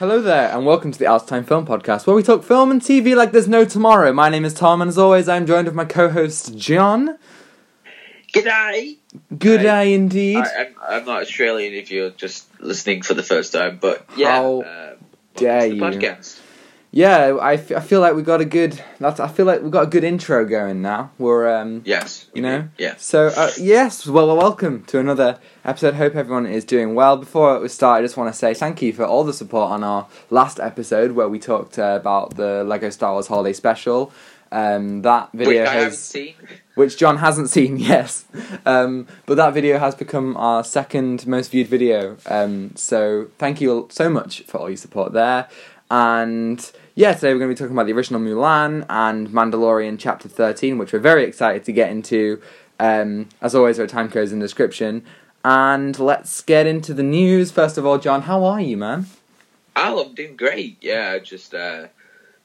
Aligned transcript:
Hello 0.00 0.22
there, 0.22 0.50
and 0.50 0.64
welcome 0.64 0.90
to 0.92 0.98
the 0.98 1.04
Outatime 1.04 1.46
Film 1.46 1.66
Podcast, 1.66 2.06
where 2.06 2.16
we 2.16 2.22
talk 2.22 2.42
film 2.42 2.70
and 2.70 2.80
TV 2.80 3.14
like 3.14 3.32
there's 3.32 3.46
no 3.46 3.66
tomorrow. 3.66 4.14
My 4.14 4.30
name 4.30 4.46
is 4.46 4.54
Tom, 4.54 4.80
and 4.80 4.88
as 4.88 4.96
always, 4.96 5.28
I'm 5.28 5.46
joined 5.46 5.66
with 5.66 5.74
my 5.74 5.84
co-host 5.84 6.56
John. 6.56 7.18
G'day. 8.32 8.96
Good 9.38 9.60
day 9.60 9.92
indeed. 9.92 10.38
I, 10.38 10.60
I'm, 10.60 10.74
I'm 10.88 11.04
not 11.04 11.20
Australian 11.20 11.74
if 11.74 11.90
you're 11.90 12.08
just 12.08 12.46
listening 12.62 13.02
for 13.02 13.12
the 13.12 13.22
first 13.22 13.52
time, 13.52 13.76
but 13.78 14.06
yeah. 14.16 14.36
How 14.36 14.62
uh, 14.62 14.94
dare 15.36 15.68
the 15.68 15.74
you. 15.74 15.82
podcast. 15.82 16.40
Yeah, 16.92 17.36
I, 17.40 17.54
f- 17.54 17.70
I 17.70 17.78
feel 17.80 18.00
like 18.00 18.14
we 18.16 18.22
got 18.22 18.40
a 18.40 18.44
good. 18.44 18.82
That's, 18.98 19.20
I 19.20 19.28
feel 19.28 19.46
like 19.46 19.62
we 19.62 19.70
got 19.70 19.84
a 19.84 19.86
good 19.86 20.02
intro 20.02 20.44
going 20.44 20.82
now. 20.82 21.12
We're 21.18 21.48
um, 21.48 21.82
Yes. 21.84 22.26
You 22.34 22.42
know? 22.42 22.68
Yeah. 22.78 22.96
So, 22.96 23.28
uh, 23.28 23.50
yes, 23.58 24.06
well, 24.08 24.26
well, 24.26 24.36
welcome 24.36 24.82
to 24.86 24.98
another 24.98 25.38
episode. 25.64 25.94
Hope 25.94 26.16
everyone 26.16 26.46
is 26.46 26.64
doing 26.64 26.96
well. 26.96 27.16
Before 27.16 27.60
we 27.60 27.68
start, 27.68 28.00
I 28.00 28.02
just 28.02 28.16
want 28.16 28.32
to 28.32 28.36
say 28.36 28.54
thank 28.54 28.82
you 28.82 28.92
for 28.92 29.04
all 29.04 29.22
the 29.22 29.32
support 29.32 29.70
on 29.70 29.84
our 29.84 30.08
last 30.30 30.58
episode 30.58 31.12
where 31.12 31.28
we 31.28 31.38
talked 31.38 31.78
uh, 31.78 31.96
about 32.00 32.34
the 32.34 32.64
Lego 32.64 32.90
Star 32.90 33.12
Wars 33.12 33.28
Holiday 33.28 33.52
Special. 33.52 34.12
Um, 34.50 35.02
that 35.02 35.30
video 35.32 35.60
Which 35.60 35.68
I 35.68 35.72
haven't 35.74 35.88
has, 35.90 35.98
seen. 36.02 36.34
which 36.74 36.96
John 36.98 37.18
hasn't 37.18 37.50
seen, 37.50 37.76
yes, 37.78 38.24
um, 38.66 39.06
but 39.26 39.36
that 39.36 39.54
video 39.54 39.78
has 39.78 39.94
become 39.94 40.36
our 40.36 40.64
second 40.64 41.24
most 41.24 41.52
viewed 41.52 41.68
video. 41.68 42.16
Um, 42.26 42.72
so 42.74 43.28
thank 43.38 43.60
you 43.60 43.86
so 43.92 44.10
much 44.10 44.42
for 44.42 44.58
all 44.58 44.68
your 44.68 44.76
support 44.76 45.12
there. 45.12 45.46
And 45.88 46.70
yeah, 46.94 47.12
today 47.14 47.32
we're 47.32 47.38
going 47.38 47.50
to 47.50 47.54
be 47.54 47.58
talking 47.58 47.76
about 47.76 47.86
the 47.86 47.92
original 47.92 48.20
Mulan 48.20 48.84
and 48.88 49.28
Mandalorian 49.28 49.98
Chapter 49.98 50.28
13, 50.28 50.78
which 50.78 50.92
we're 50.92 50.98
very 50.98 51.24
excited 51.24 51.64
to 51.64 51.72
get 51.72 51.90
into. 51.90 52.40
Um, 52.78 53.28
as 53.40 53.54
always, 53.54 53.76
there 53.76 53.84
are 53.84 53.88
time 53.88 54.10
codes 54.10 54.32
in 54.32 54.38
the 54.38 54.44
description. 54.44 55.04
And 55.44 55.98
let's 55.98 56.42
get 56.42 56.66
into 56.66 56.92
the 56.92 57.02
news. 57.02 57.50
First 57.50 57.78
of 57.78 57.86
all, 57.86 57.98
John, 57.98 58.22
how 58.22 58.44
are 58.44 58.60
you, 58.60 58.76
man? 58.76 59.06
Oh, 59.76 60.04
I'm 60.04 60.14
doing 60.14 60.36
great. 60.36 60.78
Yeah, 60.82 61.12
I 61.14 61.18
just 61.20 61.54
uh, 61.54 61.86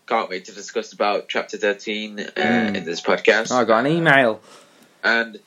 can't 0.07 0.29
wait 0.29 0.45
to 0.45 0.53
discuss 0.53 0.93
about 0.93 1.27
Chapter 1.27 1.57
13 1.57 2.19
uh, 2.19 2.23
Mm. 2.35 2.75
in 2.75 2.85
this 2.85 3.01
podcast. 3.01 3.51
Oh, 3.51 3.57
I 3.61 3.65
got 3.65 3.85
an 3.85 3.91
email. 3.91 4.41
And 5.03 5.39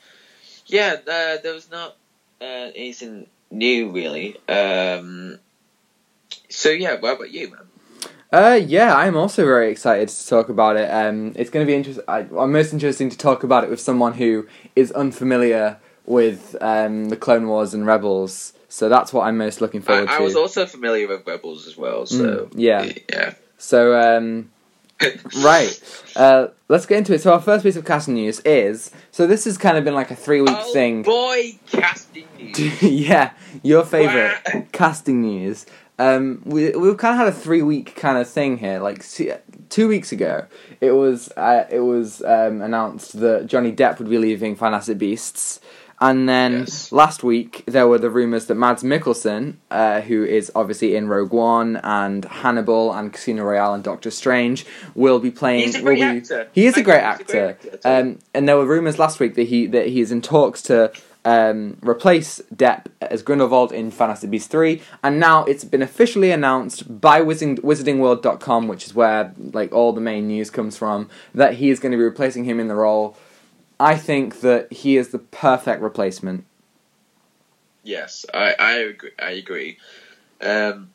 yeah, 0.67 0.97
uh, 0.99 1.37
there 1.41 1.53
was 1.53 1.71
not 1.71 1.95
uh, 2.41 2.43
anything 2.75 3.27
new 3.49 3.89
really. 3.91 4.37
Um, 4.47 5.39
so 6.49 6.69
yeah, 6.69 6.95
what 6.99 7.15
about 7.15 7.31
you, 7.31 7.49
man? 7.49 7.59
Uh, 8.31 8.59
yeah, 8.63 8.95
I'm 8.95 9.17
also 9.17 9.43
very 9.43 9.71
excited 9.71 10.07
to 10.09 10.27
talk 10.27 10.49
about 10.49 10.75
it. 10.77 10.87
Um, 10.91 11.33
it's 11.35 11.49
going 11.49 11.65
to 11.65 11.69
be 11.69 11.75
interesting. 11.75 12.03
I'm 12.07 12.51
most 12.51 12.73
interesting 12.73 13.09
to 13.09 13.17
talk 13.17 13.43
about 13.43 13.63
it 13.63 13.69
with 13.69 13.79
someone 13.79 14.13
who 14.13 14.47
is 14.75 14.91
unfamiliar 14.91 15.77
with 16.05 16.55
um, 16.61 17.09
the 17.09 17.17
Clone 17.17 17.47
Wars 17.47 17.73
and 17.73 17.85
Rebels. 17.87 18.53
So 18.67 18.87
that's 18.87 19.11
what 19.11 19.25
I'm 19.25 19.37
most 19.37 19.61
looking 19.61 19.81
forward 19.81 20.09
I 20.09 20.17
to. 20.17 20.19
I 20.19 20.21
was 20.21 20.35
also 20.35 20.67
familiar 20.67 21.07
with 21.07 21.25
Rebels 21.25 21.65
as 21.67 21.75
well, 21.75 22.05
so 22.05 22.45
Mm, 22.45 22.51
yeah. 22.53 22.91
yeah. 23.11 23.33
So 23.57 23.99
um, 23.99 24.51
right, 25.43 26.07
uh, 26.15 26.47
let's 26.67 26.85
get 26.85 26.99
into 26.99 27.13
it. 27.15 27.21
So 27.21 27.33
our 27.33 27.41
first 27.41 27.63
piece 27.63 27.75
of 27.77 27.85
casting 27.85 28.13
news 28.13 28.41
is 28.41 28.91
so 29.11 29.25
this 29.25 29.45
has 29.45 29.57
kind 29.57 29.75
of 29.77 29.83
been 29.83 29.95
like 29.95 30.11
a 30.11 30.15
three 30.15 30.41
week 30.41 30.55
oh 30.55 30.71
thing. 30.73 31.01
boy, 31.01 31.57
casting 31.71 32.27
news. 32.37 32.83
yeah, 32.83 33.31
your 33.63 33.83
favorite 33.85 34.71
casting 34.71 35.21
news. 35.21 35.65
Um, 35.99 36.41
we 36.45 36.71
we've 36.71 36.97
kind 36.97 37.13
of 37.13 37.19
had 37.19 37.27
a 37.27 37.31
three 37.37 37.61
week 37.61 37.95
kind 37.95 38.17
of 38.17 38.27
thing 38.27 38.57
here. 38.57 38.79
Like 38.79 39.05
two 39.69 39.87
weeks 39.87 40.11
ago, 40.11 40.45
it 40.81 40.91
was 40.91 41.29
uh, 41.35 41.65
it 41.69 41.81
was 41.81 42.21
um, 42.23 42.61
announced 42.61 43.19
that 43.19 43.45
Johnny 43.47 43.71
Depp 43.73 43.99
would 43.99 44.09
be 44.09 44.17
leaving 44.17 44.55
Fantastic 44.55 44.97
Beasts, 44.97 45.59
and 45.99 46.29
then 46.29 46.59
Yes. 46.59 46.93
last 46.93 47.21
week 47.21 47.63
there 47.67 47.85
were 47.85 47.97
the 47.97 48.09
rumors 48.09 48.45
that 48.45 48.55
Mads 48.55 48.81
Mikkelsen, 48.81 49.55
uh, 49.69 49.99
who 49.99 50.23
is 50.23 50.49
obviously 50.55 50.95
in 50.95 51.09
Rogue 51.09 51.33
One 51.33 51.75
and 51.83 52.23
Hannibal 52.23 52.93
and 52.93 53.11
Casino 53.11 53.43
Royale 53.43 53.73
and 53.73 53.83
Doctor 53.83 54.09
Strange, 54.09 54.65
will 54.95 55.19
be 55.19 55.31
playing. 55.31 55.65
He's 55.65 55.75
a 55.75 55.81
great 55.81 55.95
be- 55.97 56.01
actor. 56.03 56.47
He 56.53 56.65
is 56.65 56.77
a 56.77 56.81
great 56.81 57.01
he's 57.17 57.19
a 57.19 57.23
great 57.25 57.43
actor. 57.51 57.57
Um, 57.83 58.19
and 58.33 58.47
there 58.47 58.55
were 58.55 58.65
rumors 58.65 58.97
last 58.99 59.19
week 59.19 59.35
that 59.35 59.47
he 59.49 59.67
that 59.67 59.87
he 59.87 59.99
is 59.99 60.13
in 60.13 60.21
talks 60.21 60.61
to 60.63 60.93
um, 61.25 61.77
replace 61.81 62.41
Depp 62.53 62.85
as 63.01 63.21
Grindelwald 63.21 63.71
in 63.71 63.91
Fantastic 63.91 64.29
Beasts 64.29 64.47
3, 64.47 64.81
and 65.03 65.19
now 65.19 65.43
it's 65.45 65.63
been 65.63 65.81
officially 65.81 66.31
announced 66.31 67.01
by 67.01 67.21
Wizarding, 67.21 67.59
WizardingWorld.com, 67.59 68.67
which 68.67 68.85
is 68.85 68.93
where 68.93 69.33
like 69.37 69.71
all 69.73 69.93
the 69.93 70.01
main 70.01 70.27
news 70.27 70.49
comes 70.49 70.77
from, 70.77 71.09
that 71.33 71.55
he 71.55 71.69
is 71.69 71.79
going 71.79 71.91
to 71.91 71.97
be 71.97 72.03
replacing 72.03 72.45
him 72.45 72.59
in 72.59 72.67
the 72.67 72.75
role. 72.75 73.17
I 73.79 73.95
think 73.95 74.41
that 74.41 74.71
he 74.71 74.97
is 74.97 75.09
the 75.09 75.19
perfect 75.19 75.81
replacement. 75.81 76.45
Yes, 77.83 78.25
I 78.33 78.55
I 78.59 78.71
agree. 78.73 79.11
I 79.21 79.31
agree. 79.31 79.77
Um, 80.41 80.89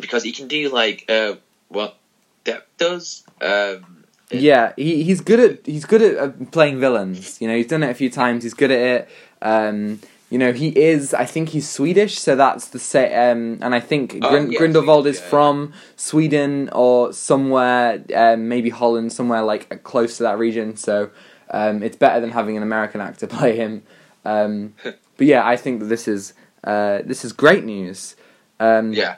because 0.00 0.22
he 0.22 0.32
can 0.32 0.48
do 0.48 0.68
like 0.68 1.04
uh 1.08 1.36
what 1.68 1.96
Depp 2.44 2.62
does. 2.76 3.24
Um, 3.40 4.01
it- 4.32 4.40
Yeah, 4.40 4.72
he, 4.76 5.02
he's 5.04 5.20
good 5.20 5.40
at 5.40 5.66
he's 5.66 5.84
good 5.84 6.02
at 6.02 6.16
uh, 6.16 6.30
playing 6.50 6.80
villains. 6.80 7.40
You 7.40 7.48
know, 7.48 7.56
he's 7.56 7.66
done 7.68 7.82
it 7.82 7.90
a 7.90 7.94
few 7.94 8.10
times. 8.10 8.42
He's 8.42 8.54
good 8.54 8.70
at 8.70 8.78
it. 8.80 9.08
Um, 9.40 10.00
you 10.30 10.38
know, 10.38 10.52
he 10.52 10.68
is. 10.78 11.12
I 11.12 11.26
think 11.26 11.50
he's 11.50 11.68
Swedish, 11.68 12.18
so 12.18 12.34
that's 12.36 12.68
the 12.68 12.78
say. 12.78 13.14
Um, 13.30 13.58
and 13.60 13.74
I 13.74 13.80
think 13.80 14.16
Oh, 14.22 14.30
Grin- 14.30 14.50
yeah, 14.50 14.58
Grindelwald 14.58 15.06
is 15.06 15.20
yeah, 15.20 15.26
from 15.28 15.72
Sweden 15.96 16.70
or 16.72 17.12
somewhere, 17.12 18.02
um, 18.14 18.48
maybe 18.48 18.70
Holland, 18.70 19.12
somewhere 19.12 19.42
like 19.42 19.82
close 19.82 20.16
to 20.16 20.22
that 20.22 20.38
region. 20.38 20.76
So 20.76 21.10
um, 21.50 21.82
it's 21.82 21.96
better 21.96 22.18
than 22.20 22.30
having 22.30 22.56
an 22.56 22.62
American 22.62 23.00
actor 23.02 23.26
play 23.38 23.56
him. 23.56 23.82
Um, 24.24 24.74
but 24.82 25.26
yeah, 25.26 25.46
I 25.46 25.56
think 25.56 25.80
that 25.80 25.86
this 25.86 26.08
is 26.08 26.32
uh, 26.64 27.00
this 27.04 27.24
is 27.26 27.32
great 27.34 27.64
news. 27.64 28.16
Um, 28.58 28.92
yeah. 28.94 29.16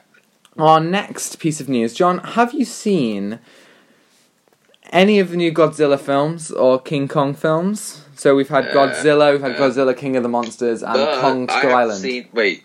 our 0.58 0.80
next 0.80 1.38
piece 1.38 1.60
of 1.60 1.68
news, 1.68 1.92
John, 1.94 2.18
have 2.18 2.54
you 2.54 2.64
seen 2.64 3.38
any 4.92 5.18
of 5.18 5.30
the 5.30 5.36
new 5.36 5.52
Godzilla 5.52 5.98
films 5.98 6.50
or 6.50 6.80
King 6.80 7.08
Kong 7.08 7.34
films? 7.34 8.02
So 8.16 8.34
we've 8.36 8.48
had 8.48 8.68
Uh, 8.68 8.72
Godzilla, 8.72 9.32
we've 9.32 9.40
had 9.42 9.52
uh, 9.52 9.58
Godzilla 9.58 9.96
King 9.96 10.16
of 10.16 10.22
the 10.22 10.28
Monsters, 10.28 10.82
and 10.82 11.20
Kong 11.20 11.48
Skull 11.48 11.74
Island. 11.74 12.00
Seen, 12.00 12.28
wait, 12.32 12.64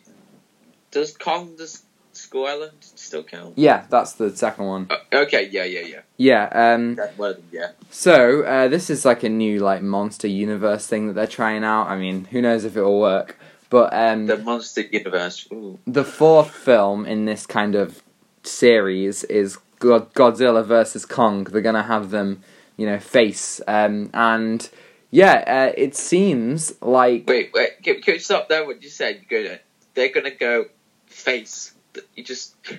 does 0.91 1.18
Kong 1.18 1.56
the 1.58 1.63
S- 1.63 1.84
Skull 2.13 2.46
Island 2.47 2.74
still 2.81 3.24
count? 3.24 3.53
Yeah, 3.58 3.85
that's 3.90 4.13
the 4.13 4.35
second 4.35 4.66
one. 4.66 4.88
Uh, 4.90 4.97
okay, 5.24 5.47
yeah, 5.52 5.63
yeah, 5.63 5.81
yeah. 5.81 6.02
Yeah. 6.18 6.74
Um. 6.74 6.96
That 6.96 7.18
one, 7.18 7.31
of 7.31 7.35
them, 7.38 7.46
yeah. 7.52 7.72
So 7.90 8.44
uh, 8.44 8.68
this 8.68 8.90
is 8.90 9.06
like 9.06 9.24
a 9.24 9.29
new 9.29 9.59
like 9.59 9.81
monster 9.81 10.28
universe 10.28 10.85
thing 10.88 11.08
that 11.08 11.13
they're 11.13 11.28
trying 11.28 11.63
out. 11.63 11.88
I 11.88 11.97
mean, 11.97 12.25
who 12.25 12.41
knows 12.41 12.63
if 12.66 12.78
it 12.78 12.81
will 12.84 13.00
work? 13.00 13.38
But 13.72 13.94
um, 13.94 14.25
The 14.25 14.38
Monster 14.38 14.81
Universe. 14.81 15.47
Ooh. 15.52 15.78
the 15.85 16.03
fourth 16.03 16.50
film 16.52 17.06
in 17.06 17.25
this 17.25 17.46
kind 17.46 17.75
of 17.75 18.02
series 18.44 19.24
is 19.25 19.59
God- 19.79 20.13
Godzilla 20.13 20.63
versus 20.66 21.06
Kong. 21.06 21.45
They're 21.45 21.62
gonna 21.62 21.84
have 21.84 22.12
them, 22.12 22.44
you 22.78 22.85
know, 22.85 23.00
face. 23.00 23.62
Um, 23.67 24.09
and 24.13 24.69
yeah, 25.12 25.44
uh, 25.47 25.73
it 25.78 25.95
seems 25.95 26.73
like 26.81 27.25
Wait, 27.28 27.51
wait. 27.53 27.81
Can, 27.84 28.01
can 28.01 28.16
we 28.16 28.19
stop 28.19 28.50
there? 28.50 28.66
What 28.66 28.84
you 28.84 28.90
said? 28.90 29.22
You're 29.29 29.44
gonna, 29.44 29.59
they're 29.95 30.09
gonna 30.09 30.35
go 30.35 30.66
face. 31.07 31.73
You 32.16 32.23
just, 32.23 32.56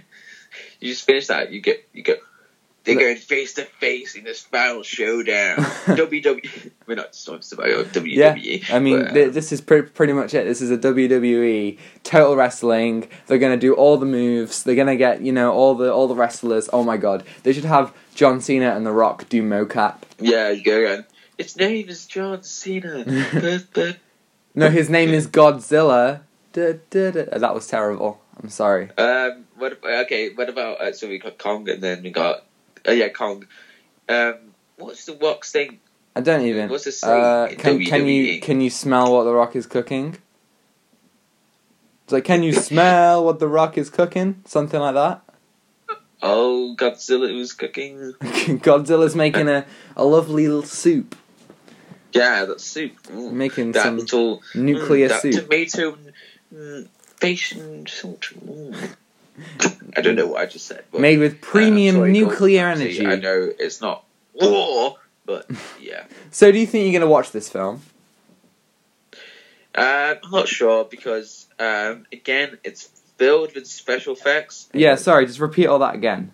you 0.81 0.93
just 0.93 1.05
finish 1.07 1.27
that. 1.29 1.51
You 1.53 1.61
get, 1.61 1.89
you 1.93 2.03
go. 2.03 2.15
They're 2.85 2.95
going 2.95 3.17
face 3.17 3.55
to 3.55 3.65
face 3.65 4.15
in 4.15 4.25
this 4.25 4.41
final 4.41 4.83
showdown. 4.83 5.59
WWE. 5.85 6.71
We're 6.87 6.95
not 6.95 7.13
talking 7.13 7.43
about 7.53 7.69
WWE. 7.93 8.15
Yeah, 8.17 8.75
I 8.75 8.79
mean, 8.79 9.03
but, 9.03 9.13
th- 9.13 9.33
this 9.33 9.53
is 9.53 9.61
pre- 9.61 9.83
pretty 9.83 10.13
much 10.15 10.33
it. 10.35 10.45
This 10.47 10.63
is 10.63 10.71
a 10.71 10.79
WWE 10.79 11.79
total 12.05 12.37
wrestling. 12.37 13.09
They're 13.27 13.39
gonna 13.39 13.57
do 13.59 13.75
all 13.75 13.97
the 13.99 14.07
moves. 14.07 14.63
They're 14.63 14.75
gonna 14.77 14.97
get 14.97 15.21
you 15.21 15.33
know 15.33 15.53
all 15.53 15.75
the 15.75 15.93
all 15.93 16.09
the 16.09 16.15
wrestlers. 16.15 16.71
Oh 16.73 16.83
my 16.83 16.97
god, 16.97 17.25
they 17.43 17.53
should 17.53 17.67
have 17.67 17.93
John 18.15 18.41
Cena 18.41 18.75
and 18.75 18.87
The 18.87 18.93
Rock 18.93 19.29
do 19.29 19.43
mocap. 19.43 19.97
yeah, 20.19 20.51
you 20.51 20.65
go 20.65 20.79
again. 20.79 21.05
Its 21.39 21.57
name 21.57 21.89
is 21.89 22.07
John 22.07 22.43
Cena. 22.43 23.05
No, 24.55 24.69
his 24.69 24.91
name 24.91 25.11
is 25.11 25.29
Godzilla. 25.29 26.23
Da, 26.53 26.73
da, 26.91 27.11
da. 27.13 27.39
That 27.39 27.55
was 27.55 27.69
terrible. 27.69 28.21
I'm 28.43 28.49
sorry. 28.49 28.91
um, 28.99 29.45
what? 29.57 29.79
Okay, 29.85 30.31
what 30.35 30.49
about? 30.49 30.81
Uh, 30.81 30.93
so 30.93 31.09
we 31.09 31.19
got 31.19 31.39
Kong, 31.39 31.69
and 31.69 31.81
then 31.81 32.03
we 32.03 32.11
got. 32.11 32.45
Oh 32.87 32.93
yeah, 32.93 33.09
Kong. 33.09 33.47
Um, 34.09 34.35
what's 34.77 35.07
the 35.07 35.17
Rock's 35.17 35.53
thing? 35.53 35.81
I 36.17 36.21
don't 36.21 36.43
even. 36.43 36.69
What's 36.69 36.85
the 36.85 36.93
saying 36.93 37.23
Uh, 37.25 37.49
can 37.59 37.85
can 37.85 38.07
you 38.07 38.41
can 38.41 38.61
you 38.61 38.71
smell 38.71 39.13
what 39.13 39.25
the 39.25 39.33
Rock 39.33 39.55
is 39.57 39.67
cooking? 39.67 40.17
It's 42.05 42.13
like, 42.13 42.25
can 42.25 42.43
you 42.43 42.53
smell 42.53 43.25
what 43.25 43.39
the 43.39 43.47
Rock 43.47 43.79
is 43.79 43.89
cooking? 43.89 44.43
Something 44.45 44.81
like 44.81 44.95
that. 44.95 45.23
Oh, 46.23 46.75
Godzilla 46.77 47.33
was 47.35 47.53
cooking. 47.53 48.15
Godzilla's 48.21 49.15
making 49.15 49.49
a, 49.49 49.65
a 49.97 50.05
lovely 50.05 50.49
little 50.49 50.65
soup, 50.65 51.17
Yeah, 52.13 52.45
that 52.47 52.61
soup. 52.61 53.01
Mm. 53.05 53.33
making 53.33 53.73
That 53.73 53.85
some 53.85 53.99
little 53.99 54.43
nuclear 54.55 55.07
mm, 55.07 55.09
that 55.09 55.23
soup. 55.23 55.35
tomato 55.45 55.97
mm, 56.53 56.89
and 57.53 57.89
salt. 57.89 58.23
Mm. 58.45 58.95
I 59.97 60.01
don't 60.01 60.17
know 60.17 60.27
what 60.27 60.41
I 60.41 60.47
just 60.47 60.67
said. 60.67 60.85
But, 60.91 61.01
made 61.01 61.19
with 61.19 61.35
uh, 61.35 61.39
premium 61.41 61.97
sorry, 61.97 62.13
nuclear 62.13 62.69
energy. 62.69 63.07
I 63.07 63.17
know 63.17 63.51
it's 63.59 63.81
not 63.81 64.05
war, 64.35 64.97
but 65.27 65.51
yeah. 65.81 66.05
So, 66.31 66.53
do 66.53 66.59
you 66.59 66.67
think 66.67 66.85
you're 66.85 67.01
gonna 67.01 67.11
watch 67.11 67.33
this 67.33 67.49
film? 67.49 67.83
Um, 69.75 70.17
I'm 70.25 70.31
not 70.31 70.49
sure 70.49 70.85
because 70.85 71.47
um, 71.59 72.07
again, 72.13 72.59
it's 72.65 72.87
filled 73.17 73.55
with 73.55 73.67
special 73.67 74.15
effects. 74.15 74.69
Yeah, 74.73 74.97
sorry, 74.97 75.27
just 75.27 75.41
repeat 75.41 75.67
all 75.67 75.81
that 75.81 75.95
again. 75.95 76.33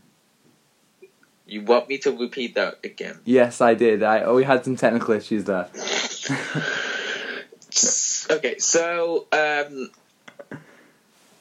You 1.48 1.62
want 1.62 1.88
me 1.88 1.98
to 1.98 2.10
repeat 2.10 2.56
that 2.56 2.80
again? 2.82 3.20
Yes, 3.24 3.60
I 3.60 3.74
did. 3.74 4.02
I 4.02 4.22
oh, 4.22 4.34
we 4.34 4.44
had 4.44 4.64
some 4.64 4.76
technical 4.76 5.14
issues 5.14 5.44
there. 5.44 5.68
okay, 8.30 8.58
so 8.58 9.26
um, 9.32 9.90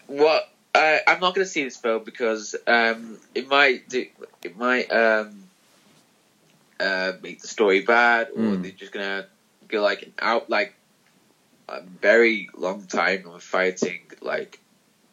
what? 0.08 0.50
I 0.76 1.02
I'm 1.08 1.20
not 1.20 1.34
going 1.36 1.46
to 1.46 1.52
see 1.52 1.64
this 1.64 1.78
film 1.78 2.04
because 2.04 2.56
um, 2.68 3.18
it 3.34 3.48
might 3.48 3.88
do. 3.90 4.06
It 4.44 4.58
might 4.58 4.92
um, 4.92 5.44
uh, 6.80 7.14
make 7.24 7.42
the 7.42 7.48
story 7.48 7.82
bad, 7.82 8.28
or 8.36 8.42
Mm. 8.56 8.62
they're 8.62 8.72
just 8.72 8.92
gonna 8.92 9.26
go 9.68 9.82
like 9.82 10.04
an 10.04 10.14
out 10.22 10.50
like 10.50 10.76
a 11.70 11.82
very 11.82 12.50
long 12.56 12.86
time 12.86 13.26
of 13.28 13.42
fighting 13.42 14.02
like 14.22 14.60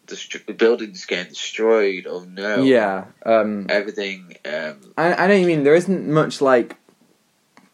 dest- 0.06 0.46
the 0.46 0.52
buildings 0.52 1.06
getting 1.06 1.30
destroyed. 1.30 2.06
Oh 2.08 2.24
no! 2.24 2.62
Yeah. 2.64 3.04
Um, 3.24 3.66
everything. 3.68 4.36
Um, 4.44 4.80
I, 4.98 5.14
I 5.14 5.26
know 5.28 5.34
you 5.34 5.46
mean. 5.46 5.62
There 5.64 5.74
isn't 5.74 6.08
much 6.08 6.40
like, 6.40 6.76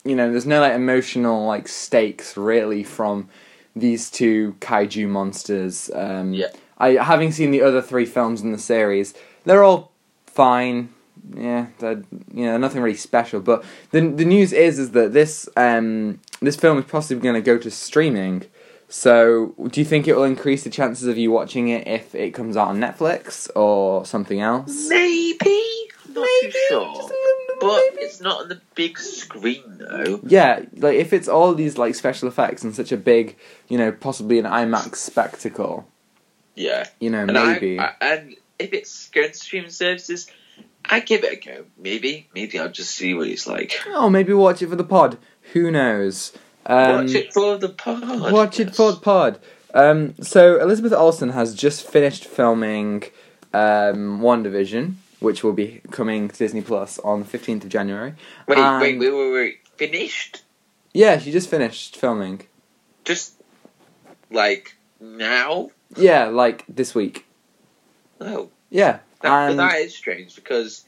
you 0.05 0.15
know, 0.15 0.31
there's 0.31 0.47
no 0.47 0.61
like 0.61 0.75
emotional 0.75 1.47
like 1.47 1.67
stakes 1.69 2.37
really 2.37 2.85
from 2.85 3.29
these 3.75 4.11
two 4.11 4.57
kaiju 4.61 5.09
monsters. 5.09 5.91
Um, 5.95 6.35
Yeah. 6.35 6.49
I 6.79 6.91
having 7.03 7.33
seen 7.33 7.51
the 7.51 7.63
other 7.63 7.83
three 7.83 8.07
films 8.07 8.41
in 8.43 8.53
the 8.53 8.59
series, 8.59 9.15
they're 9.45 9.65
all 9.65 9.93
fine. 10.27 10.91
Yeah, 11.37 11.67
they're 11.79 12.03
you 12.33 12.47
know 12.47 12.57
nothing 12.59 12.81
really 12.83 12.97
special. 12.97 13.41
But 13.41 13.65
the 13.91 14.01
the 14.01 14.25
news 14.25 14.53
is 14.53 14.79
is 14.79 14.93
that 14.93 15.13
this 15.13 15.49
um 15.57 16.21
this 16.41 16.57
film 16.57 16.79
is 16.79 16.85
possibly 16.85 17.23
going 17.23 17.35
to 17.35 17.41
go 17.41 17.59
to 17.59 17.71
streaming. 17.71 18.45
So, 18.91 19.55
do 19.71 19.81
you 19.81 19.85
think 19.85 20.09
it 20.09 20.17
will 20.17 20.25
increase 20.25 20.65
the 20.65 20.71
chances 20.71 21.07
of 21.09 21.19
you 21.19 21.31
watching 21.31 21.69
it 21.69 21.87
if 21.87 22.15
it 22.15 22.31
comes 22.33 22.57
out 22.57 22.69
on 22.69 22.79
Netflix 22.81 23.51
or 23.55 24.07
something 24.07 24.41
else? 24.41 24.89
maybe. 24.89 25.61
Not 26.15 26.27
Maybe, 26.43 26.53
too 26.53 26.59
sure. 26.71 26.95
just 26.97 27.13
But 27.61 27.83
maybe. 27.93 28.03
it's 28.07 28.21
not 28.23 28.41
on 28.43 28.49
the 28.49 28.61
big 28.75 28.99
screen 28.99 29.63
though. 29.79 30.21
Yeah, 30.25 30.61
like 30.77 30.97
if 30.97 31.13
it's 31.13 31.29
all 31.29 31.53
these 31.55 31.77
like 31.77 31.95
special 31.97 32.29
effects 32.29 32.65
and 32.65 32.75
such 32.75 32.91
a 32.91 32.97
big, 32.97 33.37
you 33.69 33.77
know, 33.77 33.93
possibly 33.93 34.39
an 34.39 34.47
IMAX 34.47 34.97
spectacle, 34.97 35.87
Yeah. 36.59 36.87
you 37.01 37.11
know, 37.11 37.21
And 37.23 37.33
maybe. 37.33 37.79
I, 37.79 37.87
I, 37.87 37.95
and 38.15 38.37
if 38.59 38.73
it's 38.73 39.09
going 39.11 39.29
to 39.31 39.35
streaming 39.35 39.71
services, 39.71 40.31
I 40.85 41.01
give 41.01 41.23
it 41.25 41.33
a 41.33 41.37
go. 41.37 41.65
Maybe, 41.79 42.29
maybe 42.35 42.59
I'll 42.59 42.69
just 42.71 42.91
see 42.95 43.15
what 43.15 43.29
it's 43.29 43.47
like. 43.47 43.75
oh, 43.89 44.11
maybe 44.11 44.33
watch 44.33 44.61
it 44.63 44.69
for 44.69 44.77
the 44.77 44.85
pod. 44.85 45.19
Who 45.53 45.71
knows? 45.71 46.33
Um, 46.67 47.07
watch 47.07 47.15
it 47.15 47.33
for 47.33 47.57
the 47.59 47.69
pod. 47.69 48.33
Watch 48.33 48.61
it 48.61 48.75
for 48.75 48.93
the 48.93 48.99
pod. 49.01 49.39
Um, 49.75 50.15
so 50.21 50.61
Elizabeth 50.61 50.93
Olsen 50.93 51.31
has 51.31 51.55
just 51.55 51.87
finished 51.87 52.25
filming 52.25 53.05
um, 53.55 54.21
WandaVision, 54.21 54.95
which 55.21 55.45
will 55.45 55.53
be 55.53 55.81
coming 55.91 56.29
to 56.29 56.37
Disney 56.37 56.63
Plus 56.63 56.99
on 57.01 57.21
the 57.21 57.27
fifteenth 57.27 57.65
of 57.65 57.71
January. 57.71 58.15
Wait, 58.47 58.59
and- 58.59 58.81
wait, 58.83 58.99
wait, 58.99 59.13
wait, 59.13 59.33
wait. 59.33 59.59
Finished? 59.77 60.43
Yeah, 60.93 61.19
she 61.19 61.31
just 61.31 61.49
finished 61.49 61.97
filming. 61.97 62.43
Just 63.05 63.35
like 64.31 64.77
now? 65.01 65.71
Yeah, 65.97 66.27
like 66.27 66.65
this 66.69 66.95
week. 66.95 67.27
Oh. 68.21 68.51
Yeah, 68.71 68.99
That, 69.23 69.51
and 69.51 69.59
that 69.59 69.77
is 69.77 69.97
strange 69.97 70.35
because 70.37 70.85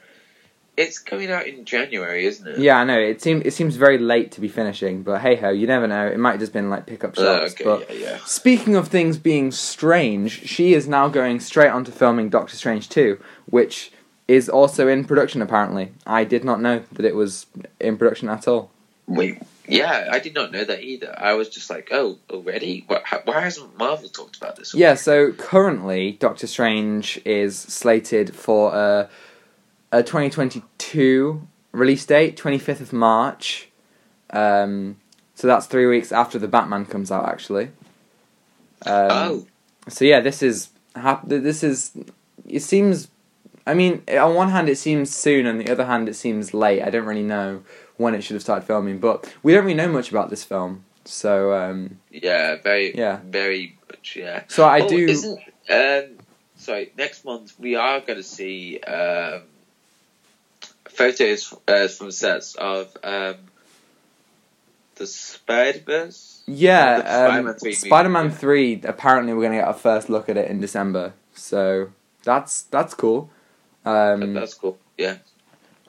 it's 0.77 0.99
coming 0.99 1.31
out 1.31 1.47
in 1.47 1.65
January, 1.65 2.27
isn't 2.27 2.47
it? 2.47 2.59
yeah, 2.59 2.77
I 2.79 2.85
know 2.85 2.99
it 2.99 3.23
seems 3.23 3.45
it 3.47 3.53
seems 3.55 3.77
very 3.77 3.97
late 3.99 4.33
to 4.33 4.41
be 4.41 4.49
finishing, 4.49 5.03
but 5.03 5.21
hey 5.23 5.37
ho, 5.37 5.49
you 5.51 5.67
never 5.67 5.87
know. 5.87 6.07
It 6.07 6.19
might 6.19 6.33
have 6.33 6.41
just 6.41 6.53
been 6.53 6.69
like 6.69 6.85
pickup 6.87 7.15
Oh, 7.17 7.23
shots. 7.47 7.55
okay, 7.55 7.65
But 7.65 7.99
yeah, 7.99 8.11
yeah. 8.11 8.19
speaking 8.27 8.77
of 8.77 8.89
things 8.89 9.17
being 9.17 9.51
strange, 9.51 10.47
she 10.47 10.75
is 10.75 10.87
now 10.87 11.09
going 11.09 11.41
straight 11.41 11.71
on 11.71 11.85
to 11.85 11.93
filming 11.93 12.29
Doctor 12.29 12.55
Strange 12.57 12.89
two, 12.91 13.19
which 13.47 13.93
is 14.29 14.49
also 14.51 14.87
in 14.87 15.05
production. 15.05 15.41
Apparently, 15.41 15.93
I 16.07 16.25
did 16.25 16.45
not 16.45 16.61
know 16.61 16.83
that 16.93 17.07
it 17.07 17.15
was 17.17 17.47
in 17.81 17.97
production 17.97 18.29
at 18.29 18.47
all. 18.47 18.71
Wait, 19.07 19.41
yeah, 19.71 20.09
I 20.11 20.19
did 20.19 20.35
not 20.35 20.53
know 20.53 20.65
that 20.65 20.83
either. 20.83 21.15
I 21.19 21.35
was 21.35 21.49
just 21.49 21.71
like, 21.71 21.89
oh, 21.93 22.19
already? 22.29 22.85
Why, 22.87 23.03
why 23.25 23.41
hasn't 23.41 23.79
Marvel 23.79 24.09
talked 24.09 24.37
about 24.37 24.57
this? 24.57 24.75
Yeah, 24.75 24.95
so 24.95 25.33
currently 25.33 26.13
Doctor 26.13 26.47
Strange 26.47 27.21
is 27.25 27.59
slated 27.59 28.35
for 28.35 28.75
a, 28.75 29.09
a 29.93 30.03
2022 30.03 31.47
release 31.73 32.05
date, 32.07 32.37
25th 32.37 32.81
of 32.81 32.93
March. 32.93 33.69
Um, 34.31 34.97
so 35.35 35.47
that's 35.47 35.67
three 35.67 35.87
weeks 35.87 36.13
after 36.13 36.39
the 36.39 36.49
Batman 36.49 36.87
comes 36.87 37.11
out, 37.11 37.29
actually. 37.29 37.71
Um, 38.87 39.09
oh, 39.11 39.47
So 39.89 40.05
yeah, 40.05 40.21
this 40.21 40.43
is 40.43 40.71
hap- 40.95 41.27
this 41.27 41.63
is. 41.63 41.93
It 42.47 42.61
seems. 42.61 43.09
I 43.67 43.75
mean, 43.75 44.03
on 44.09 44.35
one 44.35 44.49
hand, 44.49 44.69
it 44.69 44.79
seems 44.79 45.15
soon, 45.15 45.47
on 45.47 45.59
the 45.59 45.71
other 45.71 45.85
hand, 45.85 46.09
it 46.09 46.15
seems 46.15 46.55
late. 46.55 46.83
I 46.83 46.91
don't 46.91 47.05
really 47.05 47.23
know 47.23 47.63
when 48.01 48.15
it 48.15 48.23
should 48.25 48.35
have 48.35 48.43
started 48.43 48.67
filming, 48.67 48.99
but 48.99 49.33
we 49.43 49.53
don't 49.53 49.65
really 49.65 49.75
know 49.75 49.93
much 49.93 50.11
about 50.11 50.31
this 50.31 50.43
film. 50.43 50.85
So 51.05 51.53
um, 51.53 51.99
yeah, 52.11 52.57
very, 52.57 52.97
Yeah. 52.97 53.21
very 53.25 53.77
much, 53.91 54.17
yeah. 54.17 54.45
so 54.49 54.65
I 54.65 54.81
oh, 54.81 54.89
do. 54.89 55.07
Isn't, 55.07 55.39
um, 55.69 56.19
sorry, 56.57 56.93
next 56.97 57.25
month 57.25 57.53
we 57.59 57.77
are 57.77 58.01
going 58.01 58.17
to 58.17 58.23
see 58.23 58.81
um, 58.81 59.43
photos 60.89 61.55
uh, 61.69 61.89
from 61.89 62.11
sets 62.11 62.55
of 62.55 62.97
um, 63.05 63.37
the 64.95 65.07
Spider 65.07 65.81
Verse. 65.81 66.43
Yeah, 66.47 67.01
Spider-Man 67.01 67.55
um, 67.55 67.59
3 67.61 67.73
Spider-Man 67.75 68.25
yeah. 68.25 68.31
Three. 68.31 68.81
Apparently, 68.83 69.35
we're 69.35 69.43
gonna 69.43 69.57
get 69.57 69.69
our 69.69 69.75
first 69.75 70.09
look 70.09 70.29
at 70.29 70.37
it 70.39 70.51
in 70.51 70.59
December. 70.59 71.13
So 71.35 71.93
that's 72.25 72.63
that's 72.63 72.95
cool. 72.95 73.31
Um, 73.85 74.35
That's 74.35 74.55
cool. 74.55 74.79
Yeah. 74.99 75.17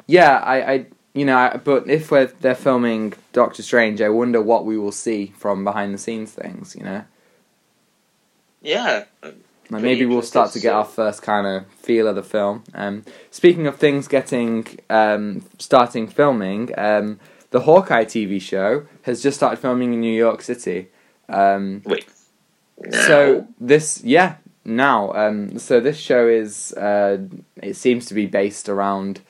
yeah, 0.07 0.37
I, 0.37 0.73
I, 0.73 0.85
you 1.13 1.25
know, 1.25 1.37
I, 1.37 1.57
but 1.57 1.89
if 1.89 2.11
we're 2.11 2.27
they're 2.27 2.55
filming 2.55 3.13
Doctor 3.33 3.63
Strange, 3.63 4.01
I 4.01 4.09
wonder 4.09 4.41
what 4.41 4.65
we 4.65 4.77
will 4.77 4.91
see 4.91 5.33
from 5.37 5.63
behind 5.63 5.93
the 5.93 5.97
scenes 5.97 6.31
things. 6.31 6.75
You 6.75 6.83
know, 6.83 7.03
Yeah. 8.61 9.05
like 9.69 9.81
maybe 9.83 10.05
we'll 10.05 10.21
start 10.21 10.49
to 10.49 10.59
to 10.59 10.59
get 10.63 10.73
our 10.73 10.85
first 10.85 11.21
kind 11.21 11.47
of 11.47 11.65
feel 11.73 12.07
of 12.07 12.15
the 12.15 12.23
film. 12.23 12.63
Um, 12.73 13.03
speaking 13.29 13.67
of 13.67 13.77
things 13.77 14.07
getting 14.07 14.65
um, 14.89 15.43
starting 15.59 16.07
filming, 16.07 16.71
um, 16.77 17.19
the 17.51 17.61
Hawkeye 17.61 18.05
TV 18.05 18.41
show 18.41 18.85
has 19.03 19.21
just 19.21 19.37
started 19.37 19.57
filming 19.59 19.93
in 19.93 20.01
New 20.01 20.13
York 20.17 20.41
City. 20.41 20.89
Um, 21.29 21.81
Wait. 21.85 22.05
So 22.91 23.47
this, 23.59 24.03
yeah, 24.03 24.35
now, 24.65 25.13
um, 25.13 25.59
so 25.59 25.79
this 25.79 25.97
show 25.97 26.27
is, 26.27 26.73
uh, 26.73 27.19
it 27.61 27.75
seems 27.75 28.05
to 28.07 28.13
be 28.13 28.25
based 28.25 28.67
around 28.69 29.21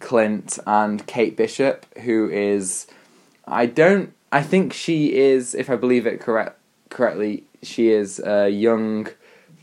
Clint 0.00 0.58
and 0.66 1.06
Kate 1.06 1.36
Bishop, 1.36 1.86
who 1.98 2.28
is, 2.28 2.86
I 3.46 3.66
don't, 3.66 4.12
I 4.32 4.42
think 4.42 4.72
she 4.72 5.16
is, 5.16 5.54
if 5.54 5.70
I 5.70 5.76
believe 5.76 6.06
it 6.06 6.20
correct 6.20 6.58
correctly, 6.88 7.44
she 7.62 7.90
is 7.90 8.18
a 8.18 8.48
young, 8.48 9.08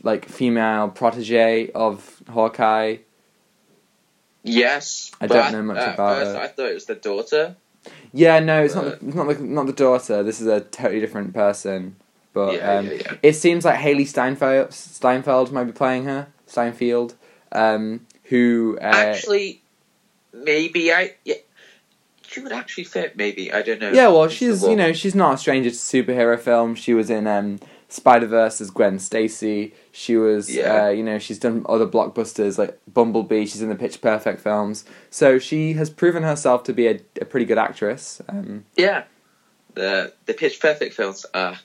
like 0.02 0.26
female 0.26 0.88
protege 0.88 1.70
of 1.72 2.22
Hawkeye. 2.30 2.98
Yes. 4.42 5.10
I 5.20 5.26
but 5.26 5.34
don't 5.34 5.52
know 5.52 5.62
much 5.62 5.94
about 5.94 6.18
first 6.18 6.36
her. 6.36 6.42
I 6.42 6.46
thought 6.48 6.70
it 6.70 6.74
was 6.74 6.86
the 6.86 6.94
daughter. 6.94 7.56
Yeah, 8.12 8.40
no, 8.40 8.62
it's 8.62 8.74
not. 8.74 8.84
Uh, 8.84 8.88
The, 8.90 9.06
it's 9.06 9.14
not 9.14 9.28
the 9.28 9.42
not 9.44 9.66
the 9.66 9.72
daughter. 9.72 10.22
This 10.22 10.40
is 10.40 10.46
a 10.46 10.60
totally 10.60 11.00
different 11.00 11.34
person. 11.34 11.96
But 12.32 12.54
yeah, 12.54 12.78
um, 12.78 12.86
yeah, 12.86 12.92
yeah. 12.92 13.14
It 13.22 13.32
seems 13.34 13.64
like 13.64 13.78
Hailee 13.78 14.06
Steinfeld, 14.06 14.72
Steinfeld 14.72 15.52
might 15.52 15.64
be 15.64 15.72
playing 15.72 16.04
her. 16.04 16.28
Steinfeld, 16.46 17.14
um, 17.52 18.06
who 18.24 18.78
uh, 18.80 18.84
actually, 18.84 19.62
maybe 20.44 20.92
I. 20.92 21.14
Yeah, 21.24 21.34
she 22.26 22.40
would 22.40 22.52
actually 22.52 22.84
fit. 22.84 23.16
Maybe 23.16 23.52
I 23.52 23.62
don't 23.62 23.80
know. 23.80 23.92
yeah, 23.92 24.08
well, 24.08 24.28
she's 24.28 24.62
you 24.62 24.76
know 24.76 24.92
she's 24.92 25.14
not 25.14 25.34
a 25.34 25.38
stranger 25.38 25.70
to 25.70 25.76
superhero 25.76 26.38
films. 26.38 26.78
She 26.78 26.92
was 26.94 27.08
in 27.10 27.26
um, 27.26 27.58
Spider 27.88 28.26
Verse 28.26 28.60
as 28.60 28.70
Gwen 28.70 28.98
Stacy. 28.98 29.74
She 29.92 30.16
was 30.16 30.54
Yeah. 30.54 30.84
uh, 30.84 30.88
you 30.90 31.02
know 31.02 31.18
she's 31.18 31.38
done 31.38 31.64
other 31.68 31.86
blockbusters 31.86 32.58
like 32.58 32.78
Bumblebee. 32.92 33.46
She's 33.46 33.62
in 33.62 33.68
the 33.70 33.74
Pitch 33.76 34.00
Perfect 34.00 34.40
films, 34.40 34.84
so 35.10 35.38
she 35.38 35.72
has 35.74 35.88
proven 35.90 36.22
herself 36.22 36.64
to 36.64 36.72
be 36.72 36.86
a, 36.86 37.00
a 37.20 37.24
pretty 37.24 37.46
good 37.46 37.58
actress. 37.58 38.20
Um, 38.28 38.64
Yeah, 38.76 39.04
the 39.74 40.12
the 40.26 40.34
Pitch 40.34 40.60
Perfect 40.60 40.94
films 40.94 41.24
are 41.34 41.58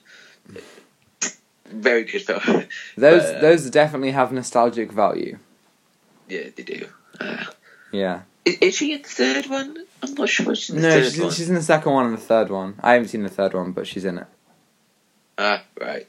very 1.65 2.03
good 2.03 2.21
films. 2.21 2.45
those 2.97 3.23
But, 3.23 3.35
uh, 3.35 3.41
those 3.41 3.69
definitely 3.69 4.11
have 4.11 4.31
nostalgic 4.31 4.91
value. 4.91 5.39
yeah, 6.29 6.49
they 6.55 6.63
do. 6.63 6.87
Uh, 7.19 7.45
Yeah. 7.91 8.21
Is, 8.45 8.55
is 8.61 8.75
she 8.75 8.93
in 8.93 9.01
the 9.01 9.07
third 9.07 9.47
one? 9.47 9.77
I'm 10.01 10.13
not 10.15 10.29
sure 10.29 10.53
she's 10.55 10.69
in 10.75 10.81
the 10.81 10.87
No, 10.87 10.93
third 11.01 11.11
she's 11.11 11.21
one. 11.21 11.31
she's 11.31 11.49
in 11.49 11.55
the 11.55 11.61
second 11.61 11.91
one 11.91 12.05
and 12.07 12.13
the 12.17 12.21
third 12.21 12.49
one. 12.49 12.75
I 12.81 12.93
haven't 12.93 13.07
seen 13.09 13.23
the 13.23 13.29
third 13.29 13.53
one, 13.53 13.71
but 13.71 13.87
she's 13.87 14.05
in 14.05 14.17
it. 14.17 14.27
Ah, 15.37 15.63
right. 15.79 16.07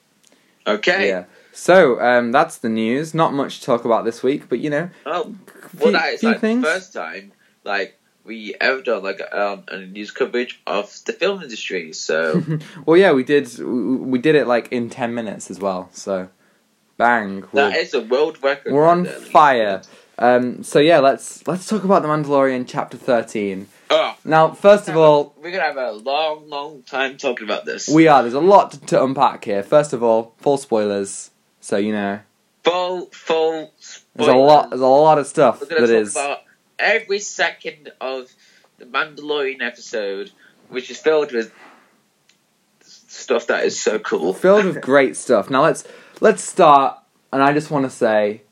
Okay. 0.67 1.09
Yeah. 1.09 1.25
So 1.53 2.01
um, 2.01 2.33
that's 2.33 2.59
the 2.59 2.69
news. 2.69 3.15
Not 3.15 3.33
much 3.33 3.61
to 3.61 3.67
talk 3.67 3.85
about 3.85 4.05
this 4.05 4.23
week, 4.23 4.49
but 4.49 4.59
you 4.59 4.71
know, 4.71 4.91
Oh, 5.07 5.35
few, 5.71 5.81
well, 5.81 5.93
that 5.93 6.15
is 6.15 6.21
few 6.21 6.31
like 6.31 6.41
things. 6.41 6.63
the 6.63 6.69
first 6.69 6.93
time 6.93 7.33
like 7.65 7.99
we 8.25 8.55
ever 8.61 8.83
done 8.83 9.03
like 9.03 9.21
um, 9.33 9.63
a 9.69 9.79
news 9.79 10.11
coverage 10.11 10.61
of 10.67 10.93
the 11.07 11.13
film 11.13 11.43
industry. 11.43 11.93
So 11.93 12.43
well, 12.87 12.97
yeah, 12.97 13.13
we 13.13 13.23
did. 13.23 13.57
We, 13.59 13.65
we 13.97 14.19
did 14.19 14.35
it 14.35 14.47
like 14.47 14.69
in 14.73 14.91
ten 14.91 15.15
minutes 15.15 15.51
as 15.51 15.61
well. 15.61 15.89
So 15.93 16.29
Bang. 16.97 17.45
That 17.53 17.77
is 17.77 17.95
a 17.95 18.01
world 18.01 18.43
record. 18.43 18.73
we're 18.73 18.87
on 18.87 19.05
fire. 19.07 19.83
Um, 20.19 20.63
so 20.63 20.79
yeah, 20.79 21.01
let's 21.01 21.47
let's 21.47 21.67
talk 21.69 21.85
about 21.85 22.03
the 22.03 22.09
Mandalorian 22.09 22.65
chapter 22.69 22.97
thirteen. 22.97 23.69
Oh, 23.91 24.17
Now, 24.25 24.53
first 24.53 24.89
of 24.89 24.97
all, 24.97 25.35
we're 25.43 25.51
gonna 25.51 25.63
have 25.65 25.77
a 25.77 25.93
long, 25.93 26.49
long 26.49 26.83
time 26.83 27.17
talking 27.19 27.45
about 27.45 27.65
this. 27.65 27.89
we 27.89 28.09
are. 28.09 28.23
There's 28.23 28.35
a 28.35 28.41
lot 28.41 28.71
to, 28.73 28.81
to 28.87 29.03
unpack 29.05 29.45
here. 29.45 29.63
First 29.63 29.93
of 29.93 30.03
all, 30.03 30.35
full 30.39 30.57
spoilers. 30.57 31.31
So 31.61 31.77
you 31.77 31.93
know, 31.93 32.21
full, 32.63 33.07
full. 33.07 33.73
there's 34.15 34.29
a 34.29 34.35
lot. 34.37 34.71
There's 34.71 34.81
a 34.81 34.87
lot 34.87 35.19
of 35.19 35.27
stuff 35.27 35.61
We're 35.61 35.67
gonna 35.69 35.87
that 35.87 35.93
talk 35.93 36.03
is. 36.03 36.13
about 36.17 36.39
every 36.79 37.19
second 37.19 37.91
of 38.01 38.31
the 38.79 38.87
Mandalorian 38.87 39.63
episode, 39.63 40.31
which 40.69 40.91
is 40.91 40.99
filled 40.99 41.33
with 41.33 41.53
stuff 42.83 43.47
that 43.49 43.65
is 43.65 43.81
so 43.81 43.99
cool. 43.99 44.33
filled 44.35 44.65
with 44.65 44.81
great 44.93 45.17
stuff. 45.17 45.51
Now 45.51 45.63
let's 45.63 45.85
let's 46.21 46.43
start, 46.43 46.99
and 47.33 47.43
I 47.43 47.53
just 47.53 47.71
want 47.71 47.85
to 47.85 47.91
say, 47.91 48.43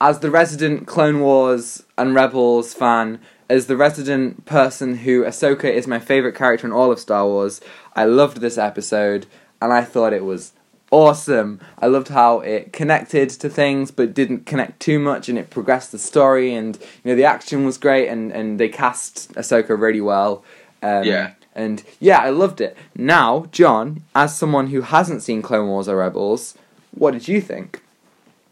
as 0.00 0.20
the 0.20 0.30
resident 0.30 0.86
Clone 0.86 1.20
Wars 1.20 1.82
and 1.96 2.14
Rebels 2.14 2.74
fan, 2.74 3.18
as 3.48 3.66
the 3.66 3.76
resident 3.76 4.44
person 4.44 4.98
who 4.98 5.22
Ahsoka 5.24 5.64
is 5.64 5.86
my 5.86 5.98
favorite 5.98 6.34
character 6.34 6.66
in 6.66 6.72
all 6.72 6.90
of 6.92 6.98
Star 6.98 7.24
Wars, 7.24 7.60
I 7.94 8.04
loved 8.04 8.38
this 8.40 8.58
episode, 8.58 9.26
and 9.62 9.72
I 9.72 9.82
thought 9.82 10.12
it 10.12 10.24
was 10.24 10.52
awesome. 10.90 11.60
I 11.78 11.86
loved 11.86 12.08
how 12.08 12.40
it 12.40 12.72
connected 12.72 13.30
to 13.30 13.48
things, 13.48 13.90
but 13.90 14.14
didn't 14.14 14.46
connect 14.46 14.80
too 14.80 14.98
much, 14.98 15.28
and 15.28 15.38
it 15.38 15.50
progressed 15.50 15.92
the 15.92 15.98
story, 15.98 16.54
and 16.54 16.76
you 17.04 17.10
know 17.12 17.14
the 17.16 17.24
action 17.24 17.64
was 17.64 17.78
great, 17.78 18.08
and 18.08 18.32
and 18.32 18.58
they 18.60 18.68
cast 18.68 19.32
Ahsoka 19.34 19.78
really 19.80 20.00
well. 20.00 20.44
Um, 20.82 21.04
Yeah. 21.04 21.30
and 21.54 21.82
yeah, 22.00 22.18
I 22.18 22.30
loved 22.30 22.60
it. 22.60 22.76
Now, 22.94 23.46
John, 23.50 24.02
as 24.14 24.36
someone 24.36 24.68
who 24.68 24.82
hasn't 24.82 25.22
seen 25.22 25.40
Clone 25.40 25.68
Wars 25.68 25.88
or 25.88 25.96
Rebels, 25.96 26.54
what 26.92 27.12
did 27.12 27.28
you 27.28 27.40
think? 27.40 27.80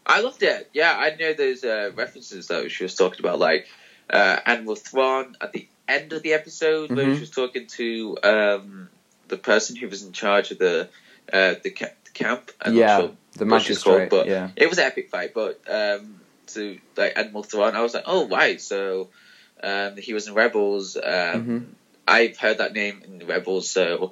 I 0.07 0.21
loved 0.21 0.43
it. 0.43 0.69
Yeah, 0.73 0.95
I 0.97 1.15
know 1.19 1.33
those 1.33 1.65
uh, 1.65 1.91
references 1.95 2.49
that 2.49 2.71
she 2.71 2.85
was 2.85 2.95
talking 2.95 3.21
about, 3.21 3.39
like 3.39 3.67
uh, 4.11 4.37
Admiral 4.45 4.77
Thrawn 4.77 5.37
at 5.41 5.53
the 5.53 5.67
end 5.89 6.13
of 6.13 6.23
the 6.23 6.35
episode, 6.35 6.91
where 6.91 7.07
Mhm. 7.07 7.15
she 7.15 7.21
was 7.21 7.31
talking 7.31 7.67
to 7.69 8.17
um, 8.23 8.89
the 9.29 9.37
person 9.37 9.77
who 9.77 9.89
was 9.89 10.03
in 10.03 10.13
charge 10.13 10.51
of 10.51 10.59
the 10.59 10.89
uh, 11.33 11.55
the, 11.63 11.71
ca- 11.71 11.87
the 12.05 12.11
camp. 12.13 12.51
I'm 12.61 12.75
Yeah, 12.75 12.97
sure 12.97 13.13
The 13.37 13.59
she's 13.61 13.83
called, 13.83 14.11
but 14.11 14.27
yeah. 14.27 14.51
it 14.57 14.69
was 14.69 14.79
an 14.79 14.85
epic 14.85 15.09
fight. 15.09 15.33
But 15.35 15.61
um, 15.69 16.21
to 16.49 16.79
like 16.97 17.15
Admiral 17.17 17.43
Thrawn, 17.43 17.75
I 17.75 17.83
was 17.83 17.95
like, 17.95 18.05
oh 18.07 18.29
right, 18.29 18.61
so 18.61 19.09
um, 19.63 19.97
he 19.97 20.13
was 20.13 20.29
in 20.29 20.35
Rebels. 20.35 20.97
Um, 21.03 21.43
hmm 21.45 21.59
I've 22.07 22.37
heard 22.37 22.59
that 22.59 22.75
name 22.75 23.03
in 23.03 23.27
Rebels, 23.27 23.71
so 23.71 24.11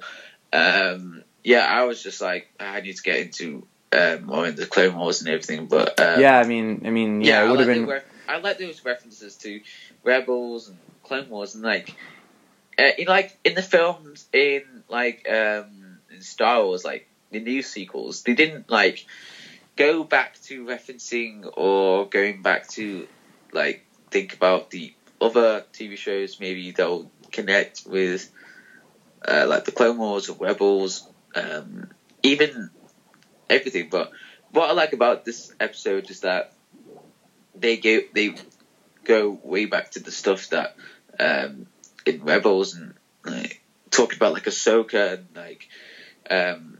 um, 0.51 1.23
yeah, 1.43 1.63
I 1.65 1.83
was 1.83 2.01
just 2.01 2.21
like, 2.21 2.47
I 2.59 2.81
need 2.81 2.95
to 2.95 3.03
get 3.03 3.19
into 3.19 3.67
um, 3.93 4.25
more 4.25 4.47
in 4.47 4.55
the 4.55 4.65
Clone 4.65 4.95
Wars 4.95 5.21
and 5.21 5.29
everything. 5.29 5.67
But 5.67 5.99
um, 5.99 6.19
yeah, 6.19 6.37
I 6.37 6.45
mean, 6.45 6.83
I 6.85 6.89
mean, 6.89 7.21
yeah, 7.21 7.41
I 7.41 7.45
it 7.45 7.49
would 7.49 7.59
have 7.59 7.67
like 7.67 7.77
been. 7.77 7.85
ref- 7.87 8.03
I 8.27 8.37
like 8.37 8.57
those 8.57 8.83
references 8.85 9.35
to 9.37 9.61
Rebels 10.03 10.69
and 10.69 10.77
Clone 11.03 11.29
Wars 11.29 11.55
and 11.55 11.63
like, 11.63 11.93
uh, 12.79 12.91
in 12.97 13.07
like 13.07 13.37
in 13.43 13.55
the 13.55 13.61
films 13.61 14.27
in 14.33 14.63
like 14.89 15.27
um, 15.29 15.99
in 16.11 16.21
Star 16.21 16.63
Wars, 16.63 16.83
like 16.83 17.07
the 17.31 17.39
new 17.39 17.61
sequels, 17.61 18.23
they 18.23 18.33
didn't 18.33 18.69
like 18.69 19.05
go 19.75 20.03
back 20.03 20.39
to 20.43 20.65
referencing 20.65 21.49
or 21.57 22.05
going 22.07 22.41
back 22.41 22.67
to 22.69 23.07
like 23.51 23.83
think 24.11 24.33
about 24.33 24.69
the 24.69 24.93
other 25.19 25.63
TV 25.73 25.97
shows. 25.97 26.39
Maybe 26.39 26.71
they'll 26.71 27.09
connect 27.31 27.83
with 27.85 28.29
uh, 29.27 29.45
like 29.47 29.65
the 29.65 29.71
Clone 29.71 29.97
Wars 29.97 30.29
or 30.29 30.37
Rebels, 30.37 31.07
um, 31.35 31.89
even 32.21 32.69
everything. 33.53 33.89
But 33.89 34.11
what 34.51 34.69
I 34.69 34.73
like 34.73 34.93
about 34.93 35.25
this 35.25 35.53
episode 35.59 36.09
is 36.09 36.21
that 36.21 36.53
they 37.55 37.77
go 37.77 37.99
they 38.13 38.35
go 39.03 39.37
way 39.43 39.65
back 39.65 39.91
to 39.91 39.99
the 39.99 40.11
stuff 40.11 40.49
that 40.49 40.75
um, 41.19 41.67
in 42.05 42.23
Rebels 42.23 42.75
and 42.75 42.93
like 43.25 43.61
talking 43.91 44.17
about 44.17 44.33
like 44.33 44.45
Ahsoka 44.45 45.13
and 45.13 45.27
like 45.35 45.67
um, 46.29 46.79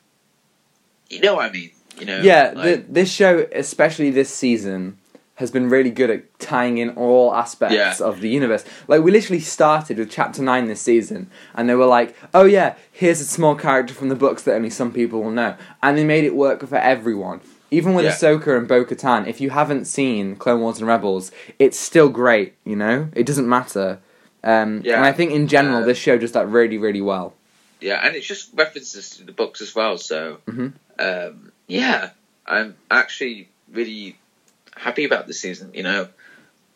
you 1.10 1.22
know 1.22 1.36
what 1.36 1.46
I 1.46 1.52
mean. 1.52 1.72
You 2.00 2.06
know, 2.08 2.22
yeah, 2.22 2.54
like, 2.56 2.88
the, 2.88 2.94
this 2.94 3.12
show, 3.12 3.48
especially 3.54 4.10
this 4.10 4.34
season, 4.34 4.98
has 5.44 5.52
been 5.52 5.70
really 5.70 5.90
good 5.92 6.10
at 6.10 6.40
tying 6.40 6.78
in 6.78 6.90
all 6.92 7.34
aspects 7.36 7.76
Yeah. 7.76 7.94
of 8.10 8.22
the 8.22 8.30
universe. 8.30 8.64
Like 8.88 9.04
we 9.04 9.12
literally 9.12 9.42
started 9.42 9.98
with 10.00 10.10
chapter 10.10 10.42
nine 10.42 10.68
this 10.68 10.82
season, 10.82 11.30
and 11.54 11.70
they 11.70 11.76
were 11.76 11.86
like, 11.86 12.16
"Oh 12.34 12.46
yeah, 12.46 12.76
here's 12.92 13.20
a 13.22 13.26
small 13.26 13.54
character 13.56 13.94
from 13.94 14.08
the 14.10 14.16
books 14.16 14.44
that 14.44 14.56
only 14.56 14.70
some 14.70 14.92
people 14.92 15.22
will 15.22 15.32
know," 15.32 15.56
and 15.84 15.98
they 15.98 16.06
made 16.06 16.24
it 16.24 16.36
work 16.36 16.66
for 16.66 16.78
everyone. 16.78 17.42
Even 17.72 17.94
with 17.94 18.06
Yeah. 18.06 18.12
Ahsoka 18.12 18.58
and 18.58 18.68
Bo 18.68 18.86
Katan, 18.86 19.28
if 19.28 19.42
you 19.42 19.50
haven't 19.50 19.86
seen 19.86 20.36
Clone 20.38 20.62
Wars 20.62 20.78
and 20.80 20.88
Rebels, 20.88 21.32
it's 21.60 21.78
still 21.78 22.08
great. 22.10 22.54
You 22.66 22.76
know, 22.78 23.10
it 23.14 23.26
doesn't 23.26 23.50
matter. 23.50 24.00
Um, 24.44 24.82
Yeah. 24.84 24.96
And 24.98 25.06
I 25.06 25.12
think 25.12 25.32
in 25.32 25.48
general, 25.48 25.82
Uh, 25.84 25.86
this 25.86 25.98
show 25.98 26.18
does 26.18 26.32
that 26.34 26.48
really, 26.48 26.78
really 26.78 27.02
well. 27.02 27.34
yeah, 27.82 28.00
and 28.06 28.16
it's 28.16 28.26
just 28.28 28.50
references 28.56 29.10
to 29.18 29.24
the 29.26 29.32
books 29.34 29.60
as 29.62 29.76
well. 29.76 29.98
So 29.98 30.38
Mhm. 30.48 30.74
um, 31.00 31.52
yeah, 31.68 32.10
I'm 32.46 32.76
actually 32.92 33.50
really 33.74 34.18
happy 34.76 35.06
about 35.06 35.28
this 35.28 35.40
season. 35.40 35.72
You 35.74 35.84
know, 35.84 36.08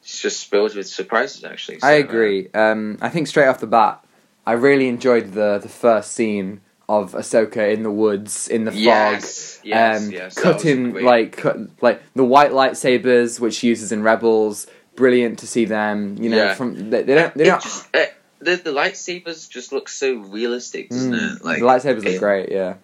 it's 0.02 0.22
just 0.22 0.50
filled 0.50 0.76
with 0.76 0.88
surprises. 0.88 1.44
Actually, 1.44 1.78
I 1.78 1.80
So, 1.80 1.88
uh, 1.88 2.00
agree. 2.00 2.50
Um, 2.54 2.98
I 3.02 3.10
think 3.10 3.28
straight 3.28 3.48
off 3.48 3.60
the 3.60 3.68
bat, 3.68 4.04
I 4.46 4.54
really 4.54 4.88
enjoyed 4.88 5.34
the 5.34 5.60
the 5.62 5.70
first 5.70 6.12
scene 6.14 6.62
of 6.90 7.12
Ahsoka 7.14 7.74
in 7.74 7.84
the 7.84 7.92
woods 7.92 8.48
in 8.48 8.64
the 8.64 8.72
fog, 8.72 8.78
Yes, 8.80 9.60
yes, 9.64 10.02
um, 10.04 10.12
yes. 10.12 10.36
cutting 10.36 10.94
like 10.94 11.36
cut, 11.36 11.58
like 11.82 12.02
the 12.14 12.24
white 12.24 12.52
lightsabers 12.52 13.40
which 13.42 13.56
she 13.56 13.68
uses 13.68 13.92
in 13.92 14.04
Rebels. 14.04 14.68
Brilliant 14.96 15.38
to 15.40 15.48
see 15.48 15.66
them. 15.66 16.16
You 16.20 16.30
know, 16.30 16.38
Yeah. 16.38 16.54
from 16.56 16.90
they, 16.90 17.04
they 17.04 17.14
don't 17.16 17.34
they 17.36 17.44
It 17.44 17.48
don't. 17.48 17.62
just, 17.62 17.96
uh, 17.96 18.06
the 18.40 18.56
the 18.56 18.72
lightsabers 18.72 19.50
just 19.50 19.72
look 19.74 19.90
so 19.90 20.16
realistic, 20.16 20.90
doesn't 20.90 21.12
Mm, 21.14 21.36
it? 21.36 21.44
Like 21.46 21.60
the 21.60 21.66
lightsabers 21.66 22.04
look 22.06 22.14
it- 22.14 22.20
great. 22.20 22.52
Yeah. 22.52 22.76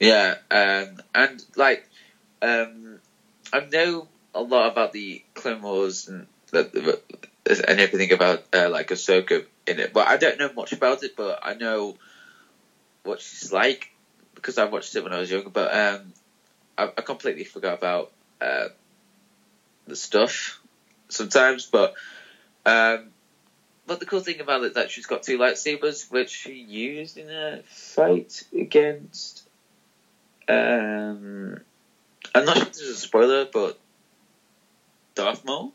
Yeah, 0.00 0.34
um, 0.50 1.00
and 1.14 1.44
like 1.56 1.88
um, 2.42 2.98
I 3.52 3.60
know 3.72 4.08
a 4.36 4.42
lot 4.42 4.66
about 4.66 4.92
the 4.92 5.20
Clone 5.34 5.62
Wars 5.62 6.06
and 6.08 6.26
the, 6.52 6.64
the- 6.72 6.98
and 7.68 7.78
everything 7.80 8.12
about 8.12 8.40
uh, 8.52 8.68
like 8.68 8.88
Ahsoka 8.88 9.40
in 9.66 9.78
it, 9.78 9.92
but 9.92 10.08
I 10.08 10.16
don't 10.16 10.38
know 10.38 10.50
much 10.54 10.72
about 10.72 11.02
it. 11.02 11.12
But 11.16 11.38
I 11.42 11.54
know 11.54 11.94
what 13.04 13.20
she's 13.20 13.52
like 13.52 13.88
because 14.34 14.58
I 14.58 14.64
watched 14.64 14.94
it 14.96 15.02
when 15.02 15.12
I 15.12 15.18
was 15.18 15.30
younger. 15.30 15.48
But 15.48 15.72
um, 15.72 16.12
I, 16.76 16.88
I 16.96 17.02
completely 17.02 17.44
forgot 17.44 17.74
about 17.74 18.08
uh, 18.40 18.68
the 19.86 19.96
stuff 19.96 20.58
sometimes. 21.08 21.66
But 21.70 21.92
um, 22.66 23.12
but 23.86 24.00
the 24.00 24.06
cool 24.06 24.20
thing 24.20 24.40
about 24.40 24.62
it 24.62 24.66
is 24.66 24.72
that 24.74 24.90
she's 24.90 25.06
got 25.06 25.22
two 25.22 25.38
lightsabers, 25.38 26.10
which 26.10 26.30
she 26.30 26.52
used 26.52 27.16
in 27.16 27.30
a 27.30 27.60
fight 27.64 28.42
against. 28.52 29.44
Um, 30.48 31.56
I'm 32.34 32.44
not 32.44 32.56
sure 32.56 32.66
if 32.66 32.72
this 32.72 32.82
is 32.82 32.96
a 32.98 33.00
spoiler, 33.00 33.46
but 33.46 33.76
Darth 35.16 35.44
Maul, 35.44 35.72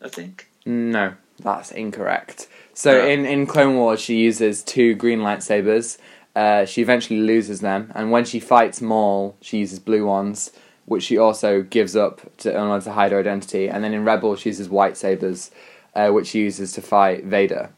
I 0.00 0.08
think. 0.08 0.48
No, 0.64 1.14
that's 1.38 1.70
incorrect. 1.70 2.48
So 2.72 3.06
in, 3.06 3.26
in 3.26 3.46
Clone 3.46 3.76
Wars, 3.76 4.00
she 4.00 4.16
uses 4.16 4.62
two 4.62 4.94
green 4.94 5.20
lightsabers. 5.20 5.98
Uh, 6.34 6.64
she 6.64 6.82
eventually 6.82 7.20
loses 7.20 7.60
them, 7.60 7.90
and 7.94 8.10
when 8.10 8.24
she 8.24 8.40
fights 8.40 8.80
Maul, 8.80 9.36
she 9.40 9.58
uses 9.58 9.78
blue 9.78 10.06
ones, 10.06 10.52
which 10.84 11.02
she 11.02 11.18
also 11.18 11.62
gives 11.62 11.96
up 11.96 12.36
to, 12.38 12.50
in 12.50 12.56
order 12.60 12.84
to 12.84 12.92
hide 12.92 13.12
her 13.12 13.20
identity. 13.20 13.68
And 13.68 13.82
then 13.82 13.92
in 13.92 14.04
Rebel, 14.04 14.36
she 14.36 14.50
uses 14.50 14.68
white 14.68 14.96
sabers, 14.96 15.50
uh, 15.94 16.10
which 16.10 16.28
she 16.28 16.40
uses 16.40 16.72
to 16.72 16.82
fight 16.82 17.24
Vader, 17.24 17.70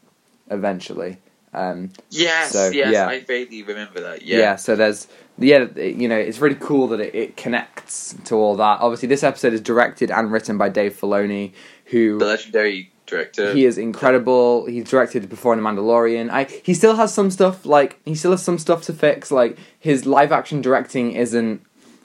eventually. 0.49 1.17
Um, 1.53 1.91
Yes, 2.09 2.51
So, 2.51 2.69
yes, 2.69 2.93
yeah. 2.93 3.07
I 3.07 3.21
vaguely 3.21 3.63
remember 3.63 4.01
that. 4.01 4.21
yeah. 4.21 4.37
Yeah, 4.37 4.55
so 4.55 4.75
there's 4.75 5.07
yeah, 5.37 5.65
you 5.77 6.07
know, 6.09 6.17
it's 6.17 6.39
really 6.39 6.57
cool 6.59 6.87
that 6.89 6.99
it, 6.99 7.15
it 7.15 7.37
connects 7.37 8.13
to 8.25 8.35
all 8.35 8.57
that. 8.57 8.81
Obviously, 8.81 9.07
this 9.07 9.23
episode 9.23 9.53
is 9.53 9.61
directed 9.61 10.11
and 10.11 10.31
written 10.31 10.57
by 10.57 10.67
Dave 10.69 10.99
Filoni, 10.99 11.53
who 11.85 12.19
the 12.19 12.25
legendary 12.25 12.91
director. 13.05 13.53
he 13.53 13.65
is 13.65 13.77
incredible. 13.77 14.65
He's 14.65 14.83
directed 14.89 15.29
before 15.29 15.53
in 15.53 15.63
The 15.63 15.67
Mandalorian. 15.69 16.29
I 16.29 16.43
he 16.43 16.73
still 16.73 16.95
has 16.97 17.13
some 17.13 17.31
stuff 17.31 17.65
like 17.65 17.99
he 18.05 18.15
still 18.15 18.31
has 18.31 18.43
some 18.43 18.59
stuff 18.59 18.83
to 18.83 18.93
fix. 18.93 19.31
Like 19.31 19.57
his 19.79 20.05
live 20.05 20.31
action 20.33 20.61
directing 20.61 21.13
isn't 21.13 21.61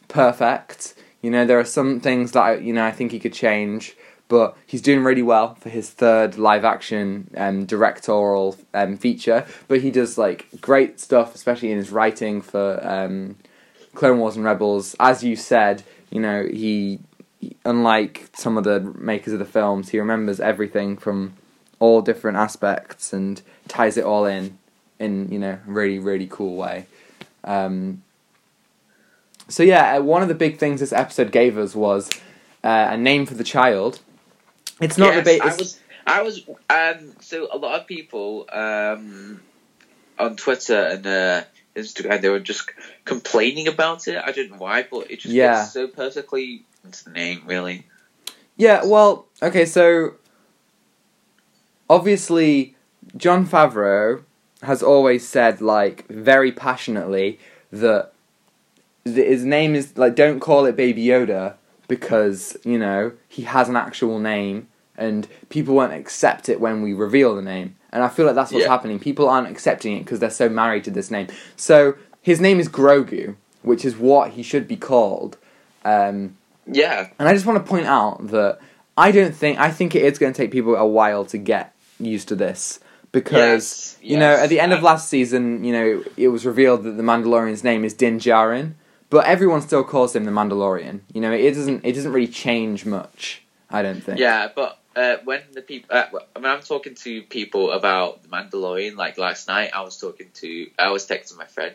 perfect. 0.08 0.94
You 1.20 1.30
know, 1.30 1.44
there 1.44 1.58
are 1.58 1.64
some 1.64 2.00
things 2.00 2.32
that 2.32 2.40
I, 2.42 2.54
you 2.56 2.72
know 2.72 2.84
I 2.84 2.92
think 2.92 3.10
he 3.12 3.18
could 3.18 3.32
change, 3.32 3.96
but 4.34 4.56
he's 4.66 4.82
doing 4.82 5.04
really 5.04 5.22
well 5.22 5.54
for 5.54 5.68
his 5.68 5.90
third 5.90 6.36
live 6.36 6.64
action 6.64 7.30
um, 7.36 7.66
directorial 7.66 8.56
um, 8.74 8.96
feature. 8.96 9.46
But 9.68 9.80
he 9.80 9.92
does 9.92 10.18
like 10.18 10.48
great 10.60 10.98
stuff, 10.98 11.36
especially 11.36 11.70
in 11.70 11.78
his 11.78 11.92
writing 11.92 12.42
for 12.42 12.84
um, 12.84 13.36
Clone 13.94 14.18
Wars 14.18 14.34
and 14.34 14.44
Rebels. 14.44 14.96
As 14.98 15.22
you 15.22 15.36
said, 15.36 15.84
you 16.10 16.20
know 16.20 16.48
he 16.50 16.98
unlike 17.64 18.28
some 18.34 18.58
of 18.58 18.64
the 18.64 18.80
makers 18.80 19.32
of 19.32 19.38
the 19.38 19.44
films, 19.44 19.90
he 19.90 20.00
remembers 20.00 20.40
everything 20.40 20.96
from 20.96 21.34
all 21.78 22.02
different 22.02 22.36
aspects 22.36 23.12
and 23.12 23.40
ties 23.68 23.96
it 23.96 24.02
all 24.02 24.26
in 24.26 24.58
in 24.98 25.30
you 25.30 25.38
know 25.38 25.60
really 25.64 26.00
really 26.00 26.26
cool 26.26 26.56
way. 26.56 26.86
Um, 27.44 28.02
so 29.46 29.62
yeah, 29.62 29.98
uh, 29.98 30.02
one 30.02 30.22
of 30.22 30.28
the 30.28 30.34
big 30.34 30.58
things 30.58 30.80
this 30.80 30.92
episode 30.92 31.30
gave 31.30 31.56
us 31.56 31.76
was 31.76 32.10
uh, 32.64 32.88
a 32.90 32.96
name 32.96 33.26
for 33.26 33.34
the 33.34 33.44
child. 33.44 34.00
It's 34.80 34.98
not 34.98 35.14
yes, 35.14 35.24
the 35.26 35.38
ba- 35.38 35.44
I 35.44 35.56
was, 35.56 35.80
I 36.06 36.22
was, 36.22 36.48
um, 36.70 37.12
so 37.20 37.48
a 37.52 37.56
lot 37.58 37.80
of 37.80 37.86
people 37.86 38.46
um, 38.52 39.40
on 40.18 40.36
Twitter 40.36 40.74
and 40.78 41.06
uh, 41.06 41.42
Instagram, 41.76 42.20
they 42.20 42.28
were 42.28 42.40
just 42.40 42.70
complaining 43.04 43.68
about 43.68 44.06
it. 44.08 44.16
I 44.22 44.32
don't 44.32 44.50
know 44.50 44.58
why, 44.58 44.82
but 44.90 45.10
it 45.10 45.20
just 45.20 45.34
Yeah. 45.34 45.64
so 45.64 45.86
perfectly 45.86 46.64
into 46.84 47.04
the 47.04 47.10
name, 47.10 47.42
really. 47.46 47.86
Yeah, 48.56 48.84
well, 48.84 49.26
okay, 49.42 49.64
so 49.64 50.14
obviously 51.88 52.74
Jon 53.16 53.46
Favreau 53.46 54.22
has 54.62 54.82
always 54.82 55.26
said 55.26 55.60
like 55.60 56.06
very 56.08 56.50
passionately 56.52 57.38
that 57.70 58.12
his 59.04 59.44
name 59.44 59.74
is 59.74 59.96
like 59.98 60.14
don't 60.14 60.40
call 60.40 60.64
it 60.64 60.76
Baby 60.76 61.04
Yoda 61.04 61.54
because, 61.88 62.56
you 62.64 62.78
know, 62.78 63.12
he 63.28 63.42
has 63.42 63.68
an 63.68 63.76
actual 63.76 64.18
name 64.18 64.68
and 64.96 65.26
people 65.48 65.74
won't 65.74 65.92
accept 65.92 66.48
it 66.48 66.60
when 66.60 66.82
we 66.82 66.92
reveal 66.92 67.34
the 67.34 67.42
name. 67.42 67.76
And 67.92 68.02
I 68.02 68.08
feel 68.08 68.26
like 68.26 68.34
that's 68.34 68.52
what's 68.52 68.64
Yeah. 68.64 68.70
happening. 68.70 68.98
People 68.98 69.28
aren't 69.28 69.48
accepting 69.48 69.96
it 69.96 70.00
because 70.04 70.18
they're 70.20 70.30
so 70.30 70.48
married 70.48 70.84
to 70.84 70.90
this 70.90 71.10
name. 71.10 71.28
So 71.56 71.94
his 72.22 72.40
name 72.40 72.58
is 72.60 72.68
Grogu, 72.68 73.34
which 73.62 73.84
is 73.84 73.96
what 73.96 74.32
he 74.32 74.42
should 74.42 74.66
be 74.68 74.76
called. 74.76 75.36
Um, 75.84 76.36
Yeah, 76.66 77.08
and 77.18 77.28
I 77.28 77.34
just 77.34 77.44
want 77.44 77.62
to 77.64 77.68
point 77.68 77.86
out 77.86 78.28
that 78.28 78.58
I 78.96 79.10
don't 79.10 79.34
think 79.34 79.58
I 79.58 79.70
think 79.70 79.94
it 79.94 80.02
is 80.02 80.18
going 80.18 80.32
to 80.32 80.36
take 80.36 80.50
people 80.50 80.74
a 80.76 80.86
while 80.86 81.24
to 81.26 81.36
get 81.36 81.74
used 82.00 82.28
to 82.28 82.36
this 82.36 82.80
because 83.12 83.98
Yes, 84.00 84.10
you 84.10 84.16
know 84.18 84.32
at 84.32 84.48
the 84.48 84.60
end 84.60 84.72
of 84.72 84.82
last 84.82 85.08
season, 85.10 85.62
you 85.64 85.72
know 85.72 86.02
it 86.16 86.28
was 86.28 86.46
revealed 86.46 86.84
that 86.84 86.92
the 86.96 87.02
Mandalorian's 87.02 87.62
name 87.64 87.84
is 87.84 87.92
Din 87.92 88.18
Djarin, 88.18 88.72
but 89.10 89.26
everyone 89.26 89.60
still 89.62 89.84
calls 89.84 90.14
him 90.14 90.24
the 90.24 90.30
Mandalorian. 90.30 91.00
You 91.12 91.20
know 91.20 91.32
it 91.32 91.52
doesn't 91.52 91.84
it 91.84 91.92
doesn't 91.92 92.12
really 92.12 92.28
change 92.28 92.84
much. 92.84 93.42
I 93.70 93.82
don't 93.82 94.00
think. 94.00 94.18
yeah, 94.18 94.48
but 94.54 94.78
uh, 94.96 95.16
when 95.24 95.42
the 95.52 95.62
people, 95.62 95.96
uh, 95.96 96.06
when 96.34 96.46
I'm 96.46 96.60
talking 96.60 96.94
to 96.96 97.22
people 97.22 97.72
about 97.72 98.22
the 98.22 98.28
Mandalorian, 98.28 98.96
like 98.96 99.18
last 99.18 99.48
night, 99.48 99.70
I 99.74 99.82
was 99.82 99.98
talking 99.98 100.30
to, 100.34 100.70
I 100.78 100.90
was 100.90 101.06
texting 101.06 101.36
my 101.36 101.46
friend, 101.46 101.74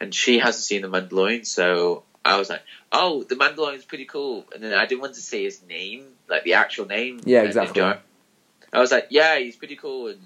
and 0.00 0.14
she 0.14 0.38
hasn't 0.38 0.64
seen 0.64 0.82
the 0.82 0.88
Mandalorian, 0.88 1.46
so 1.46 2.02
I 2.24 2.38
was 2.38 2.50
like, 2.50 2.62
"Oh, 2.92 3.22
the 3.22 3.36
Mandalorian's 3.36 3.86
pretty 3.86 4.04
cool," 4.04 4.44
and 4.54 4.62
then 4.62 4.74
I 4.74 4.86
didn't 4.86 5.00
want 5.00 5.14
to 5.14 5.22
say 5.22 5.44
his 5.44 5.62
name, 5.62 6.04
like 6.28 6.44
the 6.44 6.54
actual 6.54 6.86
name. 6.86 7.20
Yeah, 7.24 7.42
exactly. 7.42 7.82
I 7.82 8.80
was 8.80 8.92
like, 8.92 9.06
"Yeah, 9.10 9.38
he's 9.38 9.56
pretty 9.56 9.76
cool," 9.76 10.08
and 10.08 10.20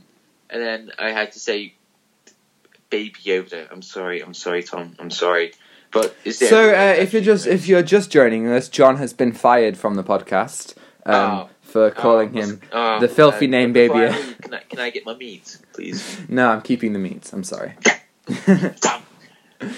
and 0.50 0.60
then 0.60 0.92
I 0.98 1.10
had 1.10 1.32
to 1.32 1.40
say, 1.40 1.74
"Baby 2.90 3.20
Yoda." 3.22 3.70
I'm 3.70 3.82
sorry, 3.82 4.20
I'm 4.20 4.34
sorry, 4.34 4.64
Tom, 4.64 4.96
I'm 4.98 5.10
sorry, 5.10 5.52
but 5.92 6.16
is 6.24 6.38
there 6.38 6.48
So 6.48 6.70
uh, 6.70 6.94
if 6.98 7.12
you're 7.12 7.22
just 7.22 7.46
if 7.46 7.68
you're 7.68 7.82
just 7.82 8.10
joining 8.10 8.48
us, 8.48 8.68
John 8.68 8.96
has 8.96 9.12
been 9.12 9.32
fired 9.32 9.76
from 9.76 9.94
the 9.94 10.02
podcast 10.04 10.74
um, 11.06 11.14
Oh. 11.14 11.48
for 11.60 11.90
calling 11.90 12.30
Oh, 12.36 12.40
him. 12.40 12.60
oh, 12.72 13.00
the 13.00 13.08
filthy 13.08 13.46
uh, 13.46 13.50
name, 13.50 13.72
baby. 13.72 13.94
I 14.06 14.12
Can 14.42 14.54
I, 14.54 14.60
can 14.68 14.78
I 14.80 14.90
get 14.90 15.04
my 15.06 15.14
meat, 15.14 15.58
please? 15.72 16.20
No, 16.28 16.48
I'm 16.50 16.62
keeping 16.62 16.92
the 16.92 16.98
meats. 16.98 17.32
I'm 17.32 17.44
sorry. 17.44 17.74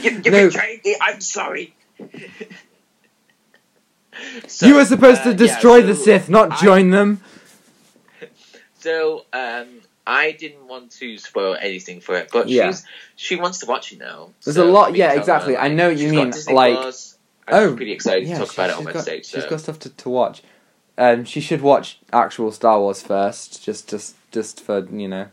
Give, 0.02 0.22
give 0.22 0.32
No. 0.32 0.46
me 0.46 0.50
try 0.50 0.80
it. 0.82 0.98
I'm 1.02 1.20
sorry. 1.20 1.74
So, 4.46 4.66
you 4.66 4.74
were 4.76 4.84
supposed 4.84 5.20
uh, 5.22 5.24
to 5.24 5.30
yeah, 5.30 5.36
destroy 5.36 5.82
the 5.82 5.94
Sith, 5.94 6.28
not 6.30 6.52
I- 6.52 6.56
join 6.62 6.90
them. 6.90 7.20
So 8.78 9.24
um, 9.32 9.80
I 10.06 10.32
didn't 10.32 10.68
want 10.68 10.90
to 10.92 11.16
spoil 11.18 11.56
anything 11.58 12.00
for 12.00 12.14
it, 12.16 12.28
but 12.32 12.48
Yeah. 12.48 12.68
she's 12.68 12.84
she 13.16 13.36
wants 13.36 13.58
to 13.60 13.66
watch 13.66 13.92
it 13.92 13.98
now. 13.98 14.30
There's 14.44 14.56
so 14.56 14.68
a 14.68 14.70
lot- 14.70 14.94
yeah, 14.96 15.12
exactly. 15.12 15.54
her, 15.54 15.60
I 15.60 15.68
know 15.68 15.88
what 15.88 15.96
you 15.96 16.08
she's 16.10 16.46
mean, 16.46 16.54
like- 16.56 16.74
Plus, 16.76 17.16
and 17.48 17.56
Oh, 17.56 17.68
she's 17.68 17.76
pretty 17.76 17.92
excited 17.92 18.28
yeah, 18.28 18.34
to 18.34 18.40
talk 18.40 18.52
she- 18.52 18.60
about 18.60 18.70
it 18.70 18.72
on 18.72 18.78
she's 18.80 18.86
got- 18.86 18.94
Wednesday. 18.94 19.16
She's 19.22 19.42
so. 19.44 19.48
got 19.50 19.60
stuff 19.60 19.78
to, 19.80 19.88
to 19.90 20.08
watch. 20.10 20.42
Um, 20.98 21.24
she 21.24 21.40
should 21.40 21.60
watch 21.62 21.98
actual 22.12 22.52
Star 22.52 22.78
Wars 22.80 23.02
first, 23.02 23.64
just 23.64 23.88
just 23.88 24.14
just 24.30 24.60
for 24.60 24.86
you 24.92 25.08
know, 25.08 25.26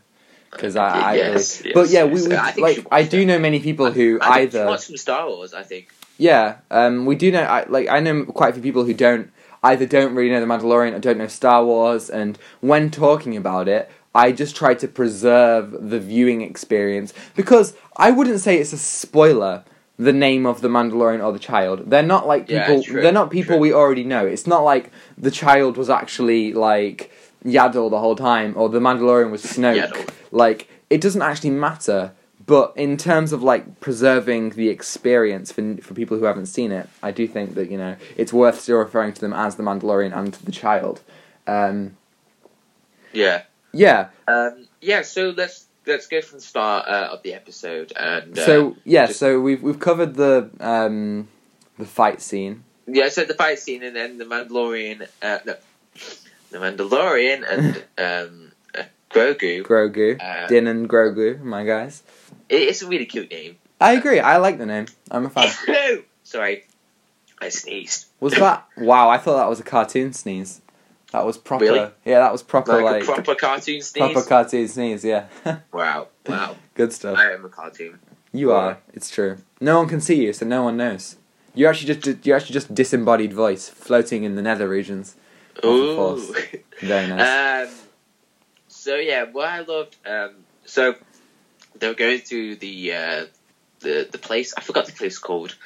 because 0.50 0.74
I, 0.74 0.88
I 0.88 1.14
Yes, 1.16 1.58
really- 1.60 1.68
yes, 1.70 1.74
but 1.74 1.88
yeah, 1.90 2.04
yes. 2.04 2.22
we, 2.22 2.28
we 2.28 2.34
I 2.34 2.54
like 2.56 2.86
I 2.90 3.02
do 3.04 3.24
know 3.26 3.38
many 3.38 3.60
people 3.60 3.90
who 3.92 4.18
I 4.20 4.40
think 4.46 4.54
either 4.54 4.66
watched 4.66 4.84
some 4.84 4.96
Star 4.96 5.28
Wars. 5.28 5.52
I 5.54 5.62
think. 5.62 5.88
yeah, 6.18 6.56
um, 6.70 7.04
we 7.06 7.14
do 7.14 7.30
know 7.30 7.42
I 7.42 7.64
like 7.68 7.88
I 7.88 8.00
know 8.00 8.24
quite 8.24 8.50
a 8.50 8.52
few 8.54 8.62
people 8.62 8.84
who 8.84 8.94
don't 8.94 9.30
either 9.62 9.86
don't 9.86 10.14
really 10.16 10.30
know 10.30 10.40
the 10.40 10.46
Mandalorian 10.46 10.94
or 10.94 10.98
don't 10.98 11.18
know 11.18 11.28
Star 11.28 11.64
Wars, 11.64 12.10
and 12.10 12.36
when 12.60 12.90
talking 12.90 13.36
about 13.36 13.68
it, 13.68 13.88
I 14.14 14.32
just 14.32 14.54
try 14.56 14.74
to 14.74 14.88
preserve 14.88 15.88
the 15.90 15.98
viewing 15.98 16.42
experience 16.42 17.14
because 17.34 17.74
I 17.96 18.10
wouldn't 18.10 18.40
say 18.40 18.58
it's 18.58 18.72
a 18.72 18.78
spoiler. 18.78 19.64
The 19.98 20.12
name 20.12 20.46
of 20.46 20.62
the 20.62 20.68
Mandalorian 20.68 21.22
or 21.24 21.32
the 21.32 21.38
child. 21.38 21.90
They're 21.90 22.02
not 22.02 22.26
like 22.26 22.48
Yeah, 22.48 22.66
people. 22.66 22.82
true, 22.82 23.02
they're 23.02 23.12
not 23.12 23.30
people 23.30 23.54
true. 23.56 23.60
we 23.60 23.72
already 23.72 24.02
know. 24.04 24.26
It's 24.26 24.46
not 24.46 24.60
like 24.64 24.90
the 25.16 25.30
child 25.30 25.76
was 25.76 25.88
actually 25.90 26.52
like 26.54 27.12
Yaddle 27.44 27.90
the 27.90 27.98
whole 28.00 28.16
time, 28.16 28.54
or 28.56 28.68
the 28.68 28.80
Mandalorian 28.80 29.30
was 29.30 29.44
Snoke. 29.44 29.90
Yaddle. 29.92 30.08
Like 30.32 30.68
it 30.90 31.00
doesn't 31.00 31.22
actually 31.22 31.50
matter. 31.50 32.12
But 32.44 32.72
in 32.76 32.96
terms 32.96 33.32
of 33.32 33.42
like 33.42 33.80
preserving 33.80 34.50
the 34.50 34.68
experience 34.70 35.52
for 35.52 35.76
for 35.82 35.94
people 35.94 36.18
who 36.18 36.24
haven't 36.24 36.46
seen 36.46 36.72
it, 36.72 36.88
I 37.02 37.10
do 37.12 37.28
think 37.28 37.54
that 37.54 37.70
you 37.70 37.78
know 37.78 37.94
it's 38.16 38.32
worth 38.32 38.60
still 38.60 38.78
referring 38.78 39.12
to 39.12 39.20
them 39.20 39.32
as 39.32 39.56
the 39.56 39.62
Mandalorian 39.62 40.16
and 40.16 40.32
the 40.34 40.52
child. 40.52 41.00
Um, 41.46 41.96
Yeah. 43.12 43.42
Yeah. 43.72 44.08
Um, 44.28 44.66
yeah. 44.80 45.02
So 45.02 45.30
let's 45.36 45.66
let's 45.86 46.06
go 46.06 46.20
from 46.20 46.38
the 46.38 46.44
start 46.44 46.86
uh, 46.88 47.10
of 47.12 47.22
the 47.22 47.34
episode 47.34 47.92
and 47.96 48.38
uh, 48.38 48.44
So 48.46 48.76
yeah. 48.84 49.06
just- 49.06 49.18
So 49.18 49.40
we've 49.40 49.62
we've 49.62 49.80
covered 49.80 50.14
the 50.14 50.50
um, 50.60 51.28
the 51.78 51.86
fight 51.86 52.20
scene. 52.22 52.64
Yeah, 52.86 53.08
so 53.10 53.24
the 53.24 53.34
fight 53.34 53.58
scene 53.60 53.82
and 53.84 53.94
then 53.94 54.18
the 54.18 54.24
Mandalorian, 54.24 55.06
uh, 55.22 55.38
no, 55.46 55.54
the 56.50 56.58
Mandalorian 56.58 57.44
and 57.48 57.76
um, 57.98 58.52
uh, 58.76 58.82
Grogu. 59.10 59.62
Grogu, 59.62 60.20
Uh, 60.20 60.46
Din 60.48 60.66
and 60.66 60.88
Grogu, 60.88 61.40
my 61.42 61.64
guys. 61.64 62.02
It, 62.48 62.62
it's 62.62 62.82
a 62.82 62.88
really 62.88 63.06
cute 63.06 63.30
name. 63.30 63.56
I 63.80 63.92
agree. 63.94 64.18
I 64.20 64.38
like 64.38 64.58
the 64.58 64.66
name. 64.66 64.86
I'm 65.10 65.26
a 65.26 65.30
fan. 65.30 66.02
sorry, 66.24 66.64
I 67.40 67.48
sneezed. 67.50 68.06
Was 68.20 68.34
that? 68.34 68.66
Wow, 68.76 69.08
I 69.10 69.18
thought 69.18 69.36
that 69.36 69.48
was 69.48 69.60
a 69.60 69.64
cartoon 69.64 70.12
sneeze. 70.12 70.60
That 71.12 71.26
was 71.26 71.36
proper. 71.36 71.64
Really? 71.64 71.90
Yeah, 72.04 72.20
that 72.20 72.32
was 72.32 72.42
proper 72.42 72.82
Like, 72.82 72.84
like, 72.84 73.02
a 73.02 73.06
proper 73.06 73.34
cartoon 73.34 73.82
sneeze. 73.82 74.12
proper 74.12 74.22
cartoon 74.26 74.66
sneeze. 74.66 75.04
Yeah, 75.04 75.26
wow, 75.72 76.08
wow. 76.26 76.56
good 76.74 76.92
stuff. 76.92 77.18
I 77.18 77.32
am 77.32 77.44
a 77.44 77.48
cartoon. 77.48 77.98
You 78.32 78.52
are. 78.52 78.78
It's 78.94 79.10
true. 79.10 79.38
No 79.60 79.78
one 79.78 79.88
can 79.88 80.00
see 80.00 80.24
you, 80.24 80.32
so 80.32 80.46
no 80.46 80.62
one 80.62 80.78
knows. 80.78 81.16
You're 81.54 81.68
actually 81.68 81.94
just 81.94 82.24
you're 82.26 82.36
actually 82.36 82.54
just 82.54 82.74
disembodied 82.74 83.32
voice 83.34 83.68
floating 83.68 84.24
in 84.24 84.36
the 84.36 84.42
nether 84.42 84.66
regions. 84.68 85.16
Ooh. 85.62 86.34
Very 86.80 87.08
nice. 87.08 87.68
um, 87.68 87.74
so 88.68 88.96
yeah, 88.96 89.24
what 89.24 89.46
I 89.48 89.60
loved. 89.60 89.96
Um, 90.06 90.36
so 90.64 90.94
they 91.78 91.88
were 91.88 91.94
going 91.94 92.22
to 92.22 92.56
the 92.56 92.92
uh, 92.94 93.24
the 93.80 94.08
the 94.10 94.18
place. 94.18 94.54
I 94.56 94.62
forgot 94.62 94.86
the 94.86 94.92
place 94.92 95.18
called. 95.18 95.56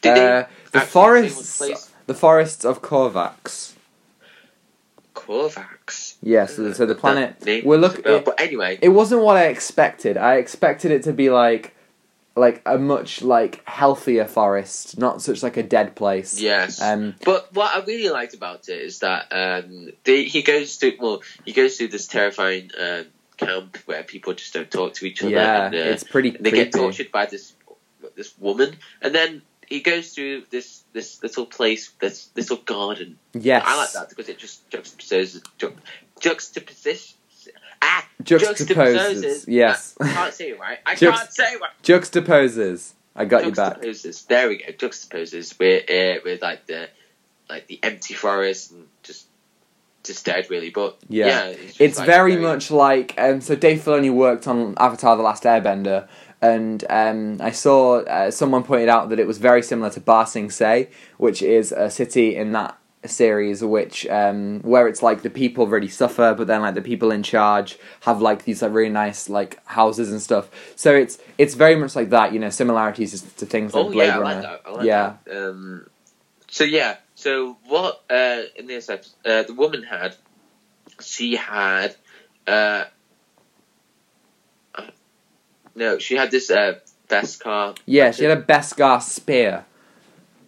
Did 0.00 0.12
Uh, 0.12 0.14
they 0.14 0.20
the 0.20 0.78
actually 0.78 1.28
say 1.28 1.68
what 1.68 1.76
forests, 1.76 1.90
the 2.06 2.14
forests 2.14 2.64
of 2.64 2.80
Korvax. 2.80 3.73
Korvax. 5.26 6.16
Yes, 6.22 6.56
so, 6.56 6.72
so 6.72 6.86
the 6.86 6.94
planet. 6.94 7.36
We're 7.44 7.52
rings 7.52 7.66
a 7.66 7.76
look. 7.76 8.04
bell, 8.04 8.16
It, 8.16 8.24
but 8.24 8.40
anyway, 8.40 8.78
it 8.80 8.90
wasn't 8.90 9.22
what 9.22 9.36
I 9.36 9.46
expected. 9.46 10.16
I 10.16 10.36
expected 10.36 10.90
it 10.90 11.02
to 11.04 11.12
be 11.12 11.30
like, 11.30 11.74
like 12.36 12.62
a 12.66 12.78
much 12.78 13.22
like 13.22 13.62
healthier 13.68 14.26
forest, 14.26 14.98
not 14.98 15.22
such 15.22 15.42
like 15.42 15.56
a 15.56 15.62
dead 15.62 15.94
place. 15.94 16.40
yes. 16.40 16.80
Um. 16.80 17.14
But 17.24 17.52
what 17.54 17.76
I 17.76 17.84
really 17.84 18.10
liked 18.10 18.34
about 18.34 18.68
it 18.68 18.80
is 18.80 19.00
that 19.00 19.28
um, 19.32 19.90
they, 20.04 20.24
he 20.24 20.42
goes 20.42 20.76
to 20.78 20.96
well, 20.98 21.22
he 21.44 21.52
goes 21.52 21.76
to 21.78 21.88
this 21.88 22.06
terrifying 22.06 22.70
uh, 22.78 23.04
camp 23.36 23.78
where 23.86 24.02
people 24.02 24.32
just 24.34 24.52
don't 24.54 24.70
talk 24.70 24.94
to 24.94 25.06
each 25.06 25.22
other. 25.22 25.30
Yeah, 25.30 25.66
and, 25.66 25.74
uh, 25.74 25.78
it's 25.78 26.04
pretty 26.04 26.30
they 26.30 26.50
creepy. 26.50 26.56
get 26.56 26.72
tortured 26.72 27.12
by 27.12 27.26
this 27.26 27.52
this 28.16 28.36
woman, 28.38 28.76
and 29.00 29.14
then 29.14 29.42
he 29.74 29.80
goes 29.80 30.14
through 30.14 30.44
this 30.50 30.84
this 30.92 31.20
little 31.22 31.46
place, 31.46 31.90
this 32.00 32.30
little 32.36 32.58
garden. 32.58 33.18
Yes. 33.32 33.64
I 33.66 33.76
like 33.76 33.92
that 33.92 34.08
because 34.08 34.28
it 34.28 34.38
just 34.38 34.70
juxtaposes 34.70 35.42
ju-. 35.58 35.74
Ah, 37.82 38.06
Juxtaposes. 38.22 39.44
Yes. 39.48 39.96
I 40.00 40.08
can't 40.12 40.32
say 40.34 40.50
it 40.50 40.60
right. 40.60 40.78
I 40.86 40.94
can't 40.94 41.32
say 41.32 41.44
it 41.54 41.60
right. 41.60 41.70
Juxtaposes. 41.82 42.92
I 43.16 43.24
got 43.24 43.44
you 43.44 43.52
back. 43.52 43.80
Juxtaposes. 43.80 44.26
There 44.28 44.48
we 44.48 44.58
go. 44.58 44.72
Juxtaposes 44.72 45.58
with 45.58 45.90
uh, 45.90 46.20
with 46.24 46.40
like 46.40 46.66
the 46.66 46.88
like 47.50 47.66
the 47.66 47.80
empty 47.82 48.14
forest 48.14 48.70
and 48.70 48.86
just 49.02 49.26
just 50.04 50.24
dead 50.24 50.48
really. 50.50 50.70
But 50.70 50.98
Yeah. 51.08 51.26
yeah, 51.26 51.46
it's, 51.46 51.80
It's 51.80 51.98
like, 51.98 52.06
very 52.06 52.36
much 52.36 52.70
like 52.70 53.14
um, 53.18 53.40
so. 53.40 53.56
Dave 53.56 53.80
Filoni 53.80 54.12
worked 54.12 54.46
on 54.46 54.74
Avatar: 54.78 55.16
The 55.16 55.22
Last 55.24 55.42
Airbender, 55.42 56.06
and 56.52 56.84
um, 56.90 57.18
I 57.40 57.52
saw 57.52 58.00
uh, 58.16 58.30
someone 58.30 58.62
pointed 58.64 58.88
out 58.88 59.08
that 59.10 59.18
it 59.18 59.26
was 59.26 59.38
very 59.38 59.62
similar 59.62 59.90
to 59.90 60.00
Ba 60.00 60.26
Sing 60.26 60.50
Se, 60.50 60.88
which 61.18 61.40
is 61.42 61.72
a 61.72 61.88
city 61.90 62.36
in 62.36 62.52
that 62.52 62.76
series 63.06 63.62
which 63.62 64.06
um 64.06 64.60
where 64.62 64.88
it's 64.88 65.02
like 65.02 65.20
the 65.20 65.28
people 65.28 65.66
really 65.66 65.88
suffer 65.88 66.32
but 66.38 66.46
then 66.46 66.62
like 66.62 66.74
the 66.74 66.80
people 66.80 67.10
in 67.10 67.22
charge 67.22 67.76
have 68.00 68.22
like 68.22 68.44
these 68.46 68.62
like 68.62 68.72
really 68.72 68.88
nice 68.88 69.28
like 69.28 69.52
houses 69.66 70.10
and 70.10 70.22
stuff 70.22 70.48
so 70.74 70.94
it's 70.94 71.18
it's 71.36 71.54
very 71.54 71.76
much 71.76 71.94
like 71.94 72.08
that 72.08 72.32
you 72.32 72.38
know 72.38 72.48
similarities 72.48 73.10
to 73.40 73.44
things 73.44 73.74
like 73.74 73.84
Oh 73.84 73.90
blade 73.90 74.06
yeah, 74.06 74.16
I 74.16 74.20
runner 74.20 74.34
like 74.40 74.42
that. 74.42 74.60
I 74.64 74.70
like 74.70 74.86
Yeah. 74.86 75.16
that. 75.26 75.36
Um, 75.50 75.86
so 76.48 76.64
yeah, 76.64 76.96
so 77.14 77.58
what 77.66 78.02
uh, 78.08 78.40
in 78.56 78.66
this 78.66 78.88
episode, 78.88 79.12
uh, 79.26 79.42
the 79.42 79.52
woman 79.54 79.82
had, 79.82 80.16
she 81.02 81.36
had, 81.36 81.94
uh, 82.46 82.84
no, 85.74 85.98
she 85.98 86.14
had 86.16 86.30
this 86.30 86.50
uh, 86.50 86.74
Beskar. 87.08 87.76
yeah 87.86 88.10
she 88.10 88.24
had 88.24 88.38
a 88.38 88.42
beskar 88.42 89.02
spear 89.02 89.64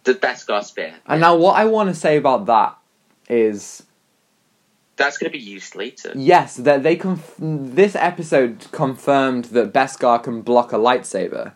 the 0.03 0.15
Beskar 0.15 0.63
spear. 0.63 0.95
and 1.05 1.21
now 1.21 1.35
what 1.35 1.55
i 1.55 1.65
want 1.65 1.87
to 1.89 1.93
say 1.95 2.17
about 2.17 2.45
that 2.47 2.75
is 3.29 3.83
That's 4.95 5.17
going 5.19 5.31
to 5.31 5.37
be 5.37 5.43
used 5.43 5.75
later. 5.75 6.11
yes 6.15 6.55
that 6.55 6.81
they 6.83 6.95
conf- 6.95 7.35
this 7.39 7.95
episode 7.95 8.65
confirmed 8.71 9.45
that 9.45 9.71
beskar 9.73 10.23
can 10.23 10.41
block 10.41 10.71
a 10.71 10.77
lightsaber 10.77 11.53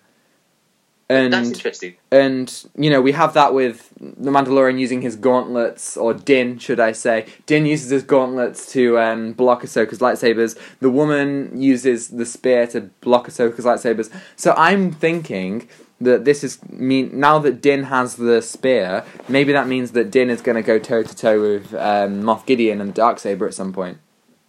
and 1.11 1.33
That's 1.33 1.49
interesting. 1.49 1.93
and 2.11 2.47
you 2.83 2.89
know 2.89 3.01
we 3.01 3.11
have 3.11 3.33
that 3.33 3.53
with 3.53 3.77
the 3.99 4.31
Mandalorian 4.31 4.79
using 4.79 5.01
his 5.01 5.15
gauntlets, 5.15 5.97
or 5.97 6.13
Din, 6.13 6.57
should 6.57 6.79
I 6.79 6.91
say? 6.93 7.25
Din 7.45 7.65
uses 7.65 7.89
his 7.89 8.03
gauntlets 8.03 8.71
to 8.73 8.97
um, 8.99 9.33
block 9.33 9.61
Ahsoka's 9.63 9.99
lightsabers. 9.99 10.57
The 10.79 10.89
woman 10.89 11.61
uses 11.61 12.09
the 12.09 12.25
spear 12.25 12.65
to 12.67 12.81
block 13.01 13.27
Ahsoka's 13.27 13.65
lightsabers. 13.65 14.09
So 14.35 14.53
I'm 14.57 14.91
thinking 14.91 15.67
that 15.99 16.25
this 16.25 16.43
is 16.43 16.53
mean 16.69 17.19
now 17.19 17.37
that 17.39 17.61
Din 17.61 17.83
has 17.83 18.15
the 18.15 18.41
spear. 18.41 19.03
Maybe 19.27 19.51
that 19.53 19.67
means 19.67 19.91
that 19.91 20.11
Din 20.11 20.29
is 20.29 20.41
going 20.41 20.55
to 20.55 20.63
go 20.63 20.79
toe 20.79 21.03
to 21.03 21.15
toe 21.15 21.41
with 21.41 21.73
um, 21.73 22.23
Moff 22.23 22.45
Gideon 22.45 22.81
and 22.81 22.93
the 22.93 23.01
darksaber 23.01 23.45
at 23.47 23.53
some 23.53 23.71
point. 23.73 23.97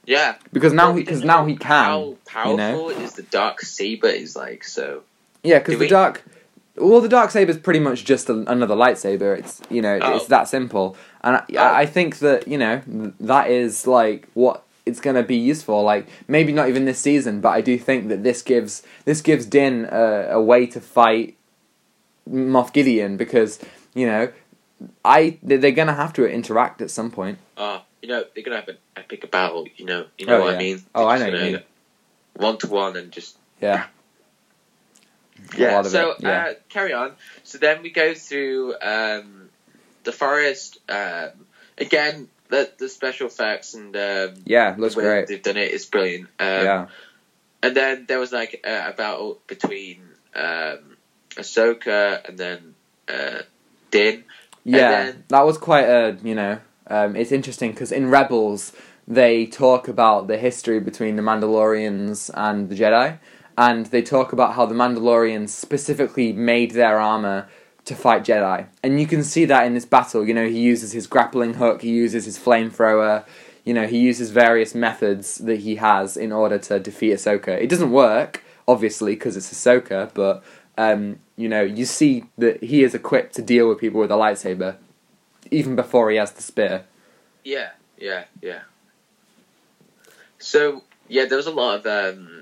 Yeah. 0.05 0.37
Because 0.53 0.73
now 0.73 0.95
he 0.95 1.03
because 1.03 1.23
now 1.25 1.45
he 1.45 1.57
can. 1.57 1.85
How 1.85 2.17
powerful 2.25 2.53
you 2.53 2.57
know? 2.57 2.89
is 2.91 3.13
the 3.15 3.23
dark 3.23 3.61
saber? 3.61 4.09
Is 4.09 4.35
like 4.35 4.65
so. 4.65 5.03
Yeah, 5.45 5.59
because 5.59 5.75
the 5.75 5.81
we- 5.81 5.89
dark, 5.89 6.25
well, 6.77 7.01
the 7.01 7.09
dark 7.09 7.31
saber 7.31 7.51
is 7.51 7.59
pretty 7.59 7.81
much 7.81 8.05
just 8.05 8.29
a, 8.31 8.35
another 8.51 8.75
lightsaber. 8.75 9.39
It's 9.39 9.61
you 9.71 9.83
know 9.83 9.99
Oh. 10.03 10.17
it's 10.17 10.27
that 10.27 10.49
simple, 10.49 10.97
and 11.23 11.37
I, 11.37 11.45
Oh. 11.57 11.75
I 11.75 11.87
think 11.87 12.19
that 12.21 12.49
you 12.49 12.59
know 12.59 12.83
that 13.21 13.51
is 13.51 13.87
like 13.87 14.29
what 14.35 14.63
it's 14.87 15.01
gonna 15.01 15.23
be 15.23 15.37
used 15.37 15.65
for. 15.65 15.83
Like 15.83 16.07
maybe 16.29 16.53
not 16.53 16.69
even 16.69 16.85
this 16.87 16.99
season, 16.99 17.41
but 17.41 17.51
I 17.51 17.61
do 17.61 17.79
think 17.79 18.09
that 18.09 18.23
this 18.23 18.43
gives 18.43 18.83
this 19.05 19.21
gives 19.21 19.47
Din 19.47 19.87
a, 19.91 20.29
a 20.33 20.41
way 20.43 20.67
to 20.67 20.81
fight 20.81 21.37
Moff 22.29 22.73
Gideon 22.73 23.17
because 23.17 23.59
you 23.95 24.07
know 24.07 24.33
I 25.05 25.39
they- 25.43 25.57
they're 25.59 25.71
gonna 25.73 25.95
have 25.95 26.13
to 26.15 26.27
interact 26.27 26.81
at 26.83 26.91
some 26.91 27.11
point. 27.11 27.39
Uh, 27.57 27.81
you 28.01 28.09
know, 28.09 28.25
they're 28.35 28.43
gonna 28.45 28.57
have 28.57 28.69
an 28.69 28.79
epic 28.97 29.31
battle. 29.31 29.67
You 29.77 29.85
know, 29.85 30.07
you 30.19 30.27
know 30.27 30.39
Oh, 30.39 30.41
what 30.41 30.51
yeah. 30.53 30.57
I 30.57 30.59
mean. 30.59 30.83
Oh, 30.95 31.17
They're 31.19 31.29
I 31.29 31.51
know. 31.53 31.59
One 32.35 32.57
to 32.59 32.67
one 32.67 32.97
and 32.97 33.13
just 33.13 33.37
Yeah. 33.61 33.85
Yeah. 35.57 35.83
So 35.83 36.15
yeah. 36.19 36.31
uh, 36.31 36.55
carry 36.69 36.93
on. 36.93 37.13
So 37.45 37.59
then 37.59 37.83
we 37.83 37.91
go 37.91 38.15
through 38.15 38.75
um, 38.81 39.49
the 40.05 40.13
forest. 40.13 40.79
Um, 40.89 41.31
again, 41.79 42.29
the 42.49 42.71
the 42.79 42.89
special 42.89 43.27
effects 43.27 43.75
and 43.75 43.97
um, 43.97 44.35
yeah, 44.45 44.75
looks 44.79 44.95
the 44.95 45.01
way 45.01 45.07
great. 45.07 45.29
they've 45.29 45.43
done 45.43 45.57
it. 45.57 45.69
it 45.69 45.73
is 45.73 45.87
brilliant. 45.87 46.29
Um, 46.39 46.65
yeah, 46.65 46.87
And 47.63 47.77
then 47.77 48.05
there 48.07 48.19
was 48.19 48.33
like 48.33 48.61
a, 48.65 48.91
a 48.91 48.93
battle 48.93 49.39
between 49.47 50.03
um, 50.35 50.97
Ahsoka 51.31 52.29
and 52.29 52.39
then 52.39 52.75
uh, 53.09 53.43
Din. 53.91 54.25
Yeah, 54.65 55.05
then- 55.05 55.25
that 55.29 55.45
was 55.45 55.59
quite 55.59 55.87
a 55.89 56.17
you 56.23 56.35
know. 56.35 56.59
Um, 56.87 57.17
it's 57.17 57.33
interesting 57.33 57.71
because 57.73 57.93
in 57.93 58.11
Rebels 58.11 58.73
they 59.09 59.47
talk 59.47 59.89
about 59.89 60.29
the 60.29 60.37
history 60.37 60.79
between 60.79 61.17
the 61.17 61.23
Mandalorians 61.23 62.31
and 62.35 62.69
the 62.69 62.75
Jedi, 62.77 63.19
and 63.57 63.87
they 63.87 64.03
talk 64.03 64.33
about 64.33 64.55
how 64.55 64.67
the 64.67 64.75
Mandalorians 64.75 65.51
specifically 65.51 66.33
made 66.33 66.73
their 66.73 66.99
armor 66.99 67.49
to 67.85 67.95
fight 67.95 68.25
Jedi, 68.25 68.67
and 68.83 69.01
you 69.01 69.07
can 69.07 69.25
see 69.25 69.45
that 69.47 69.67
in 69.67 69.75
this 69.75 69.85
battle. 69.85 70.27
You 70.27 70.35
know, 70.35 70.49
he 70.49 70.61
uses 70.61 70.93
his 70.93 71.07
grappling 71.07 71.55
hook, 71.55 71.83
he 71.83 71.91
uses 71.91 72.25
his 72.25 72.39
flamethrower. 72.39 73.25
You 73.65 73.75
know, 73.75 73.87
he 73.87 73.99
uses 73.99 74.31
various 74.31 74.75
methods 74.75 75.37
that 75.39 75.61
he 75.61 75.77
has 75.77 76.17
in 76.17 76.33
order 76.33 76.59
to 76.59 76.81
defeat 76.81 77.13
Ahsoka. 77.13 77.61
It 77.61 77.69
doesn't 77.69 77.93
work, 77.93 78.43
obviously, 78.67 79.15
because 79.15 79.37
it's 79.37 79.53
Ahsoka, 79.53 80.13
but 80.15 80.43
um, 80.77 81.21
you 81.37 81.49
know, 81.49 81.63
you 81.63 81.85
see 81.85 82.25
that 82.39 82.63
he 82.63 82.83
is 82.83 82.95
equipped 82.95 83.35
to 83.37 83.43
deal 83.43 83.69
with 83.69 83.79
people 83.79 84.01
with 84.01 84.11
a 84.11 84.17
lightsaber, 84.17 84.77
even 85.51 85.77
before 85.77 86.11
he 86.11 86.17
has 86.17 86.33
the 86.33 86.43
spear. 86.43 86.85
Yeah, 87.45 87.71
yeah, 87.99 88.25
yeah. 88.41 88.61
So 90.39 90.83
yeah, 91.09 91.27
there 91.27 91.37
was 91.37 91.47
a 91.47 91.53
lot 91.53 91.87
of. 91.87 91.87
Um, 91.87 92.42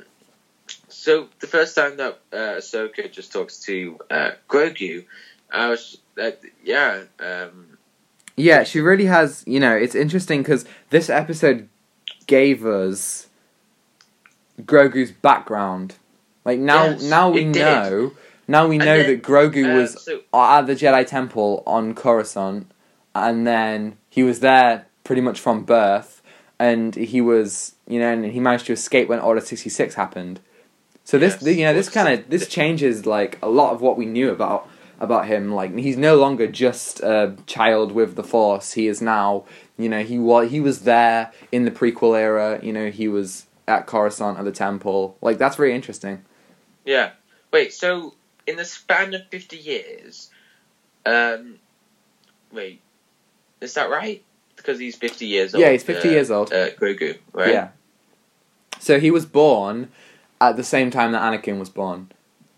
so 1.01 1.29
the 1.41 1.47
first 1.47 1.75
time 1.75 1.97
that 1.97 2.19
uh, 2.31 2.59
Ahsoka 2.61 3.11
just 3.11 3.33
talks 3.33 3.61
to 3.61 3.99
uh, 4.11 4.33
Grogu, 4.51 5.07
I 5.51 5.69
was 5.71 5.97
uh, 6.21 6.33
yeah, 6.63 7.05
um, 7.19 7.79
Yeah, 8.37 8.65
she 8.65 8.81
really 8.81 9.07
has. 9.07 9.43
You 9.47 9.61
know, 9.61 9.75
it's 9.75 9.95
interesting 9.95 10.43
because 10.43 10.67
this 10.91 11.09
episode 11.09 11.69
gave 12.27 12.67
us 12.67 13.29
Grogu's 14.61 15.11
background. 15.11 15.95
Like 16.45 16.59
now, 16.59 16.85
Yes, 16.91 17.03
now 17.03 17.31
we 17.31 17.45
did. 17.45 17.55
know. 17.55 18.13
Now 18.47 18.67
we 18.67 18.77
And 18.77 18.85
know 18.85 18.99
then, 18.99 19.07
that 19.07 19.23
Grogu 19.23 19.73
uh, 19.73 19.79
was 19.79 20.05
so 20.05 20.21
at 20.35 20.63
the 20.67 20.75
Jedi 20.75 21.07
Temple 21.07 21.63
on 21.67 21.95
Coruscant, 21.95 22.71
and 23.15 23.47
then 23.47 23.97
he 24.11 24.23
was 24.23 24.41
there 24.41 24.87
pretty 25.05 25.23
much 25.23 25.41
from 25.41 25.63
birth, 25.65 26.21
and 26.59 26.95
he 26.95 27.21
was, 27.23 27.75
you 27.89 27.99
know, 28.01 28.13
and 28.13 28.25
he 28.27 28.41
managed 28.41 28.67
to 28.67 28.73
escape 28.75 29.09
when 29.09 29.19
Order 29.21 29.41
sixty 29.41 29.71
six 29.71 29.95
happened. 29.95 30.41
So 31.11 31.19
this, 31.19 31.39
Yes. 31.43 31.57
you 31.57 31.65
know, 31.65 31.75
this 31.75 31.89
kind 31.89 32.09
of 32.09 32.31
this 32.31 32.47
changes 32.47 33.05
like 33.05 33.37
a 33.43 33.49
lot 33.49 33.73
of 33.73 33.81
what 33.81 33.97
we 33.97 34.07
knew 34.07 34.31
about 34.31 34.69
about 35.01 35.27
him. 35.27 35.53
Like 35.53 35.77
he's 35.77 35.97
no 35.97 36.15
longer 36.15 36.47
just 36.47 37.01
a 37.01 37.35
child 37.47 37.91
with 37.91 38.15
the 38.15 38.23
Force. 38.23 38.75
He 38.75 38.87
is 38.87 39.03
now, 39.03 39.45
you 39.77 39.89
know, 39.89 40.05
he 40.05 40.21
was 40.21 40.53
he 40.53 40.61
was 40.61 40.83
there 40.83 41.33
in 41.51 41.65
the 41.65 41.73
prequel 41.73 42.17
era. 42.17 42.61
You 42.63 42.73
know, 42.73 42.93
he 42.93 43.09
was 43.09 43.47
at 43.67 43.89
Coruscant 43.89 44.39
at 44.39 44.45
the 44.45 44.53
temple. 44.53 45.17
Like 45.21 45.37
that's 45.37 45.57
very 45.57 45.75
interesting. 45.75 46.23
yeah. 46.85 47.11
Wait, 47.53 47.73
so 47.73 48.15
in 48.47 48.55
the 48.55 48.65
span 48.65 49.13
of 49.13 49.27
fifty 49.31 49.57
years, 49.57 50.31
um, 51.05 51.57
wait, 52.53 52.81
is 53.61 53.75
that 53.75 53.91
right? 53.91 54.23
Because 54.55 54.79
he's 54.79 54.95
fifty 54.95 55.27
years 55.27 55.57
old. 55.57 55.61
Yeah, 55.61 55.73
he's 55.73 55.83
50 55.83 56.09
uh, 56.09 56.13
years 56.13 56.31
old. 56.31 56.53
Uh, 56.53 56.71
Grogu, 56.71 57.19
right? 57.33 57.53
Yeah. 57.53 57.69
So 58.79 59.01
he 59.01 59.11
was 59.11 59.27
born 59.27 59.91
at 60.41 60.57
the 60.57 60.65
same 60.65 60.91
time 60.91 61.13
that 61.13 61.23
Anakin 61.23 61.59
was 61.59 61.69
born. 61.69 62.11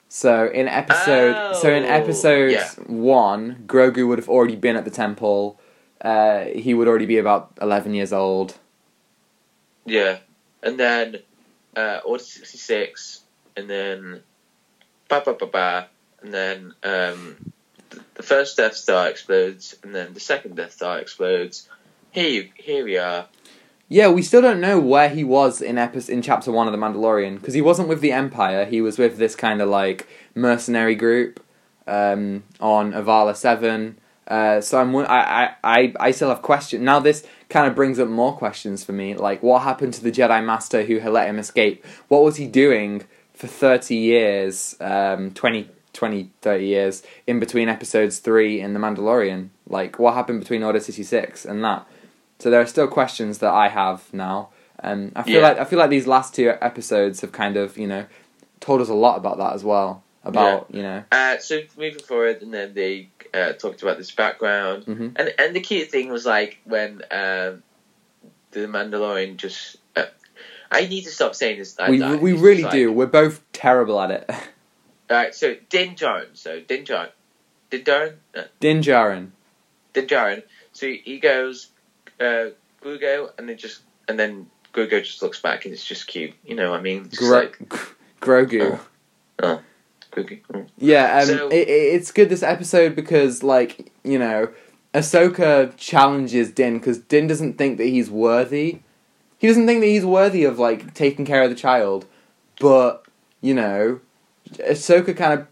So 0.09 0.47
in 0.47 0.68
episode, 0.68 1.57
so 1.57 1.73
in 1.73 1.85
Oh, 1.85 1.88
episode 1.88 2.53
yeah. 2.53 2.68
one, 2.87 3.64
Grogu 3.66 4.07
would 4.09 4.18
have 4.18 4.29
already 4.29 4.57
been 4.57 4.77
at 4.77 4.85
the 4.85 4.90
temple. 4.90 5.59
Uh, 6.01 6.45
he 6.45 6.75
would 6.75 6.87
already 6.88 7.07
be 7.07 7.18
about 7.18 7.53
eleven 7.62 7.95
years 7.95 8.12
old. 8.12 8.59
Yeah, 9.87 10.18
and 10.62 10.79
then 10.79 11.16
uh, 11.77 12.01
Order 12.05 12.23
sixty 12.23 12.59
six, 12.59 13.21
and 13.57 13.71
then 13.71 14.23
ba 15.09 15.23
ba 15.25 15.35
ba 15.35 15.47
ba, 15.47 15.88
and 16.23 16.33
then 16.35 16.75
um, 16.85 17.37
th- 17.90 18.03
the 18.14 18.23
first 18.23 18.57
Death 18.59 18.77
Star 18.77 19.09
explodes, 19.09 19.77
and 19.83 19.95
then 19.95 20.12
the 20.12 20.21
second 20.21 20.57
Death 20.57 20.73
Star 20.73 20.99
explodes. 20.99 21.68
Here, 22.11 22.29
you, 22.29 22.51
here 22.55 22.85
we 22.85 22.99
are. 22.99 23.27
Yeah, 23.92 24.09
we 24.09 24.22
still 24.22 24.40
don't 24.40 24.62
know 24.62 24.81
where 24.81 25.11
he 25.11 25.22
was 25.22 25.61
in 25.61 25.76
epi- 25.76 26.11
in 26.11 26.22
chapter 26.22 26.50
one 26.50 26.66
of 26.66 26.72
the 26.72 26.78
Mandalorian 26.78 27.35
because 27.35 27.52
he 27.52 27.61
wasn't 27.61 27.88
with 27.88 28.00
the 28.00 28.11
Empire. 28.11 28.64
He 28.64 28.81
was 28.81 28.96
with 28.96 29.18
this 29.18 29.37
kind 29.37 29.61
of 29.61 29.68
like 29.68 30.09
mercenary 30.35 30.94
group 30.94 31.44
um, 31.87 32.42
on 32.59 32.92
Arvala 32.94 33.37
Seven. 33.37 33.98
Uh, 34.26 34.62
so 34.62 34.81
I'm 34.81 34.96
I, 34.96 35.05
I 35.05 35.55
I 35.62 35.94
I 36.00 36.11
still 36.11 36.31
have 36.31 36.40
questions 36.40 36.83
now. 36.83 37.00
This 37.00 37.26
kind 37.50 37.66
of 37.66 37.74
brings 37.74 37.98
up 37.98 38.09
more 38.09 38.35
questions 38.35 38.83
for 38.83 38.92
me. 38.92 39.14
Like, 39.14 39.42
what 39.42 39.61
happened 39.61 39.92
to 39.92 40.02
the 40.02 40.11
Jedi 40.11 40.42
Master 40.42 40.85
who 40.85 41.00
had 41.00 41.12
let 41.12 41.28
him 41.28 41.38
escape? 41.38 41.85
What 42.09 42.22
was 42.22 42.37
he 42.37 42.46
doing 42.46 43.02
for 43.35 43.46
thirty 43.46 43.96
years? 43.96 44.74
Um, 44.81 45.33
20, 45.33 45.68
20, 45.92 46.31
30 46.40 46.64
years 46.64 47.02
in 47.26 47.38
between 47.38 47.68
episodes 47.68 48.20
three 48.20 48.59
and 48.59 48.74
the 48.74 48.81
Mandalorian. 48.81 49.50
Like, 49.68 49.98
what 49.98 50.14
happened 50.14 50.40
between 50.40 50.62
Order 50.62 50.81
sixty 50.81 51.02
six 51.02 51.44
and 51.44 51.62
that? 51.62 51.87
So 52.42 52.50
there 52.50 52.61
are 52.61 52.66
still 52.66 52.88
questions 52.88 53.38
that 53.38 53.52
I 53.52 53.68
have 53.68 54.12
now. 54.12 54.48
Um, 54.83 55.12
I 55.14 55.22
feel 55.22 55.35
Yeah. 55.40 55.48
like 55.48 55.59
I 55.61 55.64
feel 55.64 55.78
like 55.78 55.90
these 55.90 56.09
last 56.09 56.35
two 56.35 56.52
episodes 56.61 57.20
have 57.20 57.31
kind 57.31 57.57
of 57.57 57.78
you 57.78 57.87
know 57.87 58.05
told 58.59 58.81
us 58.81 58.88
a 58.88 58.94
lot 58.94 59.16
about 59.16 59.38
that 59.38 59.52
as 59.55 59.62
well. 59.62 60.02
About 60.24 60.66
you 60.74 60.83
know 60.83 61.05
Uh, 61.12 61.38
so 61.38 61.61
moving 61.76 62.00
forward, 62.00 62.42
and 62.42 62.52
then 62.52 62.74
they 62.74 63.09
uh, 63.33 63.52
talked 63.52 63.83
about 63.83 63.96
this 63.98 64.11
background, 64.11 64.87
Mhm. 64.87 65.12
and 65.14 65.35
and 65.38 65.55
the 65.55 65.61
key 65.61 65.85
thing 65.85 66.11
was 66.11 66.26
like 66.26 66.59
when 66.64 67.02
um, 67.12 67.62
the 68.50 68.66
Mandalorian 68.66 69.37
just. 69.37 69.76
Uh, 69.94 70.07
I 70.72 70.87
need 70.88 71.05
to 71.05 71.11
stop 71.11 71.37
saying 71.37 71.59
this. 71.61 71.76
We 71.88 72.02
we 72.16 72.33
it's 72.33 72.42
really 72.42 72.62
like- 72.64 72.72
do. 72.72 72.90
We're 72.92 73.07
both 73.22 73.40
terrible 73.52 74.00
at 74.00 74.11
it. 74.11 74.28
Alright, 75.11 75.35
so 75.37 75.55
Din 75.68 75.94
Djarin. 75.94 76.31
So 76.35 76.59
Din 76.61 76.85
Djarin. 76.85 77.11
Din 77.70 77.85
Djarin? 77.85 78.14
Uh, 78.35 78.42
Din 78.59 78.81
Djarin. 78.83 79.31
Din 79.92 80.07
Djarin. 80.09 80.42
so 80.72 80.87
he 80.87 81.18
goes, 81.20 81.68
uh, 82.22 82.50
Grugo, 82.82 83.30
and 83.38 83.48
then 83.48 83.56
just 83.56 83.82
and 84.08 84.18
then 84.18 84.46
Grugo 84.74 85.02
just 85.02 85.22
looks 85.22 85.40
back 85.40 85.64
and 85.64 85.74
it's 85.74 85.85
just 85.85 86.06
cute. 86.06 86.35
You 86.44 86.54
know, 86.54 86.70
what 86.70 86.80
I 86.80 86.82
mean, 86.82 87.08
Gro- 87.16 87.38
like 87.40 87.58
Grogu. 88.20 88.78
Oh. 89.42 89.61
Grugo. 90.12 90.40
Mm. 90.52 90.68
Yeah, 90.78 91.18
um, 91.20 91.26
So- 91.26 91.48
it, 91.48 91.68
it- 91.68 91.94
it's 91.94 92.12
good 92.12 92.28
this 92.28 92.42
episode 92.42 92.94
because, 92.94 93.42
like, 93.42 93.90
you 94.04 94.18
know, 94.18 94.50
Ahsoka 94.94 95.74
challenges 95.76 96.50
Din 96.52 96.78
because 96.78 96.98
Din 96.98 97.26
doesn't 97.26 97.56
think 97.56 97.78
that 97.78 97.87
he's 97.87 98.11
worthy. 98.11 98.80
He 99.38 99.48
doesn't 99.48 99.66
think 99.66 99.80
that 99.80 99.87
he's 99.87 100.04
worthy 100.04 100.44
of 100.44 100.58
like 100.58 100.92
taking 100.94 101.24
care 101.24 101.42
of 101.42 101.50
the 101.50 101.56
child, 101.56 102.04
but 102.61 103.04
you 103.40 103.54
know, 103.54 104.00
Ahsoka 104.58 105.16
kind 105.16 105.40
of 105.40 105.46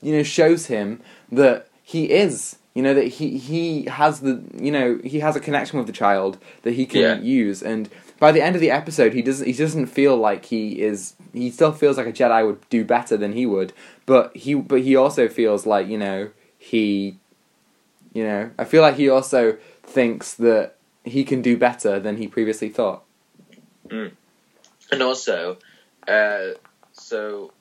you 0.00 0.12
know 0.16 0.22
shows 0.22 0.66
him 0.66 1.00
that 1.32 1.68
he 1.82 2.10
is. 2.12 2.56
You 2.78 2.84
know 2.84 2.94
that 2.94 3.08
he 3.08 3.38
he 3.38 3.62
has 3.86 4.20
the 4.20 4.34
you 4.54 4.70
know 4.70 5.00
he 5.02 5.18
has 5.26 5.34
a 5.34 5.40
connection 5.40 5.78
with 5.78 5.88
the 5.88 5.92
child 6.04 6.38
that 6.62 6.74
he 6.74 6.86
can 6.86 7.00
Yeah. 7.00 7.14
use, 7.18 7.60
and 7.60 7.88
by 8.20 8.30
the 8.30 8.40
end 8.40 8.54
of 8.54 8.60
the 8.60 8.70
episode, 8.70 9.14
he 9.14 9.22
doesn't 9.22 9.46
he 9.46 9.52
doesn't 9.52 9.86
feel 9.86 10.16
like 10.16 10.44
he 10.44 10.80
is. 10.80 11.14
He 11.32 11.50
still 11.50 11.72
feels 11.72 11.96
like 11.96 12.06
a 12.06 12.12
Jedi 12.12 12.46
would 12.46 12.60
do 12.70 12.84
better 12.84 13.16
than 13.16 13.32
he 13.32 13.46
would, 13.46 13.72
but 14.06 14.24
he 14.36 14.54
but 14.54 14.82
he 14.82 14.94
also 14.94 15.28
feels 15.28 15.66
like 15.66 15.88
you 15.88 15.98
know 15.98 16.30
he 16.56 17.18
you 18.12 18.24
know 18.24 18.50
i 18.58 18.64
feel 18.64 18.82
like 18.82 18.96
he 18.96 19.08
also 19.08 19.56
thinks 19.82 20.34
that 20.34 20.74
he 21.04 21.24
can 21.24 21.42
do 21.42 21.56
better 21.56 22.00
than 22.00 22.16
he 22.16 22.26
previously 22.26 22.68
thought 22.68 23.02
And 23.90 25.02
also, 25.02 25.58
uh, 26.06 26.48
so, 26.92 27.52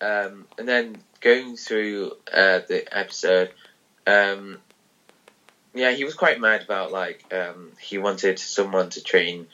um, 0.00 0.46
and 0.58 0.66
then 0.68 0.96
going 1.20 1.56
through 1.56 2.12
uh, 2.32 2.60
the 2.68 2.84
episode, 2.90 3.52
um, 4.06 4.58
yeah, 5.74 5.90
he 5.92 6.04
was 6.04 6.14
quite 6.14 6.40
mad 6.40 6.62
about 6.62 6.92
like 6.92 7.24
um, 7.32 7.72
he 7.80 7.98
wanted 7.98 8.38
someone 8.38 8.88
to 8.90 9.02
train 9.02 9.46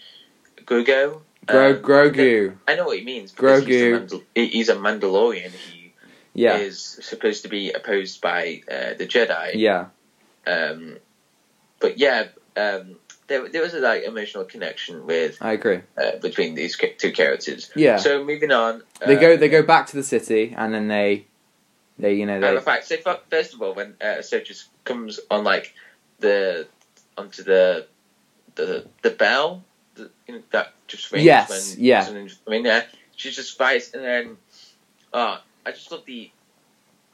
Grugo. 0.65 1.21
Gro- 1.47 1.71
Um, 1.75 1.83
grogu 1.83 2.57
I 2.69 2.77
know 2.77 2.85
what 2.87 2.99
he 2.99 3.05
means. 3.05 3.33
because 3.33 3.65
He's 3.65 3.83
a, 3.83 3.85
Grogu. 3.87 4.09
Mandal- 4.09 4.23
he's 4.35 4.69
a 4.69 4.77
Mandalorian. 4.77 5.51
He 5.51 5.93
yeah 6.35 6.57
is 6.59 6.81
supposed 7.03 7.43
to 7.43 7.49
be 7.49 7.73
opposed 7.73 8.21
by 8.21 8.63
uh, 8.71 8.95
the 8.95 9.07
Jedi. 9.07 9.53
yeah 9.55 9.87
Um, 10.47 10.97
but 11.81 11.99
yeah, 11.99 12.29
um, 12.57 12.97
there 13.27 13.49
there 13.49 13.63
was 13.63 13.75
a 13.75 13.81
like 13.81 14.03
emotional 14.05 14.45
connection 14.45 15.07
with 15.07 15.39
i 15.41 15.53
agree 15.53 15.81
uh, 15.97 16.17
between 16.21 16.55
these 16.55 16.77
two 16.99 17.13
characters. 17.13 17.71
yeah 17.75 17.97
So 17.97 18.25
moving 18.25 18.53
on, 18.53 18.83
they 19.05 19.17
go 19.17 19.37
they 19.37 19.49
go 19.49 19.63
back 19.63 19.87
to 19.89 19.97
the 19.97 20.03
city 20.05 20.55
and 20.57 20.73
then 20.73 20.89
they 20.89 21.27
they 21.99 22.15
you 22.15 22.27
know 22.27 22.41
they 22.41 22.57
in 22.57 22.61
fact, 22.63 22.87
so 22.87 22.97
first 23.31 23.55
of 23.55 23.63
all, 23.63 23.75
when 23.75 23.95
uh, 24.01 24.19
Ahsoka 24.19 24.45
just 24.45 24.69
comes 24.85 25.21
on 25.31 25.45
like 25.45 25.75
the 26.21 26.67
onto 27.17 27.43
the 27.43 27.87
the 28.55 28.87
the 29.03 29.11
bell 29.11 29.63
the, 29.95 30.11
you 30.27 30.35
know, 30.35 30.43
that 30.53 30.73
just 30.87 31.11
rings 31.13 31.25
Yes, 31.25 31.77
when 31.77 31.85
yeah. 31.85 32.09
I 32.47 32.51
mean, 32.51 32.65
yeah, 32.65 32.83
she 33.17 33.31
just 33.31 33.57
fights, 33.59 33.93
and 33.95 34.05
then 34.05 34.37
oh, 35.13 35.41
I 35.67 35.73
just 35.73 35.91
love 35.93 36.05
the 36.07 36.31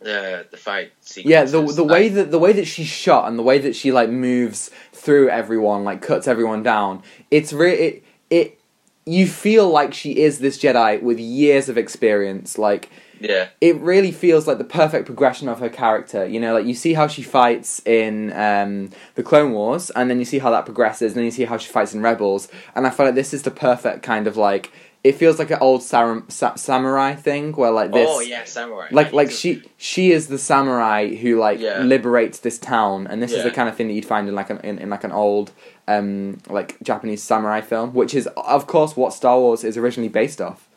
the 0.01 0.47
the 0.51 0.57
fight 0.57 0.93
sequence. 1.01 1.29
yeah 1.31 1.45
the 1.45 1.61
the 1.73 1.83
way 1.83 2.09
that 2.09 2.31
the 2.31 2.39
way 2.39 2.53
that 2.53 2.67
she's 2.67 2.87
shot 2.87 3.27
and 3.29 3.37
the 3.39 3.43
way 3.43 3.59
that 3.59 3.75
she 3.75 3.91
like 3.91 4.09
moves 4.09 4.71
through 4.93 5.29
everyone 5.29 5.83
like 5.83 6.01
cuts 6.01 6.29
everyone 6.29 6.63
down 6.63 7.03
it's 7.33 7.53
re- 7.53 7.75
it 7.75 8.05
it 8.31 8.61
you 9.05 9.27
feel 9.27 9.69
like 9.69 9.93
she 9.93 10.21
is 10.21 10.39
this 10.39 10.57
jedi 10.57 11.03
with 11.03 11.19
years 11.19 11.69
of 11.69 11.77
experience 11.77 12.59
like 12.59 12.91
yeah, 13.21 13.49
it 13.61 13.77
really 13.77 14.13
feels 14.13 14.47
like 14.47 14.59
the 14.59 14.65
perfect 14.65 15.07
progression 15.07 15.49
of 15.49 15.61
her 15.61 15.69
character. 15.69 16.27
You 16.27 16.41
know, 16.41 16.55
like 16.55 16.67
you 16.67 16.75
see 16.75 16.95
how 16.95 17.07
she 17.07 17.23
fights 17.23 17.81
in 17.87 18.33
um, 18.33 18.91
the 19.15 19.23
Clone 19.23 19.53
Wars, 19.53 19.91
and 19.91 20.09
then 20.11 20.19
you 20.19 20.25
see 20.25 20.39
how 20.39 20.51
that 20.51 20.65
progresses, 20.65 21.13
and 21.13 21.19
then 21.19 21.25
you 21.25 21.31
see 21.31 21.45
how 21.45 21.57
she 21.59 21.71
fights 21.71 21.95
in 21.95 22.01
Rebels, 22.03 22.49
and 22.75 22.87
I 22.87 22.91
feel 22.91 23.07
like 23.07 23.15
this 23.15 23.33
is 23.35 23.43
the 23.43 23.51
perfect 23.51 24.03
kind 24.03 24.27
of 24.27 24.37
like. 24.37 24.71
It 25.05 25.13
feels 25.15 25.39
like 25.39 25.53
an 25.53 25.59
old 25.61 25.85
sa- 25.85 26.21
samurai 26.57 27.15
thing 27.15 27.53
where 27.53 27.71
like 27.71 27.93
this, 27.93 28.09
oh 28.11 28.19
yeah, 28.21 28.43
samurai. 28.45 28.89
like 28.91 29.13
like 29.13 29.31
she 29.31 29.63
she 29.77 30.11
is 30.11 30.27
the 30.27 30.39
samurai 30.39 31.15
who 31.15 31.39
like 31.39 31.61
Yeah. 31.61 31.83
liberates 31.83 32.41
this 32.41 32.59
town, 32.59 33.07
and 33.07 33.23
this 33.23 33.33
is 33.33 33.45
the 33.45 33.51
kind 33.53 33.69
of 33.69 33.77
thing 33.77 33.87
that 33.87 33.95
you'd 33.95 34.05
find 34.05 34.29
in 34.29 34.35
like 34.35 34.51
an 34.51 34.59
in, 34.65 34.79
in 34.79 34.91
like 34.91 35.05
an 35.05 35.13
old 35.13 35.53
um 35.87 36.39
like 36.49 36.77
Japanese 36.83 37.23
samurai 37.23 37.61
film, 37.61 37.95
which 37.95 38.13
is 38.13 38.27
of 38.37 38.67
course 38.67 38.97
what 38.97 39.13
Star 39.15 39.39
Wars 39.39 39.63
is 39.63 39.77
originally 39.77 40.09
based 40.09 40.41
off. 40.41 40.68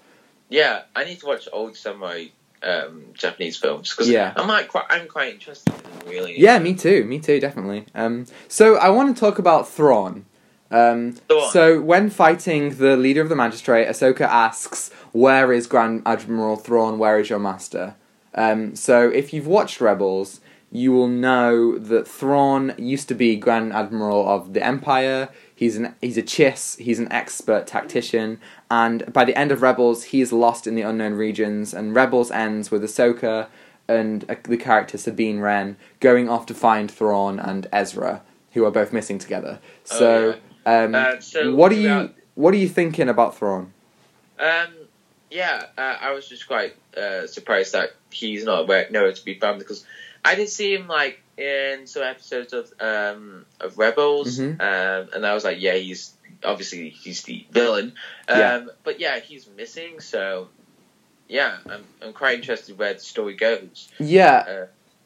Yeah, 0.52 0.84
I 0.96 1.04
need 1.06 1.20
to 1.22 1.26
watch 1.26 1.48
old 1.52 1.76
samurai 1.76 2.26
um, 2.62 3.06
Japanese 3.16 3.58
films 3.58 3.90
because 3.90 4.08
Yeah. 4.08 4.34
I'm 4.36 4.48
like 4.48 4.68
quite, 4.68 4.86
I'm 4.92 5.08
quite 5.08 5.34
interested 5.34 5.74
in 5.74 5.82
them 5.82 6.08
really. 6.10 6.40
Yeah, 6.40 6.60
me 6.60 6.76
too. 6.76 7.04
Me 7.06 7.18
too, 7.18 7.40
definitely. 7.40 7.86
Um, 7.96 8.28
so 8.48 8.76
I 8.76 8.90
want 8.90 9.16
to 9.16 9.20
talk 9.20 9.40
about 9.40 9.68
Thrawn. 9.68 10.26
Um, 10.70 11.16
so 11.52 11.82
when 11.82 12.10
fighting 12.10 12.76
the 12.76 12.96
leader 12.96 13.22
of 13.22 13.30
the 13.30 13.36
magistrate, 13.36 13.88
Ahsoka 13.88 14.22
asks, 14.22 14.90
"Where 15.12 15.52
is 15.52 15.68
Grand 15.68 16.02
Admiral 16.06 16.56
Thrawn? 16.56 16.98
Where 17.00 17.20
is 17.20 17.30
your 17.30 17.40
master?" 17.40 17.96
Um, 18.36 18.76
so 18.76 19.10
if 19.10 19.34
you've 19.34 19.48
watched 19.48 19.82
Rebels, 19.82 20.40
you 20.72 20.94
will 20.94 21.10
know 21.10 21.78
that 21.78 22.08
Thrawn 22.08 22.74
used 22.78 23.10
to 23.10 23.16
be 23.16 23.36
Grand 23.36 23.74
Admiral 23.74 24.26
of 24.30 24.54
the 24.54 24.64
Empire. 24.66 25.28
He's 25.54 25.76
an 25.76 25.94
he's 26.00 26.18
a 26.18 26.24
chiss. 26.24 26.80
He's 26.80 27.00
an 27.00 27.12
expert 27.12 27.68
tactician, 27.68 28.40
and 28.72 29.12
by 29.12 29.26
the 29.26 29.36
end 29.38 29.52
of 29.52 29.62
Rebels, 29.62 30.06
he's 30.06 30.32
lost 30.32 30.66
in 30.66 30.76
the 30.76 30.82
unknown 30.82 31.16
regions. 31.16 31.74
And 31.74 31.94
Rebels 31.94 32.32
ends 32.32 32.72
with 32.72 32.82
Ahsoka 32.84 33.48
and 33.90 34.24
uh, 34.30 34.36
the 34.44 34.56
character 34.56 34.98
Sabine 34.98 35.40
Wren 35.42 35.76
going 36.00 36.30
off 36.30 36.46
to 36.46 36.54
find 36.54 36.90
Thrawn 36.90 37.38
and 37.38 37.68
Ezra, 37.74 38.22
who 38.54 38.64
are 38.64 38.72
both 38.72 38.94
missing 38.94 39.20
together. 39.20 39.60
Oh, 39.92 39.98
So, 40.00 40.36
um, 40.66 40.96
Uh, 40.96 41.20
so 41.20 41.54
what 41.54 41.74
are 41.74 41.76
you 41.76 42.12
what 42.36 42.54
are 42.54 42.58
you 42.58 42.70
thinking 42.70 43.10
about 43.10 43.36
Thrawn? 43.38 43.74
Um, 44.40 44.70
yeah, 45.30 45.66
uh, 45.78 45.98
I 46.00 46.12
was 46.14 46.30
just 46.30 46.48
quite 46.48 46.74
uh, 46.96 47.28
surprised 47.28 47.74
that 47.74 47.90
he's 48.10 48.46
not 48.46 48.70
where 48.70 48.88
nowhere 48.90 49.12
to 49.12 49.26
be 49.26 49.34
found 49.38 49.60
because 49.60 49.86
I 50.24 50.36
did 50.36 50.48
see 50.48 50.74
him 50.74 50.88
like 50.88 51.22
in 51.38 51.88
some 51.88 52.04
episodes 52.04 52.54
of 52.54 52.72
um, 52.80 53.46
of 53.60 53.78
Rebels, 53.78 54.40
Mhm. 54.40 54.62
um, 54.62 55.10
and 55.14 55.26
I 55.26 55.34
was 55.34 55.44
like, 55.44 55.60
yeah, 55.60 55.74
he's 55.76 56.14
obviously 56.44 56.90
he's 56.90 57.24
the 57.24 57.46
villain, 57.52 57.94
um, 58.28 58.40
Yeah. 58.40 58.62
but 58.84 59.00
yeah, 59.00 59.20
he's 59.20 59.48
missing. 59.56 60.00
So 60.00 60.48
yeah, 61.28 61.58
I'm 61.70 61.84
I'm 62.02 62.14
quite 62.14 62.36
interested 62.40 62.78
where 62.78 62.94
the 62.94 63.00
story 63.00 63.36
goes. 63.36 63.90
Yeah, 64.00 64.44
Uh, 64.48 64.66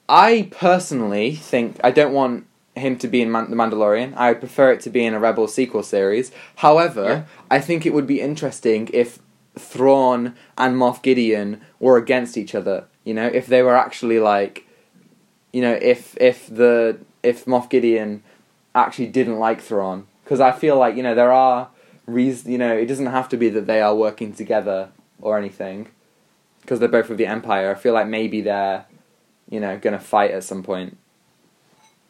I 0.10 0.50
personally 0.52 1.36
think 1.36 1.78
I 1.84 1.92
don't 1.92 2.14
want 2.14 2.46
him 2.76 2.98
to 2.98 3.08
be 3.08 3.22
in 3.22 3.32
Man- 3.32 3.50
the 3.50 3.56
Mandalorian. 3.56 4.14
I 4.18 4.32
would 4.32 4.40
prefer 4.42 4.72
it 4.74 4.82
to 4.82 4.90
be 4.90 5.06
in 5.06 5.14
a 5.14 5.20
Rebel 5.20 5.48
sequel 5.48 5.82
series. 5.84 6.32
However, 6.58 7.04
Yeah. 7.04 7.24
I 7.50 7.60
think 7.60 7.86
it 7.86 7.94
would 7.94 8.06
be 8.08 8.20
interesting 8.22 8.90
if 8.94 9.20
Thrawn 9.58 10.36
and 10.58 10.76
Moff 10.76 11.02
Gideon 11.02 11.62
were 11.80 11.98
against 11.98 12.38
each 12.38 12.54
other. 12.54 12.86
You 13.06 13.14
know, 13.14 13.28
if 13.28 13.48
they 13.48 13.62
were 13.62 13.76
actually 13.78 14.20
like, 14.20 14.66
you 15.54 15.62
know, 15.62 15.78
if 15.82 16.18
if 16.20 16.48
the 16.48 16.98
if 17.24 17.46
Moff 17.46 17.70
Gideon 17.70 18.22
actually 18.74 19.08
didn't 19.08 19.40
like 19.40 19.62
Thrawn, 19.62 20.08
because 20.26 20.42
I 20.42 20.52
feel 20.52 20.78
like 20.78 20.96
you 20.98 21.04
know 21.04 21.16
there 21.16 21.32
are 21.32 21.70
reasons. 22.06 22.50
You 22.52 22.58
know, 22.58 22.76
it 22.76 22.88
doesn't 22.88 23.06
have 23.06 23.30
to 23.30 23.38
be 23.38 23.48
that 23.50 23.66
they 23.68 23.80
are 23.82 23.96
working 23.96 24.34
together 24.34 24.90
or 25.22 25.38
anything, 25.38 25.88
because 26.62 26.80
they're 26.80 26.90
both 26.90 27.08
with 27.08 27.18
the 27.18 27.28
Empire. 27.28 27.72
I 27.72 27.76
feel 27.76 27.94
like 27.94 28.08
maybe 28.08 28.42
they're, 28.42 28.86
you 29.50 29.60
know, 29.62 29.78
gonna 29.78 30.00
fight 30.00 30.32
at 30.32 30.44
some 30.44 30.62
point. 30.64 30.98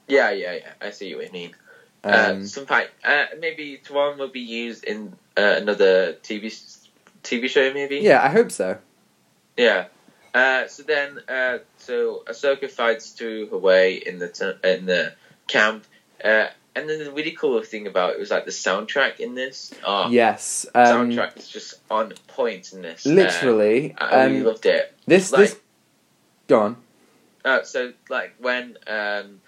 yeah, 0.08 0.32
yeah, 0.32 0.54
yeah. 0.54 0.74
I 0.82 0.90
see 0.92 1.14
what 1.16 1.26
you 1.28 1.32
mean. 1.32 1.52
uh, 2.04 2.32
Um, 2.34 2.46
some 2.48 2.66
fight. 2.66 2.90
Uh, 3.04 3.26
maybe 3.40 3.78
Thrawn 3.78 4.18
will 4.18 4.30
be 4.30 4.40
used 4.42 4.84
in 4.86 5.14
uh, 5.38 5.56
another 5.58 6.14
TV 6.14 6.46
TV 7.24 7.50
show. 7.50 7.74
Maybe. 7.74 7.98
yeah, 8.00 8.24
I 8.24 8.30
hope 8.30 8.52
so. 8.52 8.78
Yeah. 9.58 9.86
Uh, 10.34 10.68
so 10.68 10.84
then, 10.84 11.18
uh, 11.30 11.60
so 11.78 12.24
Ahsoka 12.28 12.70
fights 12.70 13.12
through 13.12 13.48
her 13.50 13.58
way 13.58 13.96
in 13.96 14.20
the 14.20 14.28
t- 14.28 14.52
in 14.70 14.86
the 14.86 15.14
camp, 15.48 15.86
uh, 16.24 16.48
and 16.76 16.88
Din 16.88 17.04
the 17.04 17.12
really 17.12 17.32
cool 17.32 17.62
thing 17.64 17.88
about 17.88 18.14
it 18.14 18.20
was 18.20 18.32
like 18.32 18.46
the 18.46 18.52
soundtrack 18.52 19.20
in 19.20 19.36
this. 19.36 19.74
Oh, 19.86 20.10
Yes, 20.10 20.66
um, 20.76 21.10
soundtrack 21.12 21.38
is 21.38 21.48
just 21.48 21.76
on 21.90 22.14
point 22.28 22.74
in 22.74 22.82
this. 22.82 23.06
Uh, 23.06 23.10
literally. 23.12 23.96
I 23.98 24.26
really 24.26 24.40
um, 24.40 24.46
loved 24.46 24.66
it. 24.66 24.94
this 25.08 25.32
like- 25.32 25.42
this. 25.42 25.60
Go 26.48 26.60
on. 26.60 26.78
Uh, 27.44 27.64
so 27.64 27.94
like 28.10 28.34
when 28.40 28.78
um, 28.88 29.40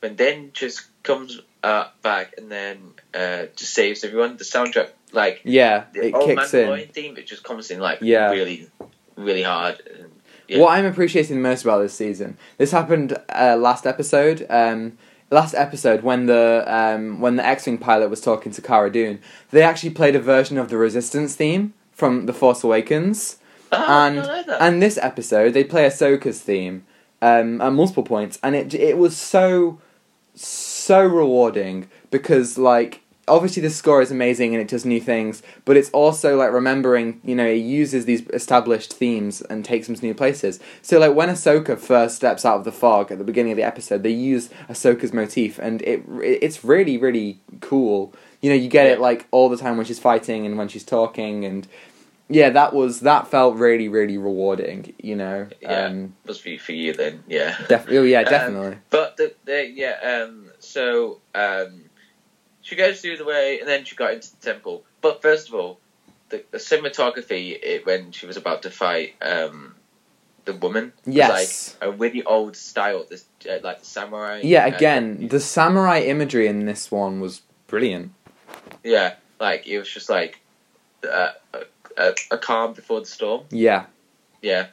when 0.00 0.16
then 0.16 0.50
just 0.54 0.82
comes 1.02 1.40
uh, 1.62 1.88
back 2.02 2.34
and 2.38 2.50
then 2.50 2.94
uh, 3.14 3.46
just 3.56 3.74
saves 3.74 4.04
everyone. 4.04 4.36
The 4.36 4.44
soundtrack, 4.44 4.90
like 5.12 5.42
Yeah, 5.44 5.84
the 5.92 6.06
it 6.06 6.14
old 6.14 6.26
kicks 6.26 6.54
in. 6.54 6.88
Theme, 6.88 7.16
it 7.16 7.26
just 7.26 7.44
comes 7.44 7.70
in 7.70 7.80
like 7.80 7.98
Yeah. 8.00 8.30
really, 8.30 8.68
really 9.16 9.42
hard. 9.42 9.80
And, 9.92 10.12
yeah. 10.48 10.58
What 10.58 10.72
I'm 10.76 10.84
appreciating 10.86 11.40
most 11.40 11.62
about 11.62 11.78
this 11.78 11.94
season, 11.94 12.36
this 12.58 12.72
happened 12.72 13.16
uh, 13.28 13.56
last 13.58 13.86
episode. 13.86 14.44
Um, 14.50 14.98
last 15.32 15.54
episode 15.54 16.02
when 16.02 16.26
the 16.26 16.64
um, 16.66 17.20
when 17.20 17.36
the 17.36 17.44
X-wing 17.44 17.78
pilot 17.78 18.10
was 18.10 18.20
talking 18.20 18.52
to 18.52 18.62
Cara 18.62 18.90
Dune, 18.90 19.20
they 19.50 19.62
actually 19.62 19.90
played 19.90 20.14
a 20.14 20.20
version 20.20 20.58
of 20.58 20.68
the 20.68 20.76
Resistance 20.76 21.34
theme 21.34 21.74
from 21.92 22.26
The 22.26 22.32
Force 22.32 22.62
Awakens. 22.62 23.38
Oh, 23.72 23.86
and 23.88 24.18
and 24.60 24.82
this 24.82 24.98
episode 24.98 25.54
they 25.54 25.64
play 25.64 25.86
Ahsoka's 25.86 26.40
theme 26.40 26.84
um, 27.22 27.60
at 27.60 27.72
multiple 27.72 28.02
points, 28.02 28.38
and 28.42 28.54
it 28.54 28.74
it 28.74 28.98
was 28.98 29.16
so 29.16 29.80
so 30.34 31.04
rewarding 31.04 31.88
because 32.10 32.58
like 32.58 33.01
obviously 33.28 33.62
the 33.62 33.70
score 33.70 34.02
is 34.02 34.10
amazing 34.10 34.54
and 34.54 34.60
it 34.60 34.68
does 34.68 34.84
new 34.84 35.00
things, 35.00 35.42
but 35.64 35.76
it's 35.76 35.90
also 35.90 36.36
like 36.36 36.52
remembering, 36.52 37.20
you 37.22 37.34
know, 37.34 37.46
it 37.46 37.56
uses 37.56 38.04
these 38.04 38.26
established 38.30 38.92
themes 38.92 39.42
and 39.42 39.64
takes 39.64 39.86
them 39.86 39.96
to 39.96 40.04
new 40.04 40.14
places. 40.14 40.58
So 40.82 40.98
like 40.98 41.14
when 41.14 41.28
Ahsoka 41.28 41.78
first 41.78 42.16
steps 42.16 42.44
out 42.44 42.56
of 42.56 42.64
the 42.64 42.72
fog 42.72 43.12
at 43.12 43.18
the 43.18 43.24
beginning 43.24 43.52
of 43.52 43.56
the 43.56 43.62
episode, 43.62 44.02
they 44.02 44.10
use 44.10 44.48
Ahsoka's 44.68 45.12
motif 45.12 45.58
and 45.58 45.82
it 45.82 46.02
it's 46.22 46.64
really 46.64 46.98
really 46.98 47.38
cool. 47.60 48.12
You 48.40 48.50
know, 48.50 48.56
you 48.56 48.68
get 48.68 48.86
it 48.86 49.00
like 49.00 49.26
all 49.30 49.48
the 49.48 49.56
time 49.56 49.76
when 49.76 49.86
she's 49.86 50.00
fighting 50.00 50.44
and 50.44 50.58
when 50.58 50.68
she's 50.68 50.84
talking 50.84 51.44
and 51.44 51.66
yeah, 52.28 52.50
that 52.50 52.72
was 52.72 53.00
that 53.00 53.28
felt 53.28 53.56
really 53.56 53.88
really 53.88 54.18
rewarding, 54.18 54.94
you 55.00 55.14
know. 55.14 55.48
Yeah. 55.60 55.86
Um 55.86 56.14
Must 56.26 56.42
be 56.42 56.58
for 56.58 56.72
you 56.72 56.92
then. 56.92 57.22
Yeah. 57.28 57.56
definitely 57.68 57.98
oh, 57.98 58.02
yeah, 58.02 58.20
Um, 58.22 58.30
definitely. 58.30 58.78
But 58.90 59.16
the, 59.16 59.34
the 59.44 59.68
yeah, 59.68 60.24
um, 60.24 60.50
so 60.58 61.20
um, 61.34 61.84
she 62.62 62.76
goes 62.76 63.00
through 63.00 63.16
the 63.18 63.24
way, 63.24 63.60
and 63.60 63.68
then 63.68 63.84
she 63.84 63.94
got 63.96 64.14
into 64.14 64.30
the 64.30 64.44
temple. 64.52 64.84
But 65.00 65.20
first 65.22 65.48
of 65.48 65.54
all, 65.54 65.78
the, 66.30 66.44
the 66.50 66.58
cinematography 66.58 67.58
it, 67.62 67.84
when 67.86 68.12
she 68.12 68.26
was 68.26 68.36
about 68.36 68.62
to 68.62 68.70
fight 68.70 69.14
um, 69.20 69.74
the 70.44 70.54
woman, 70.54 70.92
was 71.06 71.14
Yes. 71.14 71.76
like 71.80 71.88
a 71.88 71.92
really 71.92 72.22
old 72.24 72.56
style, 72.56 73.04
this 73.08 73.24
uh, 73.48 73.58
like 73.62 73.80
the 73.80 73.86
samurai. 73.86 74.40
Yeah, 74.42 74.64
uh, 74.64 74.68
again, 74.68 75.28
the 75.28 75.40
samurai 75.40 76.00
imagery 76.00 76.46
in 76.46 76.64
this 76.66 76.90
one 76.90 77.20
was 77.20 77.42
brilliant. 77.66 78.12
yeah, 78.82 79.14
like 79.40 79.66
it 79.66 79.78
was 79.78 79.88
just 79.90 80.08
like 80.08 80.40
uh, 81.08 81.32
a, 81.52 81.60
a, 81.96 82.14
a 82.32 82.38
calm 82.38 82.74
before 82.74 83.00
the 83.00 83.06
storm. 83.06 83.44
Yeah. 83.50 83.86
Yeah. 84.40 84.66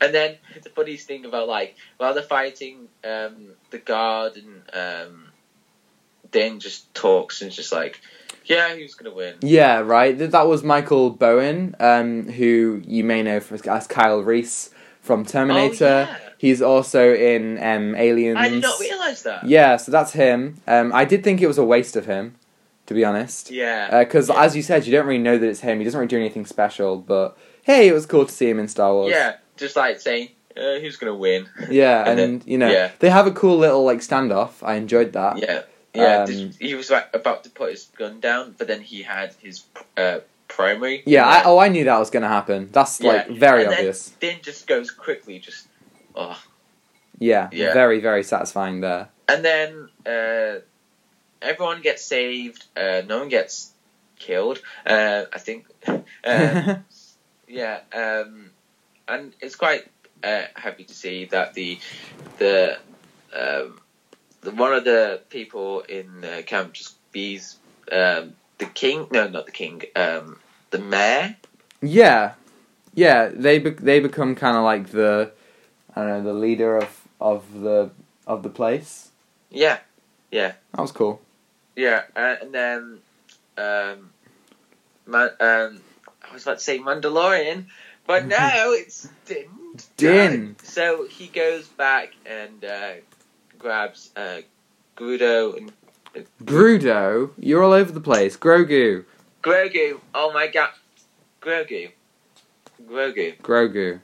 And 0.00 0.12
then 0.14 0.36
the 0.62 0.68
funniest 0.70 1.06
thing 1.06 1.24
about 1.24 1.48
like 1.48 1.76
while 1.98 2.12
they're 2.14 2.22
fighting 2.22 2.88
um, 3.04 3.52
the 3.70 3.78
guard 3.78 4.36
and 4.36 4.62
um, 4.74 5.23
Din 6.34 6.58
just 6.60 6.92
talks 6.94 7.40
and 7.42 7.50
just 7.52 7.72
like, 7.72 8.00
yeah, 8.44 8.74
who's 8.74 8.94
gonna 8.96 9.14
win? 9.14 9.36
Yeah, 9.40 9.78
right. 9.78 10.18
That 10.18 10.46
was 10.48 10.62
Michael 10.64 11.14
Biehn, 11.16 11.80
um, 11.80 12.28
who 12.28 12.82
you 12.84 13.04
may 13.04 13.22
know 13.22 13.38
from, 13.40 13.58
as 13.70 13.86
Kyle 13.86 14.20
Reese 14.20 14.70
from 15.00 15.24
Terminator. 15.24 16.08
Oh, 16.08 16.12
yeah. 16.12 16.18
He's 16.38 16.60
also 16.60 17.14
in 17.14 17.56
um, 17.62 17.94
Aliens. 17.94 18.36
I 18.38 18.48
did 18.48 18.60
not 18.62 18.78
realize 18.80 19.22
that. 19.22 19.46
Yeah, 19.46 19.76
so 19.76 19.90
that's 19.92 20.12
him. 20.12 20.56
Um, 20.66 20.92
I 20.92 21.04
did 21.06 21.22
think 21.24 21.40
it 21.40 21.46
was 21.46 21.56
a 21.56 21.64
waste 21.64 21.94
of 21.96 22.04
him, 22.06 22.34
to 22.86 22.94
be 22.94 23.04
honest. 23.04 23.50
Yeah. 23.50 24.00
Because 24.04 24.28
Yeah. 24.28 24.42
as 24.42 24.54
you 24.56 24.62
said, 24.62 24.84
you 24.84 24.92
don't 24.92 25.06
really 25.06 25.22
know 25.22 25.38
that 25.38 25.48
it's 25.48 25.60
him. 25.60 25.78
He 25.78 25.84
doesn't 25.84 25.96
really 25.98 26.08
do 26.08 26.18
anything 26.18 26.44
special, 26.44 26.98
but 26.98 27.38
hey, 27.62 27.88
it 27.88 27.92
was 27.94 28.04
cool 28.06 28.26
to 28.26 28.32
see 28.32 28.50
him 28.50 28.58
in 28.58 28.66
Star 28.68 28.92
Wars. 28.92 29.12
yeah, 29.14 29.36
just 29.56 29.76
like 29.76 30.00
saying, 30.00 30.30
uh, 30.56 30.80
who's 30.80 30.96
gonna 30.96 31.14
win? 31.14 31.48
Yeah, 31.70 32.00
and, 32.00 32.08
And 32.10 32.18
then- 32.18 32.42
you 32.44 32.58
know 32.58 32.70
yeah. 32.70 32.90
they 32.98 33.08
have 33.08 33.26
a 33.26 33.32
cool 33.32 33.56
little 33.56 33.84
like 33.84 34.00
standoff. 34.00 34.50
I 34.62 34.74
enjoyed 34.74 35.12
that. 35.14 35.38
Yeah. 35.38 35.62
Yeah. 35.94 36.22
Um, 36.22 36.26
this- 36.26 36.56
he 36.56 36.74
was 36.74 36.90
like, 36.90 37.08
about 37.14 37.44
to 37.44 37.50
put 37.50 37.70
his 37.70 37.84
gun 37.96 38.20
down, 38.20 38.54
but 38.58 38.66
then 38.66 38.80
he 38.80 39.02
had 39.02 39.34
his 39.42 39.64
uh, 39.96 40.20
primary. 40.48 41.02
Yeah, 41.06 41.26
I, 41.26 41.42
oh, 41.44 41.58
I 41.58 41.68
knew 41.68 41.84
that 41.84 41.98
was 41.98 42.10
gonna 42.10 42.28
happen. 42.28 42.68
That's 42.72 43.00
like 43.00 43.28
very 43.28 43.62
and 43.62 43.70
then- 43.72 43.78
obvious. 43.78 44.10
Din 44.20 44.38
just 44.42 44.66
goes 44.66 44.90
quickly, 44.90 45.38
just 45.38 45.66
oh. 46.14 46.40
Yeah, 47.18 47.48
Yeah. 47.52 47.72
very 47.72 48.00
very 48.00 48.24
satisfying 48.24 48.80
there. 48.80 49.08
And 49.28 49.44
then 49.44 49.88
uh, 50.04 50.60
everyone 51.40 51.80
gets 51.80 52.04
saved. 52.04 52.64
Uh, 52.76 53.02
no 53.06 53.20
one 53.20 53.28
gets 53.28 53.70
killed. 54.18 54.60
Uh, 54.84 55.24
I 55.32 55.38
think. 55.38 55.66
Uh, 55.86 56.76
yeah, 57.48 57.80
um, 57.92 58.50
and 59.06 59.32
it's 59.40 59.54
quite 59.56 59.86
uh, 60.24 60.42
happy 60.56 60.84
to 60.84 60.94
see 60.94 61.26
that 61.26 61.54
the 61.54 61.78
the 62.38 62.78
um, 63.32 63.78
the 63.78 63.83
one 64.52 64.72
of 64.74 64.84
the 64.84 65.20
people 65.30 65.80
in 65.82 66.20
the 66.20 66.42
camp 66.46 66.72
just 66.74 66.96
bees 67.12 67.56
um, 67.92 68.34
the 68.58 68.66
king. 68.66 69.06
No, 69.10 69.28
not 69.28 69.46
the 69.46 69.52
king. 69.52 69.82
Um, 69.96 70.38
the 70.70 70.78
mayor. 70.78 71.36
yeah, 71.82 72.34
yeah. 72.94 73.30
They 73.32 73.58
be- 73.58 73.70
they 73.70 74.00
become 74.00 74.34
kind 74.34 74.56
of 74.56 74.64
like 74.64 74.88
the 74.90 75.32
I 75.94 76.00
don't 76.02 76.08
know 76.10 76.22
the 76.32 76.38
leader 76.38 76.76
of 76.76 77.00
of 77.20 77.60
the 77.60 77.90
of 78.26 78.42
the 78.42 78.48
place. 78.48 79.10
Yeah, 79.50 79.78
yeah, 80.32 80.52
That 80.72 80.80
was 80.82 80.90
cool. 80.92 81.20
yeah, 81.76 82.02
uh, 82.16 82.36
and 82.42 82.52
then 82.52 82.98
um, 83.56 84.10
man, 85.06 85.30
um, 85.38 85.80
I 86.28 86.32
was 86.32 86.42
about 86.42 86.58
to 86.58 86.64
say 86.64 86.78
Mandalorian, 86.80 87.66
but 88.06 88.26
no, 88.36 88.72
it's 88.72 89.08
Din. 89.26 89.46
Din. 89.96 90.56
So 90.64 91.06
he 91.06 91.28
goes 91.28 91.68
back 91.68 92.14
and 92.26 92.64
uh, 92.64 92.92
grabs 93.64 94.10
uh, 94.14 94.42
Grudo 94.94 95.56
and 95.56 95.72
Grudo, 96.44 97.30
you're 97.38 97.62
all 97.62 97.72
over 97.72 97.90
the 97.90 98.00
place. 98.00 98.36
Grogu, 98.36 99.04
Grogu. 99.42 99.98
Oh 100.14 100.32
my 100.34 100.48
god, 100.48 100.70
Grogu, 101.40 101.90
Grogu, 102.86 103.38
Grogu, 103.38 104.00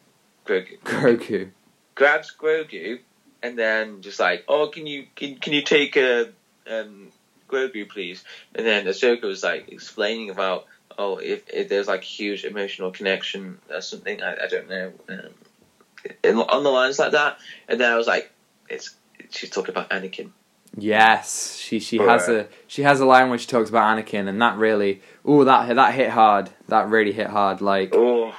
Grogu. 0.47 0.81
Grogu. 0.81 1.51
Grabs 1.95 2.35
Grogu 2.35 3.01
and 3.43 3.59
then 3.59 4.01
just 4.01 4.19
like, 4.19 4.45
oh, 4.49 4.69
can 4.69 4.87
you 4.87 5.07
can, 5.15 5.37
can 5.37 5.53
you 5.53 5.61
take 5.61 5.95
a 5.97 6.31
um, 6.69 7.13
Grogu 7.47 7.87
please? 7.87 8.25
And 8.55 8.67
then 8.67 8.87
Ahsoka 8.87 9.25
was 9.25 9.43
like 9.45 9.69
explaining 9.69 10.31
about 10.31 10.65
oh 10.99 11.19
if, 11.19 11.43
if 11.53 11.69
there's 11.69 11.87
like 11.87 12.01
a 12.01 12.05
huge 12.07 12.45
emotional 12.45 12.93
connection 12.93 13.59
or 13.71 13.83
something 13.83 14.23
I, 14.23 14.45
I 14.45 14.47
don't 14.49 14.71
know 14.71 14.93
um, 15.11 15.35
in, 16.25 16.37
on 16.37 16.65
the 16.65 16.71
lines 16.71 16.99
like 16.99 17.13
that. 17.13 17.37
And 17.69 17.79
then 17.79 17.93
I 17.93 17.97
was 17.97 18.07
like, 18.07 18.33
it's 18.71 18.97
she's 19.31 19.51
talking 19.51 19.73
about 19.73 19.91
Anakin. 19.91 20.31
Yes, 20.77 21.57
she 21.57 21.81
she 21.81 21.99
has 21.99 22.29
a 22.29 22.47
she 22.67 22.83
has 22.83 23.01
a 23.01 23.05
line 23.05 23.29
where 23.29 23.39
she 23.39 23.47
talks 23.47 23.69
about 23.69 23.97
Anakin, 23.97 24.29
and 24.29 24.41
that 24.41 24.57
really, 24.57 25.03
oh 25.25 25.45
that 25.45 25.75
that 25.75 25.95
hit 25.95 26.11
hard. 26.11 26.51
That 26.69 26.89
really 26.89 27.13
hit 27.13 27.27
hard. 27.27 27.61
Like 27.61 27.95
Oh, 27.95 28.35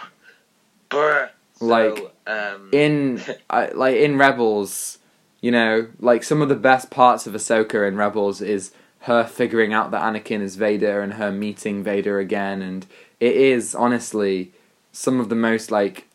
bruh. 0.90 1.30
So, 1.56 1.66
Like, 1.66 2.16
um, 2.26 2.70
in 2.72 3.22
I, 3.50 3.68
like 3.68 3.98
in 3.98 4.18
Rebels, 4.18 5.00
you 5.42 5.52
know, 5.52 5.90
like 6.00 6.24
some 6.24 6.42
of 6.42 6.50
the 6.50 6.56
best 6.56 6.90
parts 6.90 7.28
of 7.28 7.34
Ahsoka 7.34 7.88
in 7.88 7.98
Rebels 7.98 8.42
is 8.42 8.72
her 9.02 9.26
figuring 9.26 9.74
out 9.74 9.92
that 9.92 10.02
Anakin 10.02 10.42
is 10.42 10.56
Vader 10.56 11.02
and 11.02 11.14
her 11.14 11.32
meeting 11.32 11.84
Vader 11.84 12.20
again, 12.20 12.62
and 12.62 12.86
it 13.20 13.36
is 13.36 13.76
honestly 13.76 14.54
some 14.94 15.20
of 15.20 15.30
the 15.30 15.36
most 15.36 15.70
like 15.70 16.08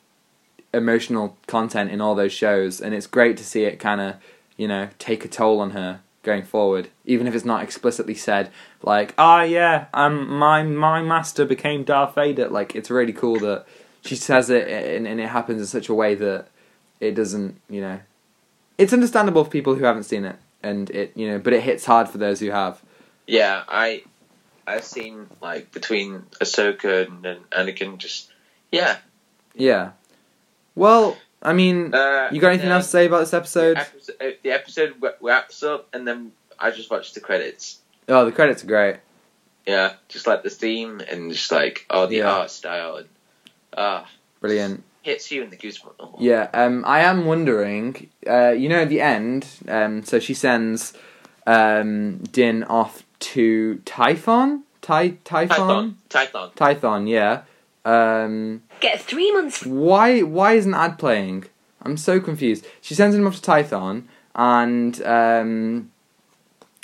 emotional 0.72 1.36
content 1.46 1.90
in 1.90 2.00
all 2.00 2.14
those 2.14 2.32
shows, 2.32 2.80
and 2.80 2.94
it's 2.94 3.06
great 3.06 3.36
to 3.36 3.44
see 3.44 3.64
it 3.64 3.78
kind 3.78 4.00
of 4.00 4.14
you 4.56 4.68
know 4.68 4.88
take 4.98 5.24
a 5.24 5.28
toll 5.28 5.60
on 5.60 5.70
her 5.70 6.00
going 6.22 6.42
forward, 6.42 6.88
even 7.04 7.26
if 7.26 7.34
it's 7.34 7.44
not 7.44 7.62
explicitly 7.62 8.14
said. 8.14 8.50
Like, 8.82 9.14
ah, 9.16 9.42
yeah, 9.42 9.86
um, 9.94 10.28
my 10.28 10.62
my 10.62 11.00
master 11.02 11.44
became 11.44 11.84
Darth 11.84 12.14
Vader. 12.14 12.48
Like, 12.48 12.74
it's 12.74 12.90
really 12.90 13.12
cool 13.12 13.38
that 13.40 13.64
she 14.04 14.16
says 14.16 14.50
it 14.50 14.68
and, 14.68 15.06
and 15.06 15.20
it 15.20 15.28
happens 15.28 15.60
in 15.60 15.66
such 15.66 15.88
a 15.88 15.94
way 15.94 16.14
that 16.14 16.46
it 17.00 17.14
doesn't, 17.14 17.60
you 17.68 17.80
know, 17.80 18.00
it's 18.78 18.92
understandable 18.92 19.44
for 19.44 19.50
people 19.50 19.74
who 19.74 19.84
haven't 19.84 20.04
seen 20.04 20.24
it, 20.24 20.36
and 20.62 20.90
it, 20.90 21.12
you 21.16 21.28
know, 21.28 21.38
but 21.38 21.52
it 21.52 21.62
hits 21.62 21.84
hard 21.84 22.08
for 22.08 22.18
those 22.18 22.40
who 22.40 22.50
have. 22.50 22.82
yeah, 23.26 23.62
I 23.68 24.02
I've 24.66 24.84
seen 24.84 25.28
like 25.40 25.70
between 25.72 26.24
Ahsoka 26.40 27.06
and, 27.06 27.24
and 27.24 27.50
Anakin 27.50 27.98
just 27.98 28.30
yeah. 28.72 28.98
Yeah. 29.54 29.92
Well, 30.74 31.16
I 31.42 31.52
mean, 31.52 31.94
Uh, 31.94 32.28
you 32.32 32.40
got 32.40 32.48
anything 32.48 32.70
else 32.70 32.84
to 32.86 32.90
say 32.90 33.06
about 33.06 33.20
this 33.20 33.34
episode? 33.34 33.76
The 33.76 33.80
episode, 33.80 34.14
uh, 34.20 34.30
the 34.42 34.50
episode 34.50 34.94
wraps 35.20 35.62
up, 35.62 35.88
and 35.92 36.06
then 36.06 36.32
I 36.58 36.70
just 36.70 36.90
watched 36.90 37.14
the 37.14 37.20
credits. 37.20 37.78
Oh, 38.08 38.24
the 38.24 38.32
credits 38.32 38.64
are 38.64 38.66
great. 38.66 38.96
Yeah, 39.66 39.94
just 40.08 40.26
like 40.26 40.42
the 40.44 40.50
theme 40.50 41.00
and 41.10 41.32
just 41.32 41.50
like 41.52 41.86
oh 41.90 42.06
the 42.06 42.16
Yeah. 42.18 42.30
art 42.32 42.50
style 42.50 42.96
and 42.96 43.08
ah 43.76 44.08
Brilliant. 44.40 44.82
hits 45.02 45.30
you 45.32 45.42
in 45.42 45.50
the 45.50 45.56
goosebumps. 45.56 45.94
Oh. 46.00 46.14
Yeah, 46.20 46.48
um, 46.54 46.84
I 46.86 47.00
am 47.00 47.26
wondering, 47.26 48.08
uh, 48.26 48.50
you 48.50 48.68
know, 48.68 48.80
at 48.82 48.88
the 48.88 49.00
end, 49.00 49.46
um, 49.68 50.04
so 50.04 50.18
she 50.20 50.34
sends 50.34 50.92
um, 51.48 52.18
Din 52.32 52.64
off 52.64 53.02
to 53.20 53.76
Typhon? 53.84 54.62
Ty- 54.82 55.16
Typhon? 55.24 55.96
Tython. 56.08 56.52
Tython. 56.54 56.54
Tython, 56.54 57.08
yeah. 57.08 57.42
Um, 57.84 58.62
Get 58.80 59.00
three 59.00 59.32
months. 59.32 59.64
why 59.64 60.20
why 60.22 60.52
isn't 60.54 60.74
ad 60.74 60.98
playing? 60.98 61.44
I'm 61.82 61.96
so 61.96 62.20
confused. 62.20 62.66
She 62.80 62.94
sends 62.94 63.14
him 63.16 63.26
off 63.26 63.40
to 63.40 63.50
Tython, 63.50 64.04
and 64.34 65.00
um, 65.02 65.90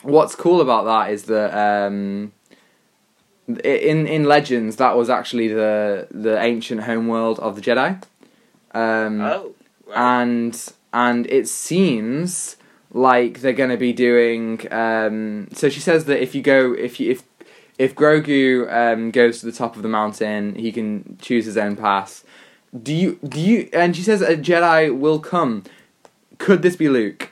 what's 0.03 0.35
cool 0.35 0.61
about 0.61 0.85
that 0.85 1.13
is 1.13 1.25
that 1.25 1.53
um, 1.55 2.33
in 3.49 4.07
in 4.07 4.25
Legends 4.25 4.77
that 4.77 4.97
was 4.97 5.11
actually 5.11 5.49
the 5.49 6.07
the 6.11 6.41
ancient 6.41 6.83
homeworld 6.85 7.39
of 7.41 7.57
the 7.57 7.61
Jedi. 7.63 8.03
Um, 8.75 9.21
Oh. 9.21 9.55
Right. 9.87 10.23
and 10.23 10.73
and 10.95 11.27
it 11.27 11.49
seems 11.49 12.57
like 12.93 13.41
they're 13.41 13.53
going 13.53 13.71
to 13.71 13.77
be 13.77 13.93
doing. 13.93 14.67
Um, 14.73 15.49
so 15.53 15.69
she 15.69 15.81
says 15.81 16.05
that 16.07 16.23
if 16.23 16.35
you 16.35 16.43
go, 16.43 16.73
if 16.75 17.01
you 17.01 17.11
if 17.11 17.32
if 17.83 17.97
Grogu 17.97 18.73
um, 18.73 19.11
goes 19.11 19.41
to 19.41 19.47
the 19.47 19.53
top 19.53 19.75
of 19.75 19.83
the 19.83 19.89
mountain, 19.89 20.55
he 20.55 20.71
can 20.71 21.19
choose 21.21 21.45
his 21.47 21.57
own 21.57 21.75
path. 21.75 22.25
Do 22.81 22.95
you 22.95 23.19
do 23.27 23.41
you? 23.41 23.69
And 23.73 23.97
she 23.97 24.03
says 24.03 24.23
a 24.23 24.37
Jedi 24.37 24.97
will 24.97 25.19
come. 25.19 25.65
Could 26.39 26.63
this 26.63 26.77
be 26.77 26.89
Luke? 26.89 27.31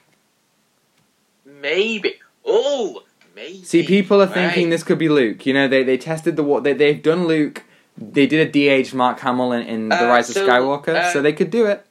Maybe. 1.45 2.15
Oh, 2.45 3.05
maybe. 3.37 3.63
See, 3.63 3.85
people 3.87 4.21
are 4.21 4.27
Right. 4.27 4.35
thinking 4.35 4.71
this 4.71 4.83
could 4.83 4.99
be 4.99 5.09
Luke. 5.09 5.47
You 5.47 5.55
know, 5.55 5.69
they 5.69 5.85
they 5.85 5.97
tested 5.97 6.35
the 6.35 6.43
what 6.43 6.65
they 6.65 6.73
they've 6.73 7.01
done 7.01 7.27
Luke. 7.29 7.63
They 7.97 8.27
did 8.27 8.47
a 8.47 8.51
de-aged 8.51 8.95
Mark 8.95 9.21
Hamill 9.21 9.53
in, 9.53 9.63
in 9.67 9.89
The 9.91 10.05
Uh, 10.05 10.09
Rise 10.09 10.29
so, 10.29 10.43
of 10.43 10.49
Skywalker, 10.49 10.97
uh, 10.97 11.13
so 11.13 11.23
they 11.23 11.35
could 11.35 11.51
do 11.51 11.67
it. 11.67 11.85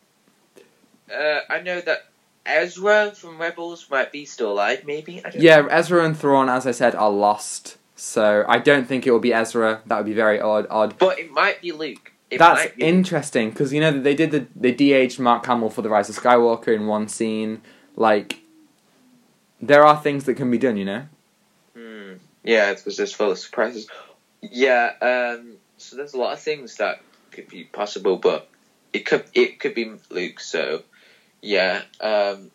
Uh, 1.10 1.41
I 1.49 1.62
know 1.62 1.82
that 1.82 2.07
Ezra 2.45 3.12
from 3.16 3.38
Rebels 3.38 3.86
might 3.89 4.12
be 4.12 4.26
still 4.26 4.51
alive. 4.51 4.84
Maybe. 4.86 5.22
Yeah, 5.36 5.62
know. 5.62 5.68
Ezra 5.68 6.03
and 6.03 6.18
Thrawn, 6.18 6.49
as 6.49 6.66
I 6.68 6.72
said, 6.72 6.95
are 6.95 7.12
lost. 7.12 7.78
So 7.99 8.45
I 8.47 8.59
don't 8.59 8.87
think 8.87 9.05
it 9.05 9.11
will 9.11 9.19
be 9.19 9.33
Ezra. 9.33 9.81
That 9.87 9.97
would 9.97 10.05
be 10.05 10.13
very 10.13 10.39
odd. 10.39 10.67
Odd. 10.69 10.97
But 10.97 11.19
it 11.19 11.31
might 11.31 11.61
be 11.61 11.73
Luke. 11.73 12.13
It 12.31 12.37
That's 12.37 12.73
be 12.73 12.81
interesting 12.81 13.49
because 13.49 13.73
you 13.73 13.81
know 13.81 13.91
they 13.91 14.15
did 14.15 14.31
the 14.31 14.47
they 14.55 14.71
de-aged 14.71 15.19
Mark 15.19 15.45
Hamill 15.45 15.69
for 15.69 15.81
The 15.81 15.89
Rise 15.89 16.07
of 16.07 16.15
Skywalker 16.15 16.73
in 16.73 16.87
one 16.87 17.09
scene. 17.09 17.61
Like, 17.97 18.39
there 19.61 19.83
are 19.83 19.99
things 20.01 20.23
that 20.25 20.35
can 20.35 20.49
be 20.49 20.57
done. 20.57 20.77
You 20.77 20.85
know. 20.85 21.05
Hmm. 21.75 22.13
Yeah, 22.45 22.71
it 22.71 22.83
was 22.85 22.95
just 22.95 23.17
full 23.17 23.31
of 23.31 23.37
surprises. 23.37 23.89
Yeah. 24.41 24.93
Um. 25.01 25.57
So 25.77 25.97
there's 25.97 26.13
a 26.13 26.17
lot 26.17 26.31
of 26.31 26.39
things 26.39 26.77
that 26.77 27.01
could 27.31 27.49
be 27.49 27.65
possible, 27.65 28.15
but 28.15 28.47
it 28.93 29.05
could 29.05 29.25
it 29.33 29.59
could 29.59 29.75
be 29.75 29.91
Luke. 30.09 30.39
So 30.39 30.83
yeah. 31.41 31.81
Um. 31.99 32.49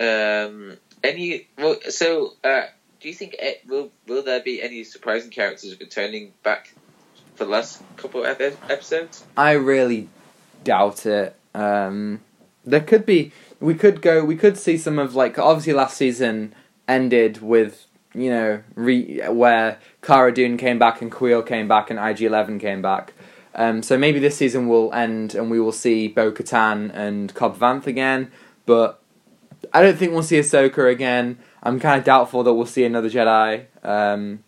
Um. 0.00 0.76
Any. 1.04 1.46
Well. 1.56 1.76
So. 1.88 2.32
Uh. 2.42 2.62
Do 3.00 3.08
you 3.08 3.14
think 3.14 3.34
it, 3.38 3.62
will 3.66 3.90
will 4.06 4.22
there 4.22 4.40
be 4.40 4.62
any 4.62 4.84
surprising 4.84 5.30
characters 5.30 5.78
returning 5.80 6.32
back 6.42 6.74
for 7.34 7.44
the 7.44 7.50
last 7.50 7.82
couple 7.96 8.24
of 8.24 8.40
episodes? 8.68 9.24
I 9.38 9.52
really 9.52 10.08
doubt 10.64 11.06
it. 11.06 11.34
Um, 11.54 12.20
there 12.64 12.80
could 12.80 13.06
be. 13.06 13.32
We 13.58 13.74
could 13.74 14.02
go. 14.02 14.22
We 14.22 14.36
could 14.36 14.58
see 14.58 14.76
some 14.76 14.98
of 14.98 15.14
like 15.14 15.38
obviously 15.38 15.72
last 15.72 15.96
season 15.96 16.54
ended 16.86 17.40
with 17.40 17.86
you 18.12 18.28
know 18.28 18.62
re, 18.74 19.20
where 19.28 19.78
Cara 20.02 20.34
Dune 20.34 20.58
came 20.58 20.78
back 20.78 21.00
and 21.00 21.10
Kuiil 21.10 21.46
came 21.46 21.68
back 21.68 21.90
and 21.90 21.98
IG 21.98 22.22
Eleven 22.22 22.58
came 22.58 22.82
back. 22.82 23.14
Um, 23.54 23.82
so 23.82 23.96
maybe 23.96 24.18
this 24.18 24.36
season 24.36 24.68
will 24.68 24.92
end 24.92 25.34
and 25.34 25.50
we 25.50 25.58
will 25.58 25.72
see 25.72 26.06
Bo 26.06 26.32
Katan 26.32 26.94
and 26.94 27.34
Cobb 27.34 27.58
Vanth 27.58 27.86
again. 27.86 28.30
But 28.66 29.00
I 29.72 29.82
don't 29.82 29.96
think 29.96 30.12
we'll 30.12 30.22
see 30.22 30.38
Ahsoka 30.38 30.90
again. 30.90 31.38
I'm 31.62 31.78
kind 31.80 31.98
of 31.98 32.04
doubtful 32.04 32.42
that 32.44 32.54
we'll 32.54 32.66
see 32.66 32.84
another 32.84 33.10
Jedi. 33.10 33.66
Um, 33.82 34.42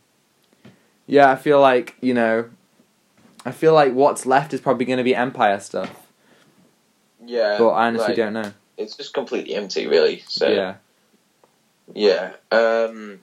yeah, 1.06 1.30
I 1.30 1.36
feel 1.36 1.60
like 1.60 1.94
you 2.00 2.14
know 2.14 2.48
I 3.44 3.50
feel 3.52 3.74
like 3.74 3.92
what's 3.92 4.24
left 4.26 4.54
is 4.54 4.60
probably 4.60 4.84
going 4.86 4.98
to 4.98 5.04
be 5.04 5.14
Empire 5.14 5.58
stuff, 5.60 5.90
Yeah. 7.24 7.56
but 7.58 7.68
I 7.70 7.88
honestly 7.88 8.08
like, 8.08 8.16
don't 8.16 8.32
know. 8.32 8.52
It's 8.76 8.96
just 8.96 9.12
completely 9.12 9.54
empty, 9.54 9.86
really. 9.86 10.22
So 10.28 10.48
yeah, 10.48 10.74
Yeah. 11.92 12.32
Um. 12.50 13.20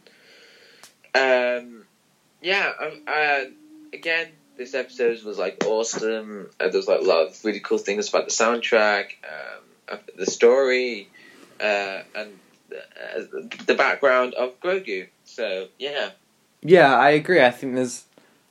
Um. 1.15 1.85
Yeah. 2.41 2.71
Um, 2.79 3.01
uh, 3.07 3.39
again, 3.93 4.27
this 4.57 4.73
episode 4.73 5.23
was 5.23 5.37
like 5.37 5.63
awesome. 5.65 6.49
Uh, 6.59 6.65
there 6.67 6.77
was 6.77 6.87
like 6.87 7.01
a 7.01 7.03
lot 7.05 7.27
of 7.27 7.45
really 7.45 7.61
cool 7.61 7.77
things 7.77 8.09
about 8.09 8.25
the 8.25 8.31
soundtrack, 8.31 9.11
um, 9.89 9.99
the 10.17 10.25
story, 10.25 11.09
uh, 11.61 12.01
and 12.15 12.37
uh, 12.71 13.21
the 13.65 13.75
background 13.75 14.33
of 14.35 14.59
Grogu. 14.59 15.07
So 15.23 15.67
yeah. 15.77 16.11
yeah, 16.61 16.95
I 16.95 17.11
agree. 17.11 17.41
I 17.41 17.51
think 17.51 17.75
there's 17.75 18.05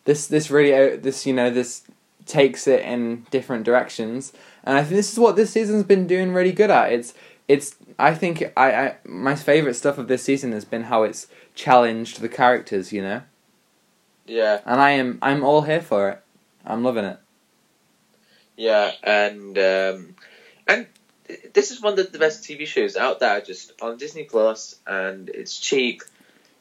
this 0.05 0.27
this 0.27 0.51
really 0.51 0.75
uh, 0.75 0.97
this 1.01 1.27
you 1.27 1.33
know 1.33 1.51
this 1.51 1.83
takes 2.27 2.67
it 2.67 2.83
in 2.83 3.27
different 3.31 3.65
directions, 3.65 4.33
and 4.65 4.77
I 4.77 4.83
think 4.83 4.97
this 4.97 5.13
is 5.13 5.19
what 5.19 5.37
this 5.37 5.51
season's 5.51 5.85
been 5.85 6.07
doing 6.07 6.33
really 6.33 6.53
good 6.53 6.71
at. 6.71 6.93
It's 6.93 7.15
it's 7.49 7.77
I 7.99 8.15
think 8.15 8.43
I, 8.57 8.73
I 8.75 8.97
my 9.05 9.35
favorite 9.35 9.75
stuff 9.75 9.99
of 9.99 10.09
this 10.09 10.23
season 10.23 10.53
has 10.53 10.65
been 10.65 10.85
how 10.85 11.03
it's 11.03 11.27
challenged 11.55 12.21
the 12.21 12.29
characters, 12.29 12.93
you 12.93 13.03
know, 13.03 13.23
Yeah. 14.27 14.61
and 14.65 14.81
I 14.81 14.91
am 14.93 15.19
I'm 15.23 15.43
all 15.43 15.63
here 15.63 15.81
for 15.81 16.11
it. 16.11 16.21
I'm 16.65 16.85
loving 16.85 17.05
it. 17.05 17.19
Yeah. 18.57 18.93
And 19.03 19.59
um, 19.59 20.15
and 20.67 20.87
this 21.53 21.71
is 21.71 21.81
one 21.83 21.99
of 21.99 22.13
the 22.13 22.19
best 22.19 22.45
TV 22.45 22.67
shows 22.67 22.97
out 22.97 23.21
there, 23.21 23.41
just 23.41 23.73
on 23.83 23.97
Disney 23.97 24.25
Plus, 24.25 24.77
and 24.87 25.29
it's 25.29 25.59
cheap. 25.59 26.03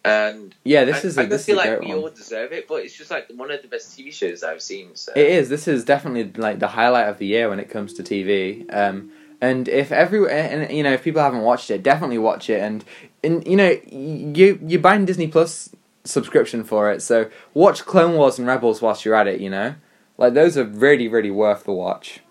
And 0.06 0.56
Yeah, 0.64 0.86
this 0.86 1.04
I, 1.04 1.08
is 1.08 1.18
a 1.18 1.22
I 1.22 1.26
this 1.26 1.46
feel 1.46 1.60
is 1.60 1.66
like 1.66 1.80
we 1.82 1.88
one. 1.88 1.98
all 1.98 2.10
deserve 2.10 2.52
it, 2.54 2.68
but 2.68 2.76
it's 2.76 2.96
just 2.96 3.12
like 3.12 3.30
one 3.36 3.52
of 3.52 3.62
the 3.62 3.68
best 3.68 3.98
TV 3.98 4.14
shows 4.14 4.44
I've 4.44 4.62
seen. 4.62 4.96
So 4.96 5.12
It 5.16 5.28
is. 5.28 5.50
This 5.50 5.68
is 5.68 5.84
definitely 5.84 6.32
like 6.42 6.60
the 6.60 6.70
highlight 6.70 7.10
of 7.10 7.18
the 7.18 7.26
year 7.26 7.50
when 7.50 7.60
it 7.60 7.70
comes 7.70 7.94
to 7.96 8.04
TV. 8.04 8.66
Um, 8.74 9.12
and 9.42 9.68
if 9.68 9.92
every 9.92 10.32
and 10.32 10.72
you 10.72 10.84
know 10.84 10.94
if 10.94 11.04
people 11.04 11.22
haven't 11.22 11.42
watched 11.42 11.70
it, 11.70 11.84
definitely 11.84 12.18
watch 12.18 12.50
it. 12.50 12.62
And 12.62 12.86
and 13.24 13.46
you 13.46 13.56
know 13.56 13.78
you 13.88 14.60
you're 14.66 14.82
buying 14.82 15.06
Disney 15.06 15.28
Plus 15.28 15.70
subscription 16.04 16.64
for 16.64 16.92
it, 16.92 17.02
so 17.02 17.30
watch 17.54 17.86
Clone 17.86 18.16
Wars 18.16 18.40
and 18.40 18.48
Rebels 18.48 18.82
whilst 18.82 19.04
you're 19.06 19.14
at 19.16 19.28
it. 19.28 19.42
You 19.42 19.50
know, 19.50 19.76
like 20.18 20.34
those 20.34 20.58
are 20.58 20.64
really 20.64 21.08
really 21.08 21.32
worth 21.32 21.66
the 21.66 21.74
watch. 21.74 22.22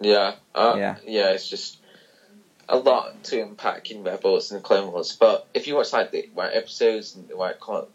Yeah, 0.00 0.34
uh, 0.54 0.74
Yeah. 0.76 0.96
yeah, 1.06 1.30
It's 1.30 1.48
just 1.48 1.78
a 2.68 2.76
lot 2.76 3.22
to 3.24 3.42
unpack 3.42 3.90
in 3.90 4.02
Rebels 4.02 4.50
and 4.52 4.62
Clone 4.62 4.90
Wars. 4.92 5.16
But 5.18 5.46
if 5.54 5.66
you 5.66 5.74
watch 5.76 5.92
like 5.92 6.10
the 6.12 6.28
right 6.34 6.50
episodes 6.54 7.14
and 7.14 7.28
the 7.28 7.36
right 7.36 7.58
chron- 7.58 7.86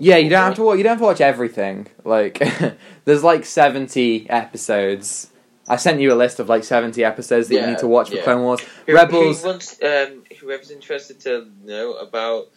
Yeah, 0.00 0.16
you 0.16 0.28
don't 0.30 0.42
have 0.42 0.54
to 0.56 0.62
watch. 0.62 0.78
You 0.78 0.82
don't 0.82 0.90
have 0.92 0.98
to 0.98 1.04
watch 1.04 1.20
everything. 1.20 1.86
Like 2.04 2.42
there's 3.04 3.22
like 3.22 3.44
seventy 3.44 4.28
episodes. 4.28 5.30
I 5.68 5.76
sent 5.76 6.00
you 6.00 6.12
a 6.12 6.14
list 6.14 6.38
of 6.40 6.48
like 6.48 6.64
seventy 6.64 7.04
episodes 7.04 7.48
that 7.48 7.54
you 7.54 7.66
need 7.66 7.78
to 7.78 7.88
watch 7.88 8.10
for 8.10 8.16
yeah. 8.16 8.22
Clone 8.22 8.42
Wars. 8.42 8.60
Who- 8.86 8.94
Rebels. 8.94 9.42
Who 9.42 9.48
wants, 9.48 9.82
um, 9.82 10.24
whoever's 10.40 10.70
interested 10.70 11.20
to 11.20 11.48
know 11.64 11.94
about 11.94 12.48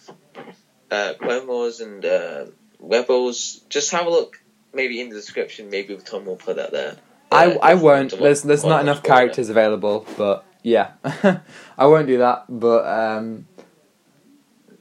uh, 0.92 1.14
Clone 1.20 1.48
Wars 1.48 1.82
and 1.82 2.04
uh, 2.04 2.46
Rebels, 2.80 3.62
just 3.70 3.92
have 3.92 4.08
a 4.08 4.10
look. 4.10 4.42
Maybe 4.74 5.02
in 5.02 5.10
the 5.10 5.16
description. 5.16 5.70
Maybe 5.72 5.96
Tom 5.98 6.26
will 6.26 6.36
put 6.36 6.58
that 6.58 6.72
there. 6.72 6.96
I, 7.32 7.52
I 7.62 7.74
won't. 7.76 8.18
There's 8.18 8.42
there's 8.44 8.64
not 8.66 8.82
enough 8.82 8.98
more 8.98 9.00
of 9.00 9.06
it. 9.06 9.08
characters 9.08 9.50
available, 9.50 10.06
but 10.18 10.46
yeah, 10.64 10.92
I 11.78 11.86
won't 11.86 12.08
do 12.08 12.18
that. 12.20 12.46
But 12.50 12.86
um, 12.88 13.46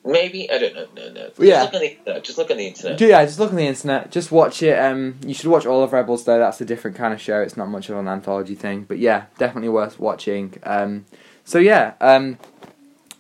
Maybe 0.05 0.51
I 0.51 0.59
don't 0.59 0.75
know. 0.75 0.87
No, 0.97 1.11
no. 1.13 1.27
Just 1.29 1.41
Yeah. 1.41 1.63
look 1.65 1.75
on 1.75 1.81
the 1.81 1.91
internet. 1.99 2.25
Just 2.25 2.39
look 2.39 2.51
on 2.51 2.57
the 2.57 2.67
internet. 2.69 3.01
yeah, 3.01 3.25
just 3.27 3.39
look 3.39 3.51
on 3.51 3.57
the 3.57 3.67
internet. 3.67 4.11
Just 4.11 4.33
watch 4.33 4.63
it. 4.63 4.79
Um, 4.79 5.17
you 5.27 5.35
should 5.35 5.49
watch 5.49 5.67
all 5.67 5.83
of 5.83 5.93
Rebels 5.93 6.25
though. 6.25 6.39
That's 6.39 6.61
a 6.61 6.65
different 6.65 6.97
kind 6.97 7.13
of 7.13 7.21
show. 7.21 7.41
It's 7.43 7.57
not 7.57 7.69
much 7.69 7.91
of 7.91 7.99
an 7.99 8.09
anthology 8.09 8.55
thing, 8.55 8.85
but 8.89 8.99
yeah, 8.99 9.27
definitely 9.37 9.69
worth 9.69 9.99
watching. 9.99 10.55
Um, 10.63 11.05
so 11.45 11.59
yeah, 11.59 11.93
um, 12.01 12.39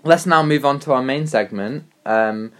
let's 0.03 0.25
now 0.25 0.43
move 0.43 0.65
on 0.65 0.81
to 0.81 0.93
our 0.95 1.03
main 1.03 1.27
segment. 1.27 1.85
Um, 2.07 2.53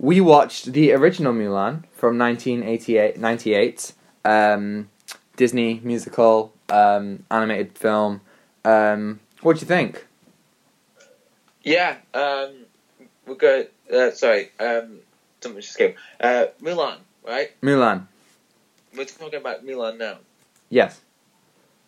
we 0.00 0.20
watched 0.20 0.72
the 0.72 0.92
original 0.92 1.32
Mulan 1.32 1.84
from 1.92 2.18
1988, 2.18 3.18
98, 3.18 3.92
um, 4.24 4.88
Disney 5.36 5.80
musical 5.84 6.52
um, 6.68 7.24
animated 7.30 7.76
film. 7.76 8.20
Um, 8.64 9.20
what 9.42 9.56
do 9.56 9.60
you 9.60 9.66
think? 9.66 10.06
Yeah. 11.62 11.96
Um, 12.14 12.50
we're 13.26 13.34
good. 13.34 13.68
Uh, 13.92 14.10
sorry. 14.10 14.50
Um, 14.58 14.98
something 15.40 15.60
just 15.60 15.76
came. 15.78 15.94
Uh, 16.20 16.46
Milan. 16.60 16.98
Right. 17.26 17.60
Mulan. 17.60 18.06
We're 18.96 19.04
talking 19.04 19.40
about 19.40 19.64
Milan 19.64 19.98
now. 19.98 20.18
Yes. 20.70 21.00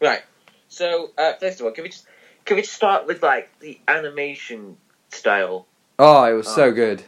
Right. 0.00 0.22
So 0.68 1.10
uh, 1.16 1.34
first 1.34 1.60
of 1.60 1.66
all, 1.66 1.72
can 1.72 1.84
we 1.84 1.90
just 1.90 2.06
can 2.44 2.56
we 2.56 2.62
just 2.62 2.74
start 2.74 3.06
with 3.06 3.22
like 3.22 3.50
the 3.60 3.78
animation 3.88 4.76
style? 5.10 5.66
Oh, 5.98 6.24
it 6.24 6.32
was 6.34 6.48
so 6.48 6.64
Oh. 6.64 6.72
good. 6.72 7.02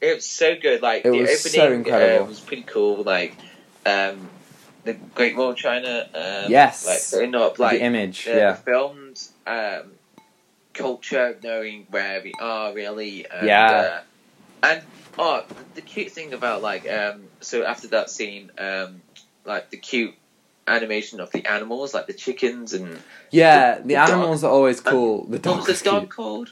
It 0.00 0.14
was 0.14 0.24
so 0.24 0.54
good. 0.56 0.80
Like 0.82 1.04
It 1.04 1.10
the 1.10 1.18
was 1.20 1.30
opening 1.30 1.60
so 1.60 1.72
incredible. 1.72 2.24
Uh, 2.24 2.28
was 2.28 2.40
pretty 2.40 2.62
cool. 2.62 3.02
Like 3.02 3.36
um, 3.84 4.28
the 4.84 4.94
Great 5.14 5.36
Wall 5.36 5.50
of 5.50 5.56
China. 5.56 6.08
Um, 6.14 6.50
Yes. 6.50 6.86
Like 6.86 6.98
setting 6.98 7.34
up 7.34 7.58
like 7.58 7.78
the 7.78 7.84
image, 7.84 8.26
uh, 8.28 8.32
yeah. 8.32 8.52
the 8.52 8.56
filmed 8.58 9.20
um, 9.46 9.92
culture, 10.74 11.38
knowing 11.42 11.86
where 11.90 12.20
we 12.22 12.32
are 12.40 12.72
really. 12.74 13.26
And, 13.28 13.46
Yeah. 13.46 13.70
Uh, 13.70 14.00
and 14.64 14.82
oh, 15.18 15.44
the, 15.48 15.54
the 15.76 15.80
cute 15.82 16.12
thing 16.12 16.32
about 16.32 16.62
like 16.62 16.88
um, 16.90 17.24
so 17.40 17.64
after 17.64 17.88
that 17.88 18.10
scene, 18.10 18.50
um, 18.58 19.02
like 19.44 19.70
the 19.70 19.76
cute 19.76 20.14
animation 20.66 21.20
of 21.20 21.30
the 21.32 21.44
animals, 21.46 21.94
like 21.94 22.06
the 22.06 22.12
chickens 22.12 22.72
and 22.72 22.98
Yeah, 23.30 23.78
the, 23.78 23.88
the 23.88 23.94
dog. 23.94 24.10
animals 24.10 24.44
are 24.44 24.50
always 24.50 24.80
cool. 24.80 25.24
the 25.24 25.38
dog 25.38 25.66
was 25.66 25.80
the 25.80 25.84
dog 25.84 26.02
cute. 26.02 26.10
called? 26.10 26.50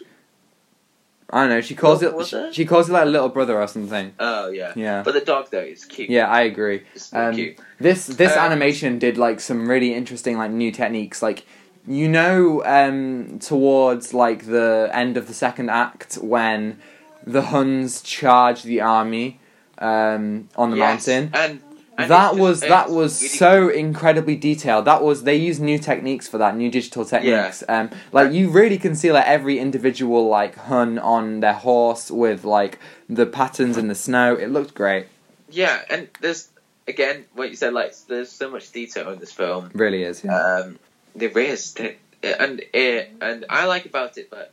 I 1.33 1.41
don't 1.43 1.51
know. 1.51 1.61
She 1.61 1.75
calls 1.77 2.03
What 2.03 2.09
it. 2.13 2.17
was 2.17 2.29
She, 2.29 2.37
it? 2.37 2.55
she 2.55 2.65
calls 2.65 2.89
it 2.89 2.93
like 2.93 3.05
a 3.05 3.09
little 3.11 3.29
brother 3.29 3.61
or 3.61 3.67
something. 3.69 4.13
Oh 4.19 4.49
yeah. 4.51 4.73
Yeah. 4.77 5.03
But 5.05 5.15
the 5.15 5.21
dog 5.21 5.49
though 5.51 5.61
is 5.61 5.85
cute. 5.85 6.11
Yeah, 6.11 6.27
I 6.29 6.41
agree. 6.43 6.83
It's 6.95 7.13
Um, 7.15 7.35
cute. 7.35 7.59
This 7.79 8.07
this 8.07 8.33
Um, 8.37 8.39
animation 8.47 8.99
did 8.99 9.17
like 9.17 9.39
some 9.41 9.69
really 9.69 9.95
interesting 9.95 10.37
like 10.39 10.51
new 10.51 10.73
techniques. 10.73 11.23
Like 11.23 11.45
you 11.87 12.09
know, 12.09 12.63
um, 12.67 13.39
towards 13.39 14.13
like 14.13 14.47
the 14.47 14.91
end 14.93 15.17
of 15.17 15.29
the 15.29 15.35
second 15.35 15.71
act 15.71 16.15
when 16.17 16.79
the 17.27 17.43
Huns 17.43 18.03
charge 18.03 18.63
the 18.65 18.81
army 18.81 19.39
um, 19.79 20.49
on 20.57 20.71
the 20.71 20.77
Yes. 20.77 21.07
mountain. 21.07 21.31
And 21.33 21.61
And 22.03 22.11
that 22.11 22.31
just- 22.31 22.41
was 22.41 22.61
that 22.61 22.91
was 22.91 23.21
really- 23.23 23.29
so 23.37 23.69
incredibly 23.69 24.37
detailed. 24.37 24.85
That 24.85 25.03
was 25.03 25.23
they 25.25 25.37
used 25.37 25.61
new 25.61 25.79
techniques 25.79 26.29
for 26.29 26.39
that, 26.39 26.57
new 26.57 26.71
digital 26.71 27.05
techniques. 27.05 27.63
Um, 27.69 27.91
like 28.13 28.33
you 28.33 28.51
really 28.51 28.79
can 28.79 28.95
see 28.95 29.11
like 29.13 29.27
every 29.27 29.59
individual 29.59 30.29
like 30.29 30.57
hun 30.57 30.99
on 30.99 31.41
their 31.41 31.55
horse 31.55 32.11
with 32.11 32.45
like 32.45 32.79
the 33.09 33.27
patterns 33.27 33.77
in 33.77 33.89
the 33.89 33.95
snow. 33.95 34.35
It 34.35 34.49
looked 34.49 34.75
great. 34.75 35.07
Yeah, 35.51 35.81
and 35.91 36.09
there's 36.21 36.49
again 36.87 37.25
what 37.35 37.51
you 37.51 37.57
said. 37.57 37.73
Like 37.73 37.95
there's 38.09 38.31
so 38.31 38.51
much 38.51 38.71
detail 38.73 39.11
in 39.11 39.19
this 39.19 39.33
film. 39.33 39.71
Really 39.75 40.03
is. 40.05 40.23
Yeah. 40.25 40.37
Um, 40.37 40.79
there 41.17 41.37
is, 41.39 41.75
and 42.23 42.63
it, 42.73 43.11
and 43.21 43.45
I 43.51 43.67
like 43.67 43.85
about 43.87 44.17
it, 44.19 44.31
but 44.31 44.53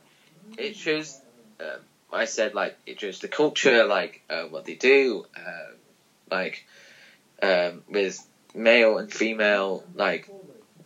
it 0.56 0.76
shows. 0.76 1.18
Um, 1.60 1.80
I 2.12 2.24
said 2.24 2.54
like 2.54 2.76
it 2.86 2.98
shows 3.00 3.20
the 3.20 3.28
culture, 3.28 3.84
like 3.84 4.22
uh, 4.30 4.44
what 4.44 4.64
they 4.64 4.74
do, 4.74 5.26
uh, 5.36 5.72
like 6.30 6.64
um, 7.42 7.82
with 7.88 8.26
male 8.54 8.98
and 8.98 9.12
female, 9.12 9.84
like 9.94 10.28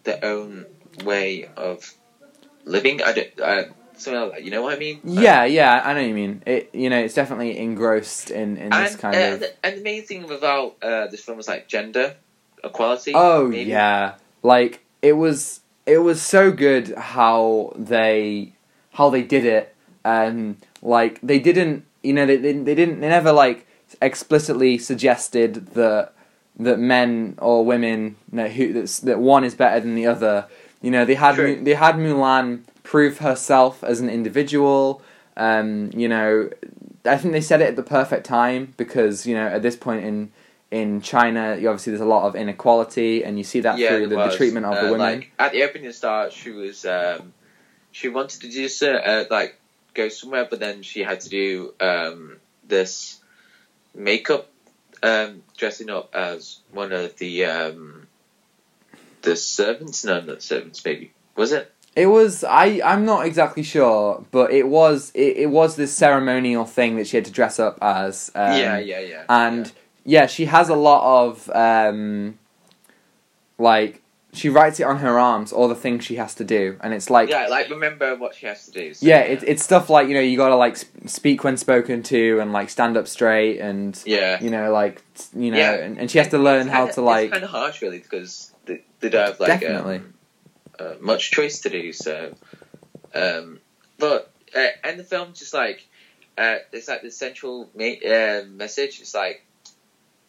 their 0.04 0.24
own 0.24 0.66
way 1.04 1.48
of 1.56 1.92
living. 2.64 3.02
I 3.02 3.12
don't. 3.12 3.40
Uh, 3.40 3.62
something 3.96 4.20
like 4.20 4.32
that. 4.32 4.44
You 4.44 4.50
know 4.50 4.62
what 4.62 4.74
I 4.74 4.78
mean? 4.78 5.00
yeah, 5.04 5.44
yeah, 5.44 5.80
I 5.84 5.94
know 5.94 6.00
what 6.00 6.08
you 6.08 6.14
mean. 6.14 6.42
It 6.46 6.70
you 6.72 6.90
know 6.90 6.98
it's 6.98 7.14
definitely 7.14 7.58
engrossed 7.58 8.30
in 8.30 8.56
in 8.56 8.70
this 8.70 8.92
and, 8.92 9.00
kind 9.00 9.14
and, 9.14 9.42
of. 9.42 9.50
and 9.62 9.78
the 9.78 9.82
main 9.82 10.04
thing 10.04 10.24
about 10.30 10.76
uh, 10.82 11.06
this 11.08 11.22
film 11.22 11.36
was 11.36 11.48
like 11.48 11.68
gender 11.68 12.16
equality. 12.62 13.12
Oh 13.14 13.48
maybe. 13.48 13.70
yeah, 13.70 14.14
like 14.42 14.84
it 15.00 15.14
was 15.14 15.60
it 15.86 15.98
was 15.98 16.22
so 16.22 16.50
good 16.52 16.94
how 16.96 17.72
they 17.76 18.52
how 18.92 19.10
they 19.10 19.22
did 19.22 19.44
it. 19.44 19.74
Um, 20.04 20.58
like 20.82 21.20
they 21.22 21.38
didn't, 21.38 21.84
you 22.02 22.12
know, 22.12 22.26
they 22.26 22.36
they, 22.36 22.52
they 22.52 22.74
didn't 22.74 23.00
they 23.00 23.08
never 23.08 23.32
like 23.32 23.66
explicitly 24.00 24.78
suggested 24.78 25.66
that 25.74 26.12
that 26.58 26.78
men 26.78 27.34
or 27.38 27.64
women 27.64 28.16
you 28.30 28.36
know, 28.36 28.48
who 28.48 28.72
that's, 28.72 29.00
that 29.00 29.18
one 29.18 29.44
is 29.44 29.54
better 29.54 29.80
than 29.80 29.94
the 29.94 30.06
other. 30.06 30.46
You 30.80 30.90
know, 30.90 31.04
they 31.04 31.14
had 31.14 31.36
Mu- 31.36 31.62
they 31.62 31.74
had 31.74 31.96
Mulan 31.96 32.62
prove 32.82 33.18
herself 33.18 33.84
as 33.84 34.00
an 34.00 34.10
individual. 34.10 35.02
Um, 35.36 35.90
you 35.94 36.08
know, 36.08 36.50
I 37.04 37.16
think 37.16 37.32
they 37.32 37.40
said 37.40 37.60
it 37.60 37.68
at 37.68 37.76
the 37.76 37.82
perfect 37.82 38.26
time 38.26 38.74
because 38.76 39.26
you 39.26 39.34
know 39.34 39.46
at 39.46 39.62
this 39.62 39.76
point 39.76 40.04
in 40.04 40.30
in 40.70 41.02
China, 41.02 41.56
you 41.60 41.68
obviously 41.68 41.90
there's 41.92 42.00
a 42.00 42.06
lot 42.06 42.26
of 42.26 42.34
inequality, 42.34 43.24
and 43.24 43.38
you 43.38 43.44
see 43.44 43.60
that 43.60 43.78
yeah, 43.78 43.88
through 43.88 44.08
the, 44.08 44.16
the 44.16 44.36
treatment 44.36 44.66
of 44.66 44.72
Uh, 44.72 44.82
the 44.82 44.92
women. 44.92 45.18
Like 45.18 45.32
at 45.38 45.52
the 45.52 45.62
opening 45.62 45.92
start, 45.92 46.32
she 46.32 46.50
was 46.50 46.84
um, 46.84 47.32
she 47.92 48.08
wanted 48.08 48.40
to 48.40 48.50
do 48.50 48.68
so, 48.68 48.94
uh, 48.94 49.24
like 49.30 49.58
go 49.94 50.08
somewhere, 50.08 50.46
but 50.48 50.60
then 50.60 50.82
she 50.82 51.02
had 51.02 51.20
to 51.20 51.28
do 51.28 51.74
um, 51.80 52.38
this 52.66 53.20
makeup, 53.94 54.48
um, 55.02 55.42
dressing 55.56 55.90
up 55.90 56.14
as 56.14 56.60
one 56.72 56.92
of 56.92 57.16
the 57.18 57.46
um, 57.46 58.06
the 59.22 59.36
servants. 59.36 60.04
No, 60.04 60.20
not 60.20 60.42
servants. 60.42 60.84
Maybe 60.84 61.12
was 61.36 61.52
it? 61.52 61.72
It 61.94 62.06
was 62.06 62.42
I 62.44 62.80
I'm 62.84 63.04
not 63.04 63.26
exactly 63.26 63.62
sure, 63.62 64.24
but 64.30 64.52
it 64.52 64.68
was 64.68 65.10
it, 65.14 65.36
it 65.36 65.50
was 65.50 65.76
this 65.76 65.92
ceremonial 65.94 66.64
thing 66.64 66.96
that 66.96 67.06
she 67.06 67.16
had 67.16 67.24
to 67.26 67.32
dress 67.32 67.58
up 67.58 67.78
as. 67.82 68.30
Um, 68.34 68.52
yeah, 68.52 68.78
yeah, 68.78 69.00
yeah. 69.00 69.24
and 69.28 69.72
yeah. 70.04 70.26
she 70.26 70.46
has 70.46 70.68
a 70.68 70.74
lot 70.74 71.26
of 71.26 71.50
um, 71.50 72.38
like 73.58 74.01
she 74.34 74.48
writes 74.48 74.80
it 74.80 74.84
on 74.84 74.98
her 74.98 75.18
arms 75.18 75.52
all 75.52 75.68
the 75.68 75.74
things 75.74 76.04
she 76.04 76.16
has 76.16 76.34
to 76.36 76.44
do, 76.44 76.78
and 76.80 76.94
it's 76.94 77.10
like 77.10 77.28
yeah, 77.28 77.48
like 77.48 77.68
remember 77.68 78.16
what 78.16 78.34
she 78.34 78.46
has 78.46 78.64
to 78.66 78.70
do. 78.72 78.94
so, 78.94 79.04
yeah, 79.06 79.18
it, 79.20 79.42
it's 79.46 79.62
stuff 79.62 79.90
like 79.90 80.08
you 80.08 80.14
know 80.14 80.20
you 80.20 80.36
gotta 80.36 80.56
like 80.56 80.76
speak 81.06 81.44
when 81.44 81.56
spoken 81.56 82.02
to 82.04 82.40
and 82.40 82.52
like 82.52 82.70
stand 82.70 82.96
up 82.96 83.06
straight 83.06 83.58
and 83.60 84.00
yeah. 84.06 84.42
you 84.42 84.48
know 84.50 84.72
like 84.72 85.02
you 85.36 85.50
know 85.50 85.58
Yeah. 85.58 85.74
and, 85.74 85.98
and 85.98 86.10
she 86.10 86.18
has 86.18 86.28
to 86.28 86.38
learn 86.38 86.68
how 86.68 86.86
to 86.86 87.00
like 87.02 87.24
It's 87.26 87.32
kind 87.32 87.44
of 87.44 87.50
harsh, 87.50 87.82
really, 87.82 87.98
because 87.98 88.52
they, 88.64 88.82
they 89.00 89.10
don't 89.10 89.26
have 89.26 89.40
like 89.40 89.60
Definitely. 89.60 89.96
um, 89.96 90.14
uh, 90.78 90.94
much 91.00 91.30
choice 91.30 91.60
to 91.60 91.68
do. 91.68 91.92
So, 91.92 92.34
um, 93.14 93.60
but 93.98 94.30
uh, 94.56 94.66
and 94.84 94.98
the 94.98 95.04
film 95.04 95.34
just 95.34 95.52
like 95.52 95.86
uh, 96.38 96.56
it's 96.72 96.88
like 96.88 97.02
the 97.02 97.10
central 97.10 97.68
ma- 97.74 97.84
uh, 98.08 98.44
message. 98.48 99.00
It's 99.00 99.14
like 99.14 99.44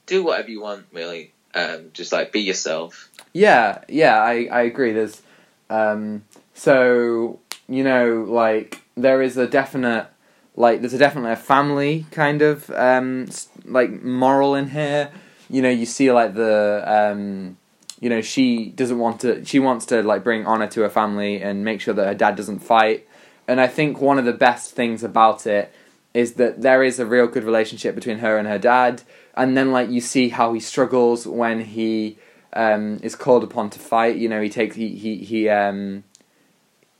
do 0.05 0.23
whatever 0.25 0.49
you 0.51 0.61
want, 0.61 0.85
really. 0.91 1.31
Um, 1.55 1.91
just 1.93 2.11
like 2.11 2.31
be 2.31 2.39
yourself. 2.41 3.09
Yeah, 3.33 3.83
yeah, 3.87 4.19
I, 4.21 4.47
I 4.51 4.61
agree. 4.63 4.91
There's 4.91 5.21
um 5.69 6.23
so 6.53 7.39
you 7.67 7.83
know, 7.83 8.25
like 8.27 8.81
there 8.95 9.21
is 9.21 9.37
a 9.37 9.47
definite 9.47 10.07
like 10.55 10.81
there's 10.81 10.93
a 10.93 10.97
definitely 10.97 11.31
a 11.31 11.35
family 11.35 12.05
kind 12.11 12.41
of 12.41 12.69
um 12.71 13.27
like 13.65 14.03
moral 14.03 14.55
in 14.55 14.69
here. 14.69 15.11
You 15.49 15.61
know, 15.61 15.69
you 15.69 15.85
see 15.85 16.11
like 16.11 16.35
the 16.35 16.83
um 16.85 17.57
you 17.99 18.09
know, 18.09 18.21
she 18.21 18.69
doesn't 18.69 18.99
want 18.99 19.21
to 19.21 19.45
she 19.45 19.59
wants 19.59 19.85
to 19.87 20.03
like 20.03 20.23
bring 20.23 20.45
honor 20.45 20.67
to 20.67 20.81
her 20.81 20.89
family 20.89 21.41
and 21.41 21.63
make 21.63 21.81
sure 21.81 21.93
that 21.93 22.05
her 22.05 22.13
dad 22.13 22.35
doesn't 22.35 22.59
fight. 22.59 23.07
And 23.47 23.59
I 23.61 23.67
think 23.67 24.01
one 24.01 24.19
of 24.19 24.25
the 24.25 24.33
best 24.33 24.71
things 24.71 25.03
about 25.03 25.45
it 25.45 25.73
is 26.13 26.33
that 26.33 26.61
there 26.61 26.83
is 26.83 26.99
a 26.99 27.05
real 27.05 27.27
good 27.27 27.43
relationship 27.43 27.95
between 27.95 28.19
her 28.19 28.37
and 28.37 28.47
her 28.47 28.59
dad 28.59 29.01
and 29.35 29.57
then 29.57 29.71
like 29.71 29.89
you 29.89 30.01
see 30.01 30.29
how 30.29 30.53
he 30.53 30.59
struggles 30.59 31.25
when 31.27 31.61
he 31.61 32.17
um, 32.53 32.99
is 33.01 33.15
called 33.15 33.43
upon 33.43 33.69
to 33.71 33.79
fight. 33.79 34.17
You 34.17 34.29
know, 34.29 34.41
he 34.41 34.49
takes 34.49 34.75
he 34.75 34.89
he 34.89 35.17
he 35.17 35.49
um 35.49 36.03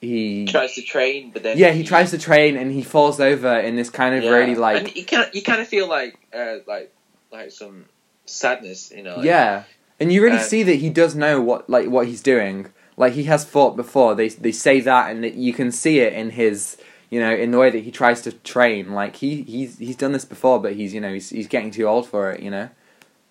he 0.01 0.45
Tries 0.45 0.75
to 0.75 0.81
train, 0.81 1.31
but 1.31 1.43
then 1.43 1.57
yeah 1.57 1.71
he 1.71 1.83
tries 1.83 2.11
to 2.11 2.17
train 2.17 2.57
and 2.57 2.71
he 2.71 2.83
falls 2.83 3.19
over 3.19 3.57
in 3.59 3.75
this 3.75 3.89
kind 3.89 4.15
of 4.15 4.23
Yeah. 4.23 4.31
really 4.31 4.51
and 4.53 4.61
like 4.61 4.95
you 4.95 5.05
kind 5.05 5.23
of 5.27 5.35
you 5.35 5.41
kind 5.41 5.61
of 5.61 5.67
feel 5.67 5.87
like 5.87 6.17
uh, 6.33 6.57
like 6.67 6.93
like 7.31 7.51
some 7.51 7.85
sadness, 8.25 8.91
you 8.95 9.03
know. 9.03 9.15
Like, 9.17 9.25
yeah, 9.25 9.63
and 9.99 10.11
you 10.11 10.21
really 10.21 10.37
um, 10.37 10.43
see 10.43 10.63
that 10.63 10.75
he 10.75 10.89
does 10.89 11.15
know 11.15 11.41
what 11.41 11.69
like 11.69 11.87
what 11.87 12.07
he's 12.07 12.21
doing. 12.21 12.67
Like 12.97 13.13
he 13.13 13.23
has 13.23 13.45
fought 13.45 13.75
before. 13.75 14.15
They 14.15 14.29
they 14.29 14.51
say 14.51 14.79
that, 14.81 15.11
and 15.11 15.23
that 15.23 15.35
you 15.35 15.53
can 15.53 15.71
see 15.71 15.99
it 15.99 16.13
in 16.13 16.31
his 16.31 16.77
you 17.13 17.19
know 17.19 17.31
in 17.31 17.51
the 17.51 17.59
way 17.59 17.69
that 17.69 17.83
he 17.83 17.91
tries 17.91 18.23
to 18.23 18.31
train. 18.31 18.93
Like 18.93 19.17
he 19.17 19.43
he's 19.43 19.77
he's 19.77 19.95
done 19.95 20.13
this 20.13 20.25
before, 20.25 20.59
but 20.59 20.73
he's 20.73 20.95
you 20.95 20.99
know 20.99 21.13
he's 21.13 21.29
he's 21.29 21.47
getting 21.47 21.69
too 21.69 21.83
old 21.83 22.07
for 22.07 22.31
it. 22.31 22.41
You 22.41 22.49
know. 22.49 22.69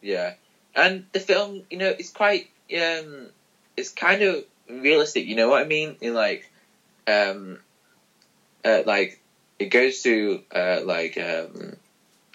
Yeah, 0.01 0.35
and 0.77 1.07
the 1.11 1.19
film, 1.19 1.65
you 1.69 1.79
know, 1.79 1.93
is 1.99 2.11
quite 2.11 2.49
um, 2.73 3.27
it's 3.77 3.91
kind 3.91 4.23
of 4.23 4.45
realistic. 4.71 5.27
You 5.27 5.35
know 5.35 5.49
what 5.49 5.63
I 5.63 5.67
mean? 5.67 5.97
In 6.01 6.15
like, 6.15 6.49
um, 7.09 7.59
uh, 8.65 8.83
like 8.87 9.21
it 9.59 9.67
goes 9.67 10.01
through 10.01 10.45
uh, 10.55 10.83
like 10.85 11.19
um, 11.19 11.75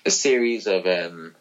a 0.06 0.12
series 0.12 0.68
of 0.68 0.86
um, 0.86 1.34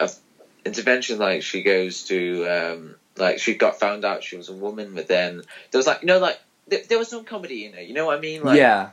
of 0.00 0.16
interventions. 0.64 1.20
Like 1.20 1.42
she 1.42 1.62
goes 1.62 2.04
to 2.04 2.46
um, 2.46 2.94
like 3.18 3.38
she 3.38 3.54
got 3.54 3.78
found 3.78 4.06
out 4.06 4.24
she 4.24 4.38
was 4.38 4.48
a 4.48 4.54
woman, 4.54 4.94
but 4.94 5.08
then 5.08 5.42
there 5.70 5.78
was 5.78 5.86
like 5.86 6.00
you 6.00 6.06
know 6.06 6.20
like 6.20 6.40
there, 6.68 6.80
there 6.88 6.98
was 6.98 7.08
some 7.08 7.24
comedy 7.24 7.66
in 7.66 7.74
it. 7.74 7.86
You 7.88 7.94
know 7.94 8.06
what 8.06 8.18
I 8.18 8.20
mean? 8.20 8.42
Like, 8.42 8.58
yeah. 8.58 8.90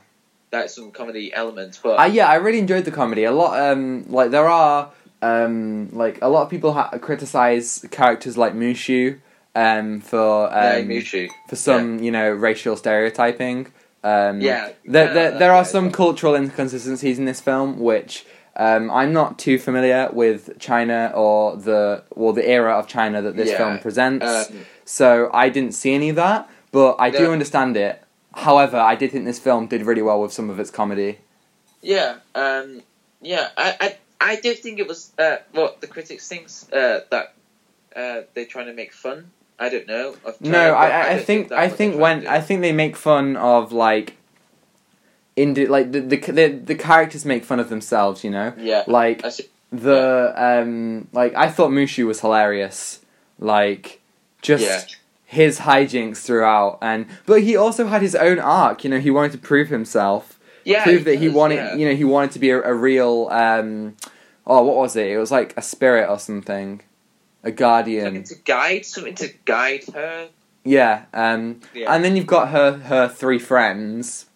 like 0.52 0.68
some 0.68 0.90
comedy 0.90 1.32
elements, 1.32 1.78
but 1.82 1.98
I 1.98 2.06
yeah, 2.06 2.28
I 2.28 2.36
really 2.36 2.58
enjoyed 2.58 2.84
the 2.84 2.90
comedy. 2.90 3.24
A 3.24 3.32
lot, 3.32 3.58
um, 3.58 4.04
like 4.08 4.30
there 4.30 4.48
are, 4.48 4.90
um, 5.22 5.90
like 5.92 6.18
a 6.22 6.28
lot 6.28 6.42
of 6.42 6.50
people 6.50 6.72
ha- 6.74 6.90
criticize 7.00 7.84
characters 7.90 8.36
like 8.36 8.54
Mushu, 8.54 9.18
um, 9.54 10.00
for 10.00 10.48
yeah, 10.48 10.76
um, 10.76 10.88
Mushu. 10.88 11.28
for 11.48 11.56
some 11.56 12.02
you 12.02 12.10
know 12.10 12.30
racial 12.30 12.76
stereotyping. 12.76 13.72
Um, 14.04 14.40
Yeah, 14.40 14.72
there 14.84 15.12
there, 15.12 15.14
that's 15.14 15.38
there 15.38 15.52
are 15.52 15.64
some 15.64 15.90
cultural 15.92 16.34
inconsistencies 16.34 17.18
in 17.18 17.24
this 17.24 17.40
film, 17.40 17.78
which 17.78 18.26
um, 18.56 18.90
I'm 18.90 19.12
not 19.12 19.38
too 19.38 19.58
familiar 19.58 20.10
with 20.12 20.58
China 20.58 21.12
or 21.14 21.56
the 21.56 22.02
well 22.14 22.32
the 22.32 22.46
era 22.46 22.72
of 22.76 22.86
China 22.88 23.22
that 23.22 23.36
this 23.36 23.50
Yeah, 23.50 23.58
film 23.58 23.78
presents. 23.78 24.26
Um, 24.26 24.66
so 24.84 25.30
I 25.32 25.48
didn't 25.48 25.72
see 25.72 25.94
any 25.94 26.08
of 26.10 26.16
that, 26.16 26.50
but 26.72 26.96
I 26.98 27.10
do 27.10 27.24
Yeah. 27.24 27.28
understand 27.30 27.76
it. 27.76 28.02
However, 28.34 28.78
I 28.78 28.94
did 28.96 29.12
think 29.12 29.24
this 29.26 29.38
film 29.38 29.66
did 29.66 29.82
really 29.82 30.02
well 30.02 30.20
with 30.20 30.32
some 30.32 30.50
of 30.50 30.58
its 30.58 30.70
comedy. 30.70 31.18
Yeah, 31.82 32.16
um, 32.34 32.82
yeah, 33.20 33.48
I, 33.56 33.76
I, 33.80 33.96
I 34.32 34.36
did 34.36 34.58
think 34.60 34.78
it 34.78 34.88
was 34.88 35.10
uh, 35.18 35.36
what 35.52 35.80
the 35.80 35.86
critics 35.86 36.26
thinks 36.28 36.70
uh, 36.72 37.00
that 37.10 37.34
uh, 37.94 38.22
they're 38.34 38.46
trying 38.46 38.66
to 38.66 38.72
make 38.72 38.92
fun. 38.92 39.30
I 39.58 39.68
don't 39.68 39.86
know. 39.86 40.16
No, 40.40 40.72
I, 40.74 40.88
I, 40.88 41.10
I 41.10 41.14
don't 41.16 41.24
think 41.26 41.52
I 41.52 41.68
think 41.68 41.96
when 41.96 42.26
I 42.26 42.40
think 42.40 42.62
they 42.62 42.72
make 42.72 42.96
fun 42.96 43.36
of 43.36 43.72
like, 43.72 44.16
indi- 45.36 45.66
like 45.66 45.92
the, 45.92 46.00
the 46.00 46.16
the 46.16 46.48
the 46.48 46.74
characters 46.74 47.24
make 47.24 47.44
fun 47.44 47.60
of 47.60 47.68
themselves. 47.68 48.24
You 48.24 48.30
know, 48.30 48.54
yeah, 48.56 48.84
like 48.86 49.22
the 49.70 50.32
um 50.36 51.08
like 51.12 51.34
I 51.34 51.48
thought 51.48 51.70
Mushu 51.70 52.06
was 52.06 52.20
hilarious. 52.20 53.00
Like 53.38 54.00
just. 54.40 54.96
His 55.32 55.60
hijinks 55.60 56.18
throughout, 56.18 56.78
and 56.82 57.06
but 57.26 57.42
he 57.42 57.56
also 57.56 57.86
had 57.86 58.02
his 58.02 58.14
own 58.14 58.38
arc. 58.38 58.84
You 58.84 58.90
know, 58.90 59.00
he 59.00 59.10
wanted 59.10 59.32
to 59.32 59.38
prove 59.38 59.68
himself, 59.68 60.38
yeah, 60.64 60.84
prove 60.84 61.04
that 61.04 61.16
he 61.16 61.26
does, 61.26 61.34
wanted. 61.34 61.56
yeah. 61.56 61.74
You 61.74 61.88
know, 61.88 61.94
he 61.94 62.04
wanted 62.04 62.32
to 62.32 62.38
be 62.38 62.50
a, 62.50 62.62
a 62.62 62.74
real. 62.74 63.28
um 63.30 63.96
Oh, 64.46 64.62
what 64.64 64.76
was 64.76 64.96
it? 64.96 65.06
It 65.06 65.18
was 65.18 65.30
like 65.30 65.54
a 65.56 65.62
spirit 65.62 66.08
or 66.10 66.18
something, 66.18 66.82
a 67.44 67.50
guardian. 67.52 68.04
something 68.06 68.24
to 68.24 68.34
guide, 68.44 68.84
something 68.84 69.14
to 69.14 69.28
guide 69.44 69.84
her. 69.94 70.28
Yeah, 70.64 71.04
um, 71.14 71.60
Yeah, 71.74 71.92
and 71.94 72.04
then 72.04 72.14
you've 72.16 72.26
got 72.26 72.48
her 72.50 72.72
her 72.78 73.08
three 73.08 73.38
friends 73.38 74.26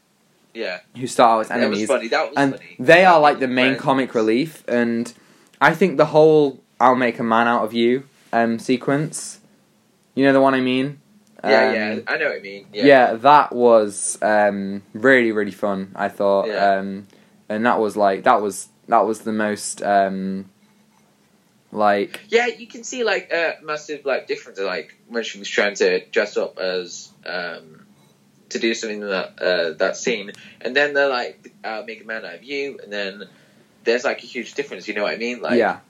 yeah, 0.54 0.78
who 0.96 1.06
start 1.06 1.30
out 1.30 1.40
as 1.40 1.48
that 1.48 1.56
was 1.56 1.62
enemies, 1.64 1.88
funny. 1.88 2.08
That 2.08 2.28
was 2.28 2.34
and 2.36 2.52
funny. 2.54 2.76
they 2.78 3.02
That 3.02 3.06
are 3.12 3.20
like 3.20 3.38
the 3.40 3.48
main 3.48 3.72
friends. 3.74 3.82
comic 3.82 4.14
relief. 4.14 4.64
And 4.68 5.12
I 5.60 5.74
think 5.74 5.96
the 5.98 6.06
whole 6.06 6.60
"I'll 6.80 6.94
make 6.94 7.18
a 7.18 7.24
man 7.24 7.46
out 7.48 7.64
of 7.64 7.72
you" 7.74 8.04
um, 8.32 8.58
sequence. 8.58 9.40
You 10.16 10.24
know 10.24 10.32
the 10.32 10.40
one 10.40 10.54
I 10.54 10.60
mean? 10.60 10.98
Yeah, 11.44 11.62
Um, 11.62 11.74
yeah, 11.74 11.98
I 12.08 12.16
know 12.16 12.28
what 12.28 12.36
you 12.38 12.42
mean. 12.42 12.66
Yeah, 12.72 12.86
yeah, 12.86 13.14
that 13.16 13.54
was 13.54 14.18
um, 14.22 14.82
really 14.94 15.30
really 15.30 15.52
fun. 15.52 15.92
I 15.94 16.08
thought, 16.08 16.48
Yeah. 16.48 16.78
um, 16.78 17.06
and 17.48 17.64
that 17.66 17.78
was 17.78 17.96
like 17.96 18.24
that 18.24 18.40
was 18.40 18.68
that 18.88 19.06
was 19.06 19.20
the 19.20 19.32
most 19.32 19.82
um, 19.82 20.50
like 21.70 22.22
Yeah, 22.28 22.46
you 22.46 22.66
can 22.66 22.82
see 22.82 23.04
like 23.04 23.30
a 23.30 23.58
massive 23.62 24.06
like 24.06 24.26
difference. 24.26 24.58
Like 24.58 24.96
when 25.08 25.22
she 25.22 25.38
was 25.38 25.48
trying 25.48 25.74
to 25.76 26.04
dress 26.06 26.38
up 26.38 26.58
as 26.58 27.10
um, 27.26 27.86
to 28.48 28.58
do 28.58 28.72
something 28.72 29.02
in 29.02 29.08
that 29.08 29.40
uh, 29.40 29.72
that 29.74 29.98
scene, 29.98 30.32
and 30.62 30.74
then 30.74 30.94
they're 30.94 31.10
like, 31.10 31.52
"I'll 31.62 31.84
make 31.84 32.02
a 32.02 32.06
man 32.06 32.24
out 32.24 32.36
of 32.36 32.42
you," 32.42 32.80
and 32.82 32.90
then 32.90 33.24
there's 33.84 34.04
like 34.04 34.24
a 34.24 34.26
huge 34.26 34.54
difference. 34.54 34.88
You 34.88 34.94
know 34.94 35.02
what 35.02 35.12
I 35.12 35.18
mean? 35.18 35.42
Like, 35.42 35.58
yeah 35.58 35.80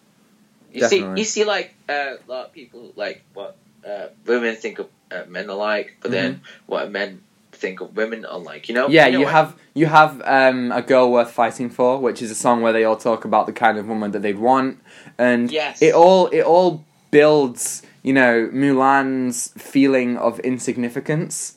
you 0.72 0.80
definitely. 0.80 1.14
see, 1.16 1.20
you 1.20 1.24
see 1.24 1.44
like 1.44 1.74
uh, 1.88 2.16
a 2.16 2.30
lot 2.30 2.46
of 2.46 2.52
people 2.52 2.92
like 2.96 3.22
what 3.32 3.56
uh, 3.86 4.08
women 4.26 4.56
think 4.56 4.78
of 4.78 4.88
uh, 5.10 5.22
men 5.28 5.48
are 5.48 5.56
like, 5.56 5.96
but 6.02 6.10
then 6.10 6.40
what 6.66 6.90
men 6.90 7.22
think 7.52 7.80
of 7.80 7.96
women 7.96 8.24
are 8.24 8.38
like. 8.38 8.68
You 8.68 8.74
know? 8.74 8.84
Mm-hmm. 8.84 8.92
yeah 8.92 9.06
you, 9.06 9.12
know 9.12 9.18
you 9.20 9.26
have 9.26 9.56
you 9.74 9.86
have 9.86 10.22
um, 10.24 10.72
a 10.72 10.82
girl 10.82 11.10
worth 11.10 11.30
fighting 11.30 11.70
for, 11.70 11.98
which 11.98 12.20
is 12.22 12.30
a 12.30 12.34
song 12.34 12.60
where 12.62 12.72
they 12.72 12.84
all 12.84 12.96
talk 12.96 13.24
about 13.24 13.46
the 13.46 13.52
kind 13.52 13.78
of 13.78 13.86
woman 13.88 14.10
that 14.12 14.22
they'd 14.22 14.38
want, 14.38 14.80
and 15.18 15.50
Yes. 15.50 15.80
it 15.82 15.94
all 15.94 16.26
it 16.28 16.42
all 16.42 16.84
builds 17.10 17.82
you 18.02 18.12
know 18.12 18.48
Mulan's 18.52 19.48
feeling 19.56 20.16
of 20.16 20.38
insignificance, 20.40 21.56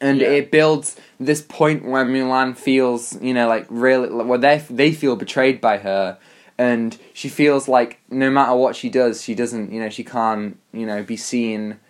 and 0.00 0.20
Yeah. 0.20 0.28
it 0.28 0.50
builds 0.50 0.96
this 1.18 1.42
point 1.42 1.84
where 1.84 2.04
Mulan 2.04 2.56
feels 2.56 3.20
you 3.22 3.34
know 3.34 3.48
like 3.48 3.66
really 3.68 4.08
where 4.08 4.38
they 4.38 4.58
they 4.70 4.92
feel 4.92 5.16
betrayed 5.16 5.60
by 5.60 5.78
her. 5.78 6.18
And 6.60 6.98
she 7.14 7.30
feels 7.30 7.68
like 7.68 8.00
no 8.10 8.30
matter 8.30 8.54
what 8.54 8.76
she 8.76 8.90
does, 8.90 9.22
she 9.22 9.34
doesn't, 9.34 9.72
you 9.72 9.80
know, 9.80 9.88
she 9.88 10.04
can't, 10.04 10.58
you 10.74 10.84
know, 10.84 11.02
be 11.02 11.16
seen 11.16 11.80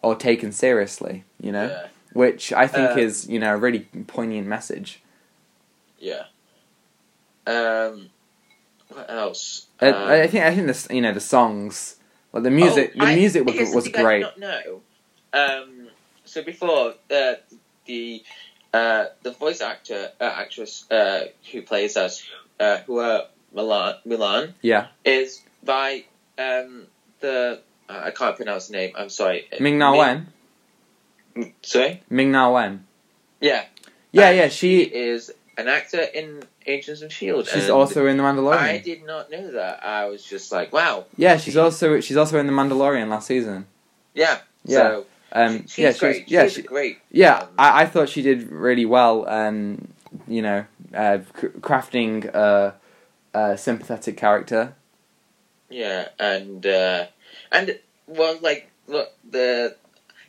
or 0.00 0.14
taken 0.16 0.50
seriously, 0.50 1.24
you 1.38 1.52
know? 1.52 1.66
Yeah, 1.68 1.86
which 2.14 2.50
I 2.54 2.66
think 2.66 2.92
Um, 2.92 2.98
is 2.98 3.28
you 3.28 3.38
know 3.38 3.52
a 3.52 3.58
really 3.58 3.80
poignant 4.06 4.46
message. 4.46 5.02
yeah. 5.98 6.24
Um, 7.46 8.08
what 8.88 9.10
else? 9.10 9.66
I, 9.80 9.88
Um, 9.90 10.08
I 10.10 10.26
think 10.26 10.44
I 10.44 10.54
think 10.54 10.66
this 10.68 10.88
you 10.90 11.02
know 11.02 11.12
the 11.12 11.20
songs, 11.20 11.96
like 12.32 12.44
the 12.44 12.50
music, 12.50 12.92
Oh, 12.96 13.00
the 13.00 13.06
I- 13.12 13.14
music 13.14 13.44
was, 13.44 13.74
was 13.74 13.88
I 13.88 13.90
great. 13.90 14.26
know. 14.38 14.80
Um, 15.34 15.88
so 16.24 16.42
before 16.42 16.94
uh, 17.10 17.34
the 17.86 18.22
uh, 18.72 19.04
the 19.22 19.32
voice 19.32 19.60
actor 19.60 20.12
uh, 20.20 20.24
actress 20.24 20.90
uh, 20.90 21.24
who 21.52 21.60
plays 21.62 21.96
us 21.96 22.24
uh, 22.60 22.78
Hua 22.86 23.26
Milan 23.52 23.96
Milan 24.04 24.54
Yeah, 24.62 24.86
is 25.04 25.42
by 25.64 26.04
um, 26.38 26.86
the 27.20 27.60
uh, 27.88 28.00
I 28.04 28.10
can't 28.10 28.36
pronounce 28.36 28.68
the 28.68 28.74
name. 28.74 28.92
I'm 28.96 29.08
sorry. 29.10 29.46
Ming 29.60 29.78
Na 29.78 29.96
Wen, 29.96 30.26
Ming- 31.34 31.54
Sorry. 31.62 32.02
Ming 32.10 32.30
Na 32.32 32.50
Wen. 32.50 32.86
Yeah. 33.40 33.64
Yeah, 34.12 34.30
yeah, 34.30 34.48
she 34.48 34.80
is 34.82 35.30
an 35.56 35.68
actor 35.68 36.00
in 36.00 36.42
Agents 36.66 37.02
of 37.02 37.12
Shield. 37.12 37.46
she's 37.46 37.68
also 37.70 38.06
in 38.06 38.16
the 38.16 38.22
Mandalorian. 38.22 38.58
I 38.58 38.78
did 38.78 39.04
not 39.04 39.30
know 39.30 39.52
that. 39.52 39.84
I 39.84 40.06
was 40.06 40.24
just 40.24 40.50
like, 40.52 40.72
wow. 40.72 41.04
yeah, 41.16 41.36
she's 41.36 41.56
also 41.56 42.00
she's 42.00 42.16
also 42.16 42.38
in 42.38 42.46
the 42.46 42.52
Mandalorian 42.52 43.08
last 43.08 43.26
season. 43.26 43.66
Yeah. 44.14 44.38
Yeah. 44.64 44.76
So 44.78 45.06
Um, 45.32 45.66
she's 45.66 45.78
yeah, 45.78 45.92
she 45.92 45.98
great. 45.98 46.28
yeah, 46.28 46.42
she's 46.44 46.54
she, 46.54 46.62
great. 46.62 46.98
yeah. 47.10 47.38
um, 47.40 47.48
I, 47.58 47.82
I 47.82 47.86
thought 47.86 48.08
she 48.08 48.22
did 48.22 48.50
really 48.50 48.86
well. 48.86 49.28
Um, 49.28 49.88
you 50.26 50.42
know, 50.42 50.64
uh, 50.94 51.18
c- 51.40 51.48
crafting 51.60 52.24
a, 52.26 52.74
a 53.38 53.58
sympathetic 53.58 54.16
character. 54.16 54.74
Yeah, 55.70 56.08
and 56.18 56.64
uh, 56.64 57.06
and 57.52 57.78
well, 58.06 58.38
like 58.40 58.70
look, 58.86 59.10
the 59.28 59.76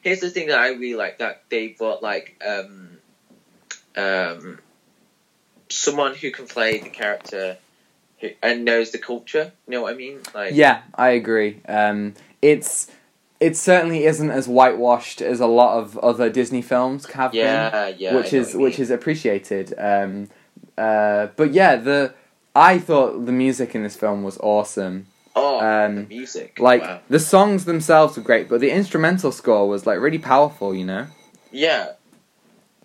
here's 0.01 0.19
the 0.19 0.29
thing 0.29 0.47
that 0.47 0.59
I 0.59 0.69
really 0.69 0.95
like 0.95 1.19
that 1.19 1.43
they 1.49 1.69
brought 1.69 2.03
like 2.03 2.41
um 2.45 2.97
um 3.95 4.59
someone 5.69 6.15
who 6.15 6.31
can 6.31 6.47
play 6.47 6.79
the 6.79 6.89
character 6.89 7.57
who, 8.19 8.29
and 8.41 8.65
knows 8.65 8.91
the 8.91 8.97
culture. 8.97 9.51
You 9.67 9.71
know 9.71 9.81
what 9.83 9.93
I 9.93 9.97
mean? 9.97 10.19
Like 10.33 10.53
Yeah, 10.53 10.81
I 10.95 11.09
agree. 11.09 11.61
Um, 11.67 12.15
it's 12.41 12.91
it 13.39 13.55
certainly 13.55 14.05
isn't 14.05 14.31
as 14.31 14.47
whitewashed 14.47 15.21
as 15.21 15.39
a 15.39 15.47
lot 15.47 15.77
of 15.77 15.97
other 15.99 16.29
Disney 16.29 16.61
films 16.61 17.05
have 17.11 17.31
been. 17.31 17.41
yeah, 17.41 17.87
yeah. 17.87 18.15
which 18.15 18.33
is 18.33 18.53
which 18.53 18.77
mean. 18.77 18.81
is 18.81 18.91
appreciated. 18.91 19.73
Um, 19.77 20.29
uh, 20.77 21.27
but 21.35 21.53
yeah, 21.53 21.77
the 21.77 22.13
I 22.59 22.77
thought 22.77 23.25
the 23.25 23.31
music 23.31 23.73
in 23.73 23.83
this 23.83 23.95
film 23.95 24.23
was 24.23 24.37
awesome. 24.39 25.07
oh 25.35 25.59
um, 25.59 25.95
the 25.95 26.03
music 26.03 26.59
Like 26.59 26.81
wow. 26.81 26.99
the 27.09 27.19
songs 27.19 27.63
themselves 27.65 28.17
were 28.17 28.23
great, 28.23 28.49
but 28.49 28.59
the 28.59 28.71
instrumental 28.71 29.31
score 29.31 29.67
was 29.69 29.85
like 29.85 29.99
really 29.99 30.19
powerful. 30.19 30.75
You 30.75 30.85
know, 30.85 31.07
yeah. 31.51 31.93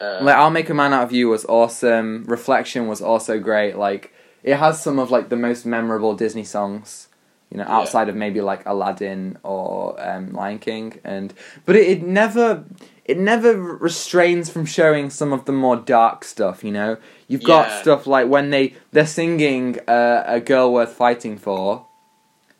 Uh, 0.00 0.20
like 0.22 0.36
"I'll 0.36 0.50
Make 0.50 0.70
a 0.70 0.74
Man 0.74 0.92
Out 0.92 1.04
of 1.04 1.12
You" 1.12 1.28
was 1.28 1.44
awesome. 1.46 2.24
"Reflection" 2.26 2.86
was 2.86 3.00
also 3.02 3.38
great. 3.40 3.76
Like 3.76 4.12
it 4.44 4.56
has 4.56 4.80
some 4.80 4.98
of 4.98 5.10
like 5.10 5.28
the 5.28 5.36
most 5.36 5.66
memorable 5.66 6.14
Disney 6.14 6.44
songs. 6.44 7.08
You 7.54 7.60
know, 7.60 7.66
Yeah. 7.68 7.76
outside 7.76 8.08
of 8.08 8.16
maybe 8.16 8.40
like 8.40 8.66
Aladdin 8.66 9.38
or 9.44 9.94
um, 9.98 10.32
Lion 10.32 10.58
King, 10.58 10.98
and 11.04 11.32
but 11.64 11.76
it, 11.76 11.86
it 11.88 12.02
never 12.02 12.64
it 13.04 13.16
never 13.16 13.54
restrains 13.56 14.50
from 14.50 14.66
showing 14.66 15.08
some 15.08 15.32
of 15.32 15.44
the 15.44 15.52
more 15.52 15.76
dark 15.76 16.24
stuff. 16.24 16.64
You 16.64 16.72
know, 16.72 16.96
you've 17.28 17.44
got 17.44 17.68
Yeah. 17.68 17.82
stuff 17.82 18.06
like 18.08 18.26
when 18.28 18.50
they 18.50 18.74
they're 18.90 19.06
singing 19.06 19.78
uh, 19.86 20.24
"A 20.26 20.40
Girl 20.40 20.72
Worth 20.72 20.94
Fighting 20.94 21.38
For," 21.38 21.86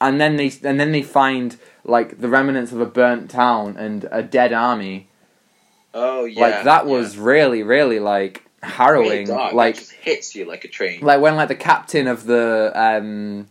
and 0.01 0.21
then 0.21 0.37
they 0.37 0.53
and 0.63 0.79
then 0.79 0.93
they 0.93 1.03
find 1.03 1.57
like 1.85 2.21
the 2.21 2.29
remnants 2.29 2.71
of 2.71 2.81
a 2.81 2.87
burnt 2.87 3.31
town 3.31 3.77
and 3.77 4.09
a 4.13 4.23
dead 4.23 4.53
army. 4.53 5.09
oh 5.93 6.25
yeah. 6.25 6.41
like 6.41 6.65
that 6.65 6.87
yeah. 6.87 6.93
was 6.93 7.19
really 7.19 7.65
really 7.65 7.99
like 7.99 8.45
harrowing. 8.63 9.27
Really 9.29 9.53
like 9.55 9.75
just 9.75 9.91
hits 9.93 10.37
you 10.37 10.45
like 10.45 10.65
a 10.65 10.69
train. 10.69 11.01
like 11.03 11.21
when 11.21 11.35
like 11.35 11.49
the 11.49 11.55
captain 11.57 12.07
of 12.07 12.27
the 12.27 12.71
um 12.75 13.49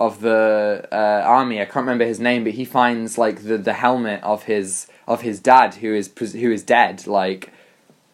of 0.00 0.20
the 0.20 0.88
uh, 0.90 1.22
army 1.24 1.60
I 1.60 1.64
can't 1.64 1.76
remember 1.86 2.04
his 2.04 2.18
name 2.20 2.44
but 2.44 2.54
he 2.54 2.64
finds 2.64 3.16
like 3.16 3.44
the 3.44 3.56
the 3.58 3.74
helmet 3.74 4.22
of 4.22 4.44
his 4.44 4.86
of 5.06 5.20
his 5.22 5.38
dad 5.40 5.74
who 5.76 5.94
is 5.94 6.10
who 6.18 6.50
is 6.50 6.62
dead 6.64 7.06
like 7.06 7.52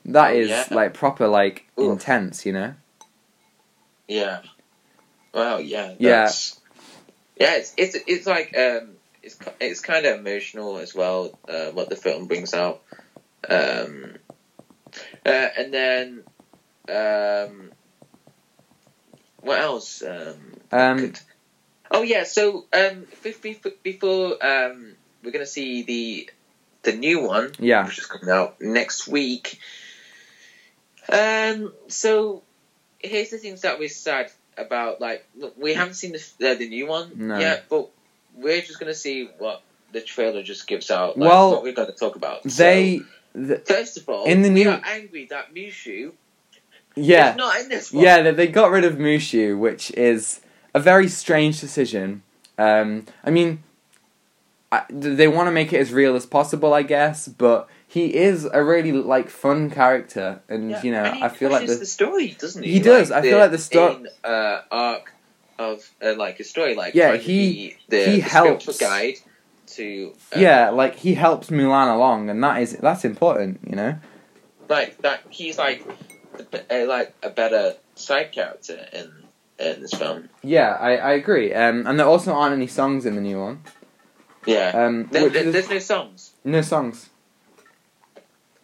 that 0.05 0.31
Oh, 0.33 0.35
is 0.35 0.49
yeah. 0.51 0.67
like 0.71 0.93
proper 0.95 1.27
like 1.27 1.67
Oof. 1.79 1.93
intense 1.93 2.45
you 2.45 2.53
know 2.53 2.75
Yeah. 4.09 4.43
Wow. 5.33 5.59
Yeah. 5.59 5.95
Yeah. 5.99 6.31
Yeah. 7.39 7.57
It's 7.57 7.75
it's 7.77 7.97
it's 8.07 8.27
like 8.27 8.57
um 8.57 8.91
it's 9.23 9.39
it's 9.61 9.81
kind 9.81 10.05
of 10.07 10.19
emotional 10.19 10.79
as 10.79 10.95
well. 10.95 11.39
Uh, 11.49 11.71
what 11.71 11.89
the 11.89 11.97
film 11.97 12.27
brings 12.27 12.53
out. 12.55 12.83
Um. 13.49 14.17
Uh, 15.25 15.49
and 15.59 15.73
then 15.73 16.25
um. 16.89 17.71
What 19.43 19.61
else? 19.61 20.03
Um. 20.03 20.35
Um, 20.73 20.99
could- 20.99 21.21
Oh 21.91 22.03
yeah. 22.03 22.25
So 22.25 22.65
um. 22.73 23.07
bef- 23.25 23.41
bef- 23.41 23.73
Before 23.83 24.45
um, 24.45 24.93
we're 25.25 25.33
gonna 25.33 25.47
see 25.47 25.83
the 25.83 26.31
the 26.83 26.93
new 26.93 27.21
one. 27.27 27.53
yeah 27.59 27.85
which 27.87 27.99
is 27.99 28.07
coming 28.07 28.31
out 28.35 28.61
next 28.61 29.07
week. 29.09 29.59
Um, 31.13 31.73
so 31.89 32.43
here's 32.99 33.31
the 33.31 33.39
things 33.39 33.63
that 33.63 33.79
we're 33.79 33.89
sad 33.89 34.31
about. 34.57 35.01
Like, 35.01 35.27
look, 35.37 35.55
we 35.59 35.75
haven't 35.75 35.95
seen 35.95 36.13
the 36.13 36.51
uh, 36.51 36.55
the 36.55 36.69
new 36.69 36.87
one 36.87 37.13
No. 37.17 37.39
yet, 37.39 37.65
but 37.69 37.89
we're 38.37 38.61
just 38.61 38.79
gonna 38.79 38.95
see 38.95 39.29
what 39.39 39.63
the 39.93 40.01
trailer 40.01 40.43
just 40.43 40.67
gives 40.69 40.91
out. 40.91 41.19
Like, 41.19 41.29
Well, 41.29 41.51
what 41.53 41.63
we're 41.65 41.73
gonna 41.73 41.93
talk 41.93 42.17
about. 42.17 42.43
they 42.45 43.01
so, 43.35 43.57
first 43.67 43.97
of 43.99 44.09
all, 44.09 44.25
in 44.27 44.43
the 44.43 44.49
we 44.51 44.65
new- 44.65 44.71
are 44.71 44.81
angry 44.85 45.27
that 45.27 45.53
Mushu 45.55 46.13
yeah 46.97 47.31
is 47.33 47.37
not 47.37 47.61
in 47.61 47.69
this 47.69 47.93
one. 47.93 48.05
Yeah, 48.05 48.31
they 48.31 48.47
got 48.47 48.71
rid 48.71 48.85
of 48.85 48.95
Mushu, 48.95 49.59
which 49.59 49.91
is 49.93 50.41
a 50.75 50.81
very 50.81 51.09
strange 51.09 51.61
decision. 51.61 52.23
Um, 52.59 53.07
I 53.25 53.31
mean, 53.31 53.63
I, 54.73 54.85
they 54.91 55.27
want 55.29 55.47
to 55.49 55.51
make 55.53 55.73
it 55.73 55.79
as 55.81 55.93
real 55.93 56.15
as 56.15 56.27
possible, 56.27 56.73
I 56.75 56.83
guess, 56.83 57.27
but 57.27 57.69
he 57.87 58.15
is 58.15 58.45
a 58.45 58.63
really 58.63 58.93
like 58.93 59.29
fun 59.29 59.71
character, 59.71 60.43
and 60.49 60.71
Yeah, 60.71 60.83
you 60.83 60.93
know, 60.93 61.05
and 61.05 61.17
he 61.17 61.23
I 61.25 61.29
feel 61.29 61.51
like 61.51 61.67
the, 61.67 61.75
the 61.75 61.87
story, 61.87 62.37
doesn't 62.39 62.63
he? 62.63 62.71
He 62.73 62.81
does, 62.81 63.11
I 63.11 63.23
feel 63.23 63.39
like 63.39 63.51
the 63.51 63.59
story 63.59 64.05
uh, 64.23 64.61
arc 64.71 65.13
of 65.59 65.91
uh, 66.01 66.15
like 66.15 66.39
a 66.41 66.45
story, 66.45 66.75
like 66.77 66.95
Yeah, 66.95 67.17
he- 67.17 67.77
the, 67.89 67.99
he 68.05 68.17
the 68.17 68.21
helps. 68.21 68.79
guide 68.79 69.17
to 69.75 70.13
uh, 70.35 70.39
yeah, 70.39 70.71
like 70.71 70.97
he 70.97 71.15
helps 71.15 71.51
Mulan 71.51 71.93
along, 71.95 72.31
and 72.31 72.43
that 72.45 72.61
is 72.63 72.77
that's 72.77 73.05
important, 73.05 73.61
you 73.69 73.75
know. 73.77 73.97
like 74.69 74.99
that 75.03 75.23
he's 75.31 75.59
like 75.59 75.85
uh, 76.39 76.85
like 76.87 77.15
a 77.23 77.31
better 77.31 77.75
side 77.97 78.31
character 78.33 78.87
in 78.93 79.11
in 79.61 79.81
this 79.83 79.93
film. 79.93 80.29
Yeah, 80.43 80.71
I, 80.81 80.97
I 80.97 81.13
agree. 81.13 81.53
Um, 81.55 81.87
and 81.87 81.99
there 81.99 82.07
also 82.07 82.33
aren't 82.33 82.55
any 82.55 82.67
songs 82.67 83.05
in 83.07 83.15
the 83.15 83.21
new 83.21 83.39
one. 83.41 83.63
Yeah, 84.47 84.71
Um, 84.75 85.09
there, 85.13 85.25
which 85.25 85.33
there- 85.35 85.45
is- 85.45 85.53
there's 85.53 85.71
no 85.71 85.79
songs. 85.79 86.33
no 86.45 86.63
songs. 86.63 87.11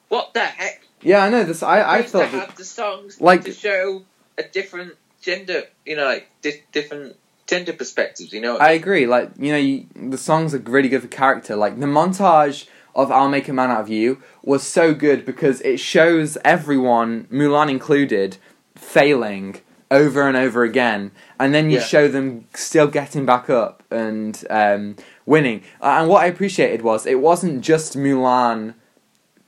What 0.09 0.35
the 0.35 0.41
heck? 0.41 0.83
Yeah, 1.03 1.25
I 1.25 1.31
know 1.31 1.45
this. 1.45 1.63
I 1.63 1.81
I 1.81 1.97
Used 1.99 2.09
to 2.13 2.19
thought 2.19 2.33
that, 2.33 2.49
have 2.49 2.57
the 2.57 2.65
songs 2.65 3.21
like- 3.21 3.45
to 3.45 3.53
show 3.53 4.03
a 4.39 4.43
different 4.43 4.95
gender. 5.21 5.65
You 5.85 5.97
know, 5.97 6.05
like 6.05 6.29
di- 6.43 6.63
different 6.73 7.17
tender 7.47 7.73
perspectives. 7.73 8.33
You 8.33 8.41
know, 8.41 8.57
I 8.57 8.71
agree. 8.73 9.07
Like 9.07 9.31
you 9.39 9.53
know, 9.53 9.59
you, 9.59 9.87
the 9.95 10.19
songs 10.19 10.55
are 10.55 10.59
really 10.59 10.89
good 10.89 11.03
for 11.03 11.09
character. 11.09 11.57
Like 11.57 11.79
the 11.79 11.87
montage 11.87 12.67
of 12.95 13.11
"I'll 13.13 13.29
Make 13.29 13.49
a 13.49 13.53
Man 13.53 13.71
Out 13.71 13.83
of 13.83 13.89
You" 13.89 14.23
was 14.43 14.63
so 14.63 14.95
good 14.95 15.27
because 15.27 15.61
it 15.63 15.79
shows 15.79 16.39
everyone, 16.45 17.27
Mulan 17.31 17.69
included, 17.69 18.39
failing 18.75 19.61
over 19.91 20.27
and 20.27 20.37
over 20.37 20.65
again, 20.65 21.13
and 21.39 21.55
then 21.55 21.71
you 21.71 21.79
Yeah. 21.79 21.85
show 21.85 22.09
them 22.09 22.45
still 22.55 22.89
getting 22.89 23.25
back 23.25 23.49
up 23.49 23.83
and 23.91 24.45
um, 24.51 24.97
winning. 25.27 25.63
Uh, 25.81 25.99
And 26.01 26.09
what 26.09 26.23
I 26.25 26.27
appreciated 26.27 26.83
was 26.83 27.07
it 27.07 27.21
wasn't 27.21 27.61
just 27.61 27.97
Mulan 27.97 28.75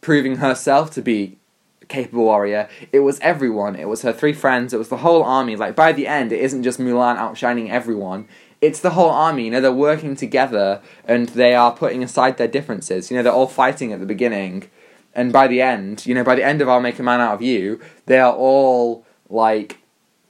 proving 0.01 0.37
herself 0.37 0.91
to 0.93 1.03
be 1.03 1.37
a 1.83 1.87
capable 1.87 2.25
warrior. 2.25 2.69
It 2.93 3.01
was 3.01 3.19
everyone. 3.21 3.75
It 3.75 3.89
was 3.89 4.03
her 4.03 4.13
three 4.13 4.33
friends. 4.33 4.73
It 4.73 4.79
was 4.79 4.89
the 4.91 4.99
whole 4.99 5.25
army. 5.25 5.57
Like 5.57 5.75
by 5.75 5.93
the 5.93 6.07
end, 6.07 6.31
it 6.33 6.41
isn't 6.41 6.63
just 6.63 6.79
Mulan 6.79 7.17
outshining 7.17 7.71
everyone. 7.71 8.29
It's 8.61 8.81
the 8.81 8.91
whole 8.91 9.11
army. 9.11 9.45
You 9.47 9.51
know, 9.53 9.61
they're 9.61 9.73
working 9.73 10.15
together 10.17 10.81
and 11.05 11.29
they 11.31 11.55
are 11.55 11.73
putting 11.73 12.03
aside 12.05 12.37
their 12.39 12.49
differences. 12.49 13.11
You 13.11 13.17
know, 13.17 13.23
they're 13.25 13.33
all 13.33 13.47
fighting 13.49 13.93
at 13.93 14.01
the 14.01 14.07
beginning, 14.07 14.69
and 15.15 15.33
by 15.33 15.49
the 15.49 15.61
end, 15.61 16.07
you 16.07 16.15
know, 16.15 16.25
by 16.25 16.35
the 16.37 16.45
end 16.45 16.61
of 16.63 16.69
"I'll 16.69 16.81
Make 16.81 16.99
a 16.99 17.03
Man 17.03 17.21
Out 17.21 17.35
of 17.35 17.43
You," 17.43 17.81
they 18.07 18.19
are 18.21 18.33
all 18.33 19.05
like, 19.29 19.79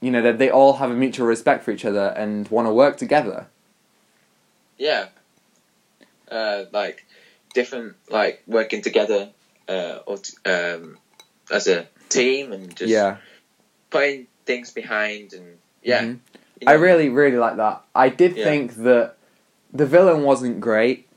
you 0.01 0.11
know, 0.11 0.21
that 0.21 0.37
they 0.37 0.49
all 0.49 0.73
have 0.73 0.91
a 0.91 0.93
mutual 0.95 1.27
respect 1.27 1.63
for 1.63 1.71
each 1.71 1.85
other 1.85 2.07
and 2.15 2.47
want 2.49 2.67
to 2.67 2.73
work 2.73 2.97
together. 2.97 3.47
yeah, 4.77 5.07
uh, 6.31 6.63
like 6.71 7.05
different, 7.53 7.95
like 8.09 8.41
working 8.47 8.81
together, 8.81 9.29
uh, 9.67 9.99
or 10.05 10.17
t- 10.17 10.33
um, 10.49 10.97
as 11.51 11.67
a 11.67 11.87
team 12.09 12.53
and 12.53 12.75
just 12.75 12.89
yeah. 12.89 13.17
putting 13.89 14.27
things 14.45 14.71
behind 14.71 15.33
and 15.33 15.57
yeah. 15.83 16.03
Mhm. 16.03 16.19
you 16.61 16.65
know, 16.65 16.71
I 16.71 16.75
really, 16.75 17.09
really 17.09 17.37
like 17.37 17.57
that. 17.57 17.81
I 17.95 18.09
did 18.09 18.37
Yeah. 18.37 18.43
think 18.45 18.75
that 18.75 19.15
the 19.73 19.85
villain 19.85 20.23
wasn't 20.23 20.59
great. 20.61 21.07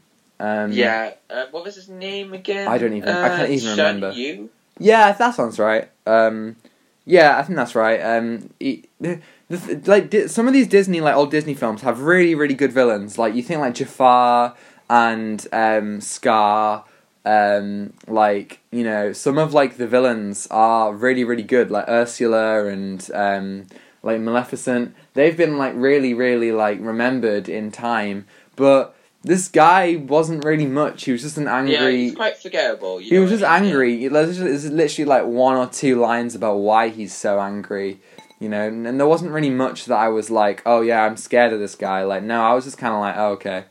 Um, 0.41 0.73
yeah. 0.73 1.13
Uh, 1.31 1.47
what 1.53 1.65
was 1.65 1.77
his 1.77 1.89
name 1.89 2.33
again? 2.33 2.67
I 2.69 2.79
don't 2.79 2.93
even- 2.95 3.09
I 3.09 3.29
can't 3.29 3.43
Uh, 3.51 3.53
even 3.53 3.77
Shan 3.77 3.95
remember. 3.97 4.11
Yu? 4.13 4.51
Yeah, 4.79 5.13
that 5.13 5.35
sounds 5.35 5.59
right. 5.59 5.89
Um, 6.07 6.57
yeah, 7.05 7.39
I 7.39 7.43
think 7.43 7.57
that's 7.57 7.75
right. 7.75 8.01
Um, 8.01 8.51
he- 8.61 8.85
the, 9.01 9.21
the, 9.49 9.83
like 9.87 10.11
di- 10.11 10.29
some 10.29 10.47
of 10.47 10.53
these 10.55 10.69
Disney 10.69 11.01
like 11.01 11.15
old 11.17 11.31
Disney 11.31 11.55
films 11.55 11.83
have 11.83 12.01
really 12.01 12.35
really 12.35 12.55
good 12.55 12.73
villains. 12.73 13.19
Like 13.19 13.35
you 13.35 13.43
think 13.43 13.61
like 13.61 13.75
Jafar 13.75 14.55
and 14.89 15.47
um, 15.53 16.01
Scar. 16.01 16.85
Um, 17.25 17.93
like 18.09 18.61
you 18.73 18.83
know, 18.83 19.13
some 19.13 19.39
of 19.39 19.55
like 19.55 19.77
the 19.77 19.87
villains 19.87 20.49
are 20.51 20.93
really 20.93 21.25
really 21.25 21.45
good. 21.45 21.71
Like 21.71 21.89
Ursula 21.89 22.67
and 22.67 23.09
um, 23.15 23.67
like 24.03 24.21
Maleficent. 24.21 24.95
They've 25.15 25.37
been 25.37 25.57
like 25.59 25.75
really 25.77 26.15
really 26.15 26.53
like 26.53 26.79
remembered 26.81 27.49
in 27.49 27.71
time, 27.71 28.27
but. 28.57 28.95
This 29.25 29.47
guy 29.49 29.97
wasn't 29.97 30.45
really 30.45 30.67
much. 30.67 31.05
He 31.05 31.13
was 31.13 31.23
just 31.23 31.37
an 31.39 31.47
angry. 31.47 31.75
Yeah, 31.75 31.91
he's 31.91 32.15
quite 32.15 32.37
forgettable. 32.39 33.01
You 33.01 33.09
He 33.11 33.19
was 33.21 33.31
just 33.31 33.45
I 33.45 33.61
mean? 33.61 33.69
angry. 33.71 34.09
There's 34.09 34.69
literally 34.71 35.05
like 35.07 35.25
one 35.27 35.57
or 35.57 35.67
two 35.69 36.01
lines 36.01 36.35
about 36.35 36.57
why 36.57 36.89
he's 36.89 37.15
so 37.15 37.39
angry, 37.41 38.01
you 38.41 38.49
know. 38.49 38.67
And, 38.67 38.85
and 38.87 38.99
there 38.99 39.07
wasn't 39.07 39.31
really 39.31 39.51
much 39.51 39.85
that 39.85 39.97
I 39.97 40.09
was 40.09 40.29
like, 40.29 40.61
oh 40.67 40.81
yeah, 40.81 41.05
I'm 41.05 41.17
scared 41.17 41.53
of 41.53 41.61
this 41.61 41.77
guy. 41.77 42.03
Like 42.03 42.25
no, 42.25 42.43
I 42.43 42.53
was 42.55 42.65
just 42.65 42.79
kind 42.79 42.93
of 42.95 43.01
like, 43.01 43.15
oh, 43.17 43.29
okay. 43.35 43.65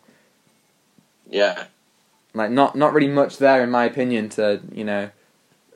Yeah, 1.30 1.66
Like 2.34 2.52
not 2.52 2.76
not 2.76 2.94
really 2.94 3.08
much 3.08 3.38
there 3.38 3.64
in 3.64 3.72
my 3.72 3.86
opinion 3.86 4.30
to 4.30 4.62
you 4.74 4.84
know 4.84 5.10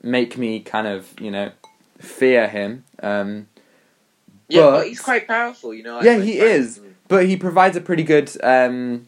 make 0.02 0.36
me 0.36 0.60
kind 0.60 0.86
of 0.86 1.12
you 1.20 1.30
know 1.30 1.50
fear 1.98 2.46
him. 2.48 2.84
Um, 3.02 3.48
yeah, 4.48 4.62
but, 4.62 4.70
But- 4.78 4.86
he's 4.88 5.00
quite 5.00 5.26
powerful. 5.26 5.72
You 5.74 5.82
know. 5.82 5.96
like, 5.96 6.04
Yeah, 6.04 6.18
he 6.20 6.38
is. 6.38 6.78
and- 6.78 6.94
but 7.08 7.26
he 7.26 7.36
provides 7.36 7.76
a 7.76 7.80
pretty 7.80 8.02
good 8.02 8.30
um, 8.42 9.06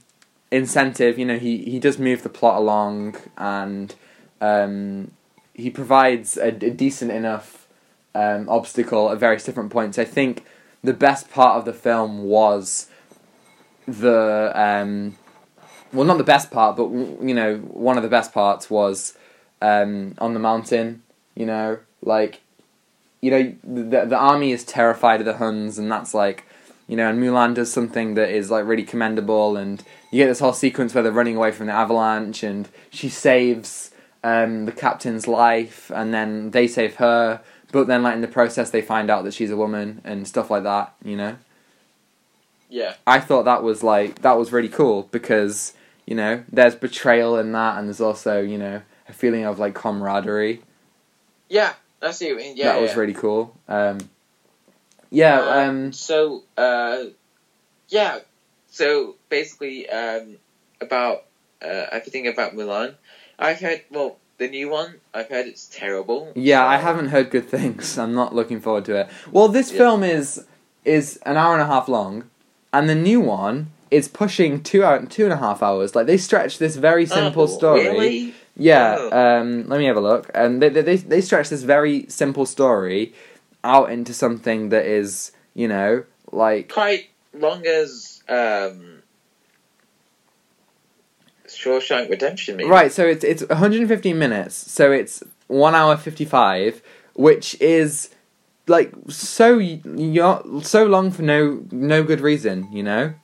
incentive. 0.51 1.19
You 1.19 1.25
know, 1.25 1.39
he 1.39 1.59
he 1.59 1.79
does 1.79 1.99
move 1.99 2.23
the 2.23 2.29
plot 2.29 2.59
along, 2.59 3.17
and 3.37 3.95
um, 4.41 5.13
he 5.55 5.71
provides 5.71 6.37
a, 6.37 6.49
a 6.49 6.71
decent 6.71 7.11
enough 7.11 7.67
um, 8.15 8.49
obstacle 8.49 9.11
at 9.11 9.19
various 9.19 9.45
different 9.45 9.71
points. 9.71 9.99
I 9.99 10.05
think 10.05 10.45
the 10.83 10.95
best 10.95 11.31
part 11.31 11.57
of 11.57 11.65
the 11.65 11.73
film 11.73 12.25
was 12.25 12.89
the 13.87 14.53
um, 14.55 15.17
well, 15.93 16.07
not 16.07 16.19
the 16.19 16.25
best 16.25 16.51
part, 16.51 16.77
but 16.77 16.91
you 16.91 17.35
know, 17.35 17.57
one 17.59 17.97
of 17.97 18.03
the 18.03 18.09
best 18.09 18.33
parts 18.33 18.69
was 18.71 19.17
um, 19.63 20.15
on 20.19 20.35
the 20.35 20.41
mountain. 20.41 21.03
You 21.35 21.47
know, 21.47 21.79
like 22.03 22.41
you 23.21 23.31
know, 23.31 23.55
the 23.65 24.05
the 24.07 24.17
army 24.17 24.53
is 24.53 24.65
terrified 24.65 25.21
of 25.21 25.27
the 25.27 25.37
Huns, 25.37 25.79
and 25.79 25.91
that's 25.91 26.15
like 26.15 26.45
you 26.89 26.97
know, 26.97 27.09
and 27.09 27.23
Mulan 27.23 27.55
does 27.55 27.71
something 27.71 28.15
that 28.15 28.31
is 28.31 28.51
like 28.51 28.67
really 28.67 28.83
commendable, 28.83 29.57
and 29.57 29.85
you 30.11 30.23
get 30.25 30.27
this 30.27 30.41
whole 30.41 30.55
sequence 30.55 30.95
where 30.95 31.03
they're 31.03 31.13
running 31.13 31.37
away 31.37 31.53
from 31.53 31.67
the 31.67 31.73
avalanche, 31.73 32.43
and 32.43 32.69
she 32.91 33.11
saves 33.11 33.93
um, 34.25 34.65
the 34.65 34.73
captain's 34.73 35.29
life, 35.29 35.93
and 35.95 36.13
then 36.13 36.51
they 36.51 36.67
save 36.67 36.97
her, 36.97 37.43
but 37.71 37.87
then 37.87 38.03
like 38.03 38.15
in 38.15 38.23
the 38.23 38.27
process 38.29 38.71
they 38.71 38.81
find 38.81 39.11
out 39.11 39.25
that 39.25 39.35
she's 39.35 39.51
a 39.51 39.57
woman 39.57 40.01
and 40.03 40.27
stuff 40.27 40.51
like 40.51 40.63
that. 40.63 40.95
You 41.05 41.17
know, 41.17 41.37
Yeah, 42.71 42.95
I 43.07 43.21
thought 43.21 43.45
that 43.45 43.63
was 43.63 43.83
like 43.83 44.23
that 44.23 44.39
was 44.39 44.51
really 44.51 44.71
cool 44.71 45.09
because 45.11 45.75
you 46.07 46.15
know 46.15 46.43
there's 46.51 46.75
betrayal 46.75 47.39
in 47.39 47.53
that, 47.53 47.79
and 47.79 47.87
there's 47.87 48.01
also 48.01 48.41
you 48.41 48.57
know 48.57 48.81
a 49.09 49.13
feeling 49.13 49.45
of 49.45 49.59
like 49.59 49.75
camaraderie. 49.75 50.63
yeah, 51.51 51.75
that's 52.01 52.17
see. 52.17 52.33
What 52.33 52.43
you 52.43 52.49
mean. 52.49 52.57
Yeah, 52.57 52.73
that 52.73 52.81
was 52.81 52.93
yeah. 52.93 52.99
really 52.99 53.15
cool. 53.15 53.55
Um, 53.69 53.99
yeah, 55.11 55.41
Uh, 55.41 55.69
um, 55.69 55.93
so, 55.93 56.43
uh, 56.57 57.05
yeah. 57.89 58.19
So 58.71 59.17
basically, 59.29 59.89
um, 59.89 60.37
about 60.81 61.25
uh, 61.63 61.87
everything 61.93 62.27
about 62.29 62.55
Mulan, 62.55 62.95
I've 63.39 63.61
heard. 63.61 63.83
Well, 63.91 64.19
the 64.39 64.49
new 64.49 64.69
one, 64.69 64.95
I've 65.13 65.29
heard 65.29 65.47
it's 65.47 65.67
terrible. 65.69 66.33
yeah. 66.37 66.65
I 66.65 66.77
haven't 66.77 67.09
heard 67.09 67.31
good 67.31 67.49
things. 67.49 67.99
I'm 67.99 68.15
not 68.15 68.35
looking 68.35 68.61
forward 68.61 68.85
to 68.87 68.97
it. 69.01 69.09
Well, 69.33 69.49
this 69.49 69.73
Yeah. 69.73 69.79
film 69.79 70.03
is 70.05 70.45
is 70.85 71.19
an 71.27 71.37
hour 71.37 71.53
and 71.55 71.63
a 71.63 71.67
half 71.67 71.89
long, 71.89 72.25
and 72.73 72.89
the 72.89 72.95
new 72.95 73.21
one 73.21 73.69
is 73.91 74.07
pushing 74.07 74.63
two 74.63 74.85
hour 74.85 75.05
two 75.07 75.25
and 75.25 75.33
a 75.33 75.39
half 75.39 75.63
hours. 75.63 75.95
Like 75.97 76.07
they 76.07 76.19
stretch 76.19 76.59
this 76.59 76.77
very 76.77 77.07
simple 77.07 77.45
Oh, 77.45 77.47
story. 77.47 77.89
Really? 77.89 78.35
Yeah, 78.57 78.97
Oh. 78.99 79.39
um, 79.41 79.69
let 79.69 79.79
me 79.79 79.87
have 79.87 79.97
a 79.97 80.01
look. 80.01 80.31
And 80.35 80.61
they 80.63 80.69
they 80.69 80.97
they 80.97 81.21
stretch 81.21 81.49
this 81.49 81.63
very 81.63 82.07
simple 82.09 82.45
story 82.47 83.13
out 83.69 83.93
into 83.93 84.15
something 84.15 84.71
that 84.71 84.87
is, 84.87 85.31
you 85.55 85.69
know, 85.69 86.05
like 86.33 86.73
Quite 86.73 87.09
long 87.35 87.67
as 87.67 88.23
um, 88.29 89.03
Shawshank 91.47 92.09
Redemption. 92.11 92.57
Maybe. 92.57 92.69
right. 92.69 92.91
So 92.93 93.07
it's 93.07 93.25
it's 93.25 93.43
115 93.47 94.19
minutes. 94.19 94.55
So 94.57 94.91
it's 94.93 95.23
one 95.47 95.75
hour 95.75 95.97
55, 95.97 96.83
which 97.15 97.61
is 97.61 98.11
like 98.67 98.93
so 99.09 99.59
y- 99.59 99.81
y- 99.85 100.61
so 100.63 100.85
long 100.87 101.11
for 101.11 101.23
no 101.23 101.65
no 101.71 102.03
good 102.03 102.21
reason. 102.21 102.69
You 102.73 102.83
know, 102.83 103.15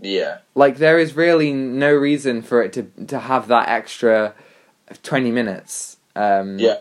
Yeah. 0.00 0.38
like 0.54 0.76
there 0.78 0.98
is 0.98 1.14
really 1.16 1.52
no 1.52 1.92
reason 1.92 2.42
for 2.42 2.62
it 2.62 2.72
to 2.74 2.82
to 3.06 3.18
have 3.18 3.48
that 3.48 3.68
extra 3.68 4.34
20 5.02 5.30
minutes. 5.32 5.96
Um, 6.14 6.58
Yeah. 6.58 6.78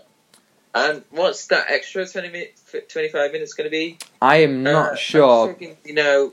And 0.74 1.04
what's 1.12 1.48
that 1.48 1.66
extra 1.70 2.08
20 2.08 2.30
minutes, 2.30 2.76
25 2.90 3.32
minutes 3.34 3.54
going 3.54 3.66
to 3.66 3.72
be? 3.72 3.98
I 4.22 4.38
am 4.38 4.66
Uh, 4.66 4.72
not 4.72 4.92
I'm 4.92 4.98
sure. 4.98 5.48
thinking, 5.48 5.78
you 5.84 5.94
know, 5.94 6.32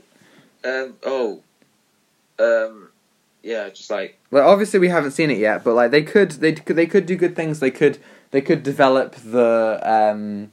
um, 0.65 0.95
oh, 1.05 1.43
um, 2.39 2.89
yeah, 3.43 3.69
just 3.71 3.91
like, 3.91 4.19
Like 4.31 4.45
obviously 4.45 4.79
we 4.79 4.89
haven't 4.89 5.13
seen 5.13 5.31
it 5.31 5.39
yet, 5.39 5.65
but 5.65 5.75
like 5.75 5.91
they 5.91 6.03
could 6.03 6.33
they 6.33 6.53
could 6.53 6.77
they 6.77 6.87
could 6.87 7.07
do 7.07 7.17
good 7.17 7.35
things. 7.35 7.61
They 7.61 7.71
could 7.71 7.99
they 8.31 8.41
could 8.41 8.63
develop 8.63 9.15
the 9.17 9.81
um 9.83 10.53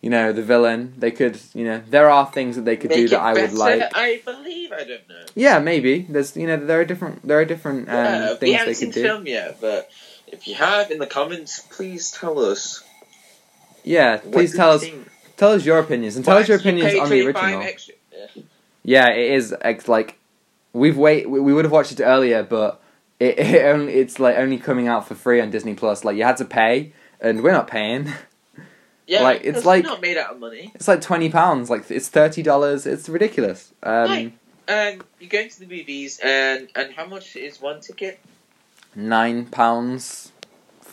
you 0.00 0.10
know 0.10 0.32
the 0.32 0.42
villain. 0.42 0.94
They 0.96 1.10
could 1.10 1.38
you 1.54 1.64
know 1.64 1.82
there 1.88 2.08
are 2.08 2.26
things 2.30 2.56
that 2.56 2.64
they 2.64 2.76
could 2.76 2.90
do 2.90 3.08
that 3.08 3.20
I 3.20 3.32
would 3.34 3.52
like. 3.52 3.82
I 3.94 4.20
believe, 4.24 4.72
I 4.72 4.84
don't 4.84 5.08
know. 5.08 5.24
Yeah, 5.34 5.58
maybe 5.58 6.06
there's 6.08 6.36
you 6.36 6.46
know 6.46 6.56
there 6.56 6.80
are 6.80 6.84
different 6.84 7.26
there 7.26 7.38
are 7.40 7.44
different 7.44 7.88
um, 7.88 7.94
yeah, 7.94 8.34
we 8.40 8.52
haven't 8.52 8.66
they 8.68 8.74
seen 8.74 8.88
could 8.92 8.94
the 8.96 9.02
do. 9.02 9.08
film 9.08 9.26
yet, 9.26 9.58
but 9.60 9.90
if 10.28 10.46
you 10.46 10.54
have 10.54 10.90
in 10.90 10.98
the 10.98 11.06
comments, 11.06 11.60
please 11.70 12.10
tell 12.10 12.38
us. 12.38 12.82
Yeah, 13.86 14.16
please 14.18 14.54
tell 14.54 14.72
us 14.72 14.82
think. 14.82 15.08
tell 15.36 15.52
us 15.52 15.64
your 15.64 15.78
opinions 15.78 16.16
and 16.16 16.24
tell 16.24 16.36
us 16.36 16.48
your 16.48 16.58
opinions 16.58 16.92
on 16.98 17.08
the 17.08 17.24
original. 17.26 17.62
Extra? 17.62 17.94
Yeah. 18.12 18.42
Yeah, 18.82 19.10
it 19.10 19.30
is 19.32 19.54
ex- 19.62 19.88
like 19.88 20.18
we've 20.72 20.96
wait 20.98 21.30
we, 21.30 21.40
we 21.40 21.52
would 21.54 21.64
have 21.64 21.72
watched 21.72 21.92
it 21.92 22.00
earlier, 22.02 22.42
but 22.42 22.82
it, 23.20 23.38
it 23.54 23.64
only 23.64 23.94
it's 23.94 24.18
like 24.18 24.36
only 24.36 24.58
coming 24.58 24.88
out 24.88 25.06
for 25.06 25.14
free 25.14 25.40
on 25.40 25.50
Disney 25.50 25.74
Plus. 25.74 26.04
Like 26.04 26.16
you 26.16 26.24
had 26.24 26.36
to 26.38 26.44
pay, 26.44 26.92
and 27.20 27.42
we're 27.42 27.52
not 27.52 27.68
paying. 27.68 28.12
Yeah, 29.08 29.22
Like, 29.22 29.42
it's 29.44 29.64
like- 29.64 29.84
not 29.84 30.00
made 30.00 30.16
out 30.16 30.32
of 30.32 30.40
money. 30.40 30.72
It's 30.74 30.88
like 30.88 31.00
twenty 31.00 31.30
pounds. 31.30 31.70
Like 31.70 31.88
it's 31.92 32.08
thirty 32.08 32.42
dollars. 32.42 32.86
It's 32.86 33.08
ridiculous. 33.08 33.72
Um, 33.84 33.92
Right. 34.10 34.32
And 34.66 35.04
you 35.20 35.28
go 35.28 35.38
into 35.38 35.60
the 35.60 35.66
movies, 35.66 36.18
and 36.24 36.68
and 36.74 36.92
how 36.92 37.06
much 37.06 37.36
is 37.36 37.60
one 37.60 37.80
ticket? 37.80 38.18
Nine 38.96 39.46
pounds 39.46 40.32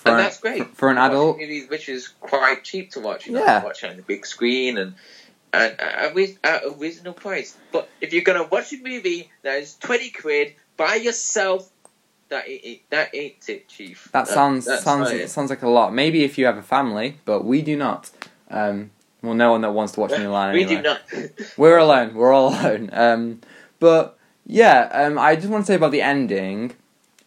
for 0.04 0.10
and 0.12 0.20
that's 0.20 0.40
great 0.40 0.68
for, 0.70 0.76
for 0.76 0.90
an 0.92 0.98
adult. 0.98 1.38
movies, 1.40 1.70
which 1.70 1.90
is 1.90 2.10
quite 2.20 2.64
cheap 2.64 2.92
to 2.92 3.00
watch. 3.00 3.26
You 3.26 3.34
know, 3.34 3.44
Yeah. 3.44 3.64
watch 3.64 3.84
on 3.84 3.96
the 3.98 4.04
big 4.04 4.26
screen, 4.26 4.78
and 4.78 4.94
and 5.54 5.80
at 5.80 6.16
a, 6.16 6.68
a 6.68 6.72
reasonable 6.78 7.14
price. 7.14 7.56
But 7.72 7.90
if 8.02 8.14
you're 8.14 8.24
gonna 8.24 8.44
watch 8.48 8.72
a 8.74 8.78
movie 8.78 9.32
that 9.44 9.62
is 9.62 9.76
twenty 9.76 10.10
quid 10.12 10.56
by 10.78 10.96
yourself, 10.96 11.70
that 12.30 12.48
ain't 12.48 12.82
that 12.90 13.16
ain't 13.16 13.48
it, 13.50 13.68
Chief. 13.68 14.10
That 14.12 14.28
sounds 14.28 14.66
sounds 14.84 15.10
it. 15.12 15.30
sounds 15.30 15.50
like 15.50 15.62
a 15.64 15.70
lot. 15.70 15.94
Maybe 15.94 16.24
if 16.24 16.38
you 16.38 16.46
have 16.46 16.58
a 16.58 16.64
family, 16.64 17.20
but 17.26 17.44
we 17.46 17.62
do 17.62 17.76
not. 17.78 18.10
Um, 18.50 18.92
well, 19.22 19.34
no 19.36 19.52
one 19.52 19.62
that 19.62 19.72
wants 19.72 19.94
to 19.94 20.00
watch 20.02 20.12
Mulan. 20.12 20.54
We 20.54 20.64
anyway. 20.64 20.76
do 20.76 20.82
not. 20.82 21.02
We're 21.58 21.78
alone. 21.78 22.14
We're 22.14 22.34
all 22.34 22.50
alone. 22.50 22.90
Um, 22.92 23.42
but 23.80 24.18
yeah, 24.46 24.90
um, 24.92 25.18
I 25.18 25.36
just 25.36 25.48
want 25.48 25.64
to 25.66 25.68
say 25.68 25.76
about 25.76 25.92
the 25.92 26.02
ending. 26.02 26.74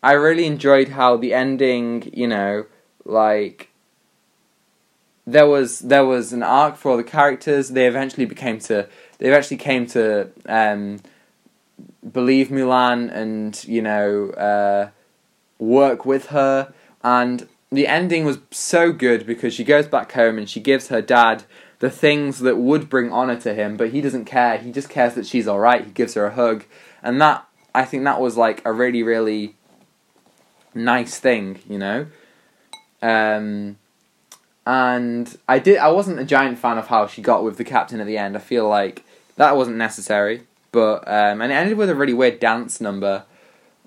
I 0.07 0.13
really 0.13 0.47
enjoyed 0.47 0.91
how 0.91 1.17
the 1.17 1.35
ending, 1.35 2.13
you 2.15 2.29
know, 2.29 2.67
like 3.05 3.71
there 5.27 5.49
was 5.49 5.81
there 5.81 6.07
was 6.07 6.33
an 6.33 6.45
arc 6.45 6.77
for 6.77 6.93
all 6.93 6.97
the 6.97 7.03
characters. 7.03 7.71
They 7.71 7.89
eventually 7.89 8.25
became 8.25 8.61
to 8.61 8.89
they 9.19 9.27
eventually 9.27 9.57
came 9.57 9.85
to 9.89 10.31
um, 10.49 11.01
believe 12.13 12.51
Mulan 12.51 13.13
and 13.13 13.65
you 13.65 13.83
know 13.83 14.31
uh, 14.31 14.91
work 15.59 16.07
with 16.07 16.27
her. 16.27 16.73
And 17.03 17.49
the 17.73 17.89
ending 17.89 18.25
was 18.25 18.39
so 18.53 18.93
good 18.93 19.27
because 19.27 19.55
she 19.55 19.65
goes 19.65 19.89
back 19.89 20.13
home 20.13 20.39
and 20.39 20.49
she 20.49 20.61
gives 20.61 20.87
her 20.87 21.03
dad 21.03 21.43
the 21.81 21.91
things 21.91 22.39
that 22.39 22.59
would 22.59 22.89
bring 22.89 23.11
honor 23.11 23.41
to 23.41 23.55
him, 23.55 23.77
but 23.77 23.91
he 23.91 24.01
doesn't 24.01 24.27
care. 24.27 24.57
He 24.59 24.71
just 24.71 24.89
cares 24.89 25.15
that 25.15 25.27
she's 25.27 25.49
all 25.49 25.59
right. 25.59 25.85
He 25.85 25.91
gives 25.91 26.15
her 26.15 26.27
a 26.27 26.35
hug, 26.35 26.65
and 27.03 27.21
that 27.21 27.45
I 27.75 27.85
think 27.85 28.05
that 28.05 28.21
was 28.21 28.37
like 28.37 28.63
a 28.65 28.73
really 28.73 29.03
really 29.03 29.56
nice 30.77 31.19
thing, 31.19 31.59
you 31.69 31.79
know. 31.79 32.07
Um, 33.03 33.77
and 34.67 35.37
I 35.49 35.59
did. 35.59 35.79
I 35.79 35.89
wasn't 35.89 36.19
a 36.21 36.25
giant 36.25 36.59
fan 36.59 36.79
of 36.79 36.89
how 36.89 37.07
she 37.07 37.23
got 37.23 37.45
with 37.45 37.57
the 37.57 37.65
captain 37.65 38.01
at 38.01 38.07
the 38.07 38.19
end. 38.19 38.37
I 38.37 38.41
feel 38.41 38.69
like 38.69 39.05
that 39.37 39.57
wasn't 39.57 39.77
necessary, 39.77 40.43
but 40.73 41.07
um, 41.07 41.41
and 41.41 41.53
it 41.53 41.55
ended 41.55 41.77
with 41.79 41.91
a 41.91 41.95
really 41.95 42.15
weird 42.15 42.41
dance 42.41 42.81
number. 42.81 43.25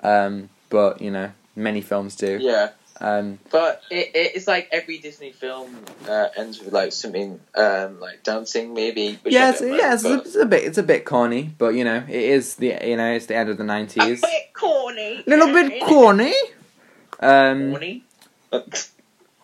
Um, 0.01 0.49
but 0.69 1.01
you 1.01 1.11
know, 1.11 1.31
many 1.55 1.81
films 1.81 2.15
do. 2.15 2.37
yeah, 2.41 2.69
Um, 3.01 3.39
but 3.51 3.81
it, 3.91 4.11
it's 4.13 4.47
like 4.47 4.69
every 4.71 4.99
Disney 4.99 5.31
film 5.33 5.75
uh, 6.07 6.27
ends 6.37 6.59
with 6.63 6.71
like 6.73 6.93
something 6.93 7.41
um, 7.55 7.99
like 7.99 8.23
dancing, 8.23 8.73
maybe. 8.73 9.19
which 9.23 9.33
yeah, 9.33 9.49
it's, 9.49 9.61
yeah, 9.61 9.93
it's, 9.95 10.05
a, 10.05 10.13
it's 10.19 10.35
a 10.35 10.45
bit, 10.45 10.63
it's 10.63 10.77
a 10.77 10.83
bit 10.83 11.03
corny, 11.03 11.51
but 11.57 11.73
you 11.75 11.83
know, 11.83 12.03
it 12.07 12.15
is 12.15 12.55
the, 12.55 12.77
you 12.85 12.95
know, 12.95 13.11
it's 13.11 13.25
the 13.25 13.35
end 13.35 13.49
of 13.49 13.57
the 13.57 13.63
nineties. 13.65 14.19
a 14.19 14.27
bit 14.27 14.53
corny. 14.53 15.23
Little 15.27 15.47
bit 15.51 15.83
corny. 15.87 16.33
Um, 17.19 17.71
Corny. 17.71 18.03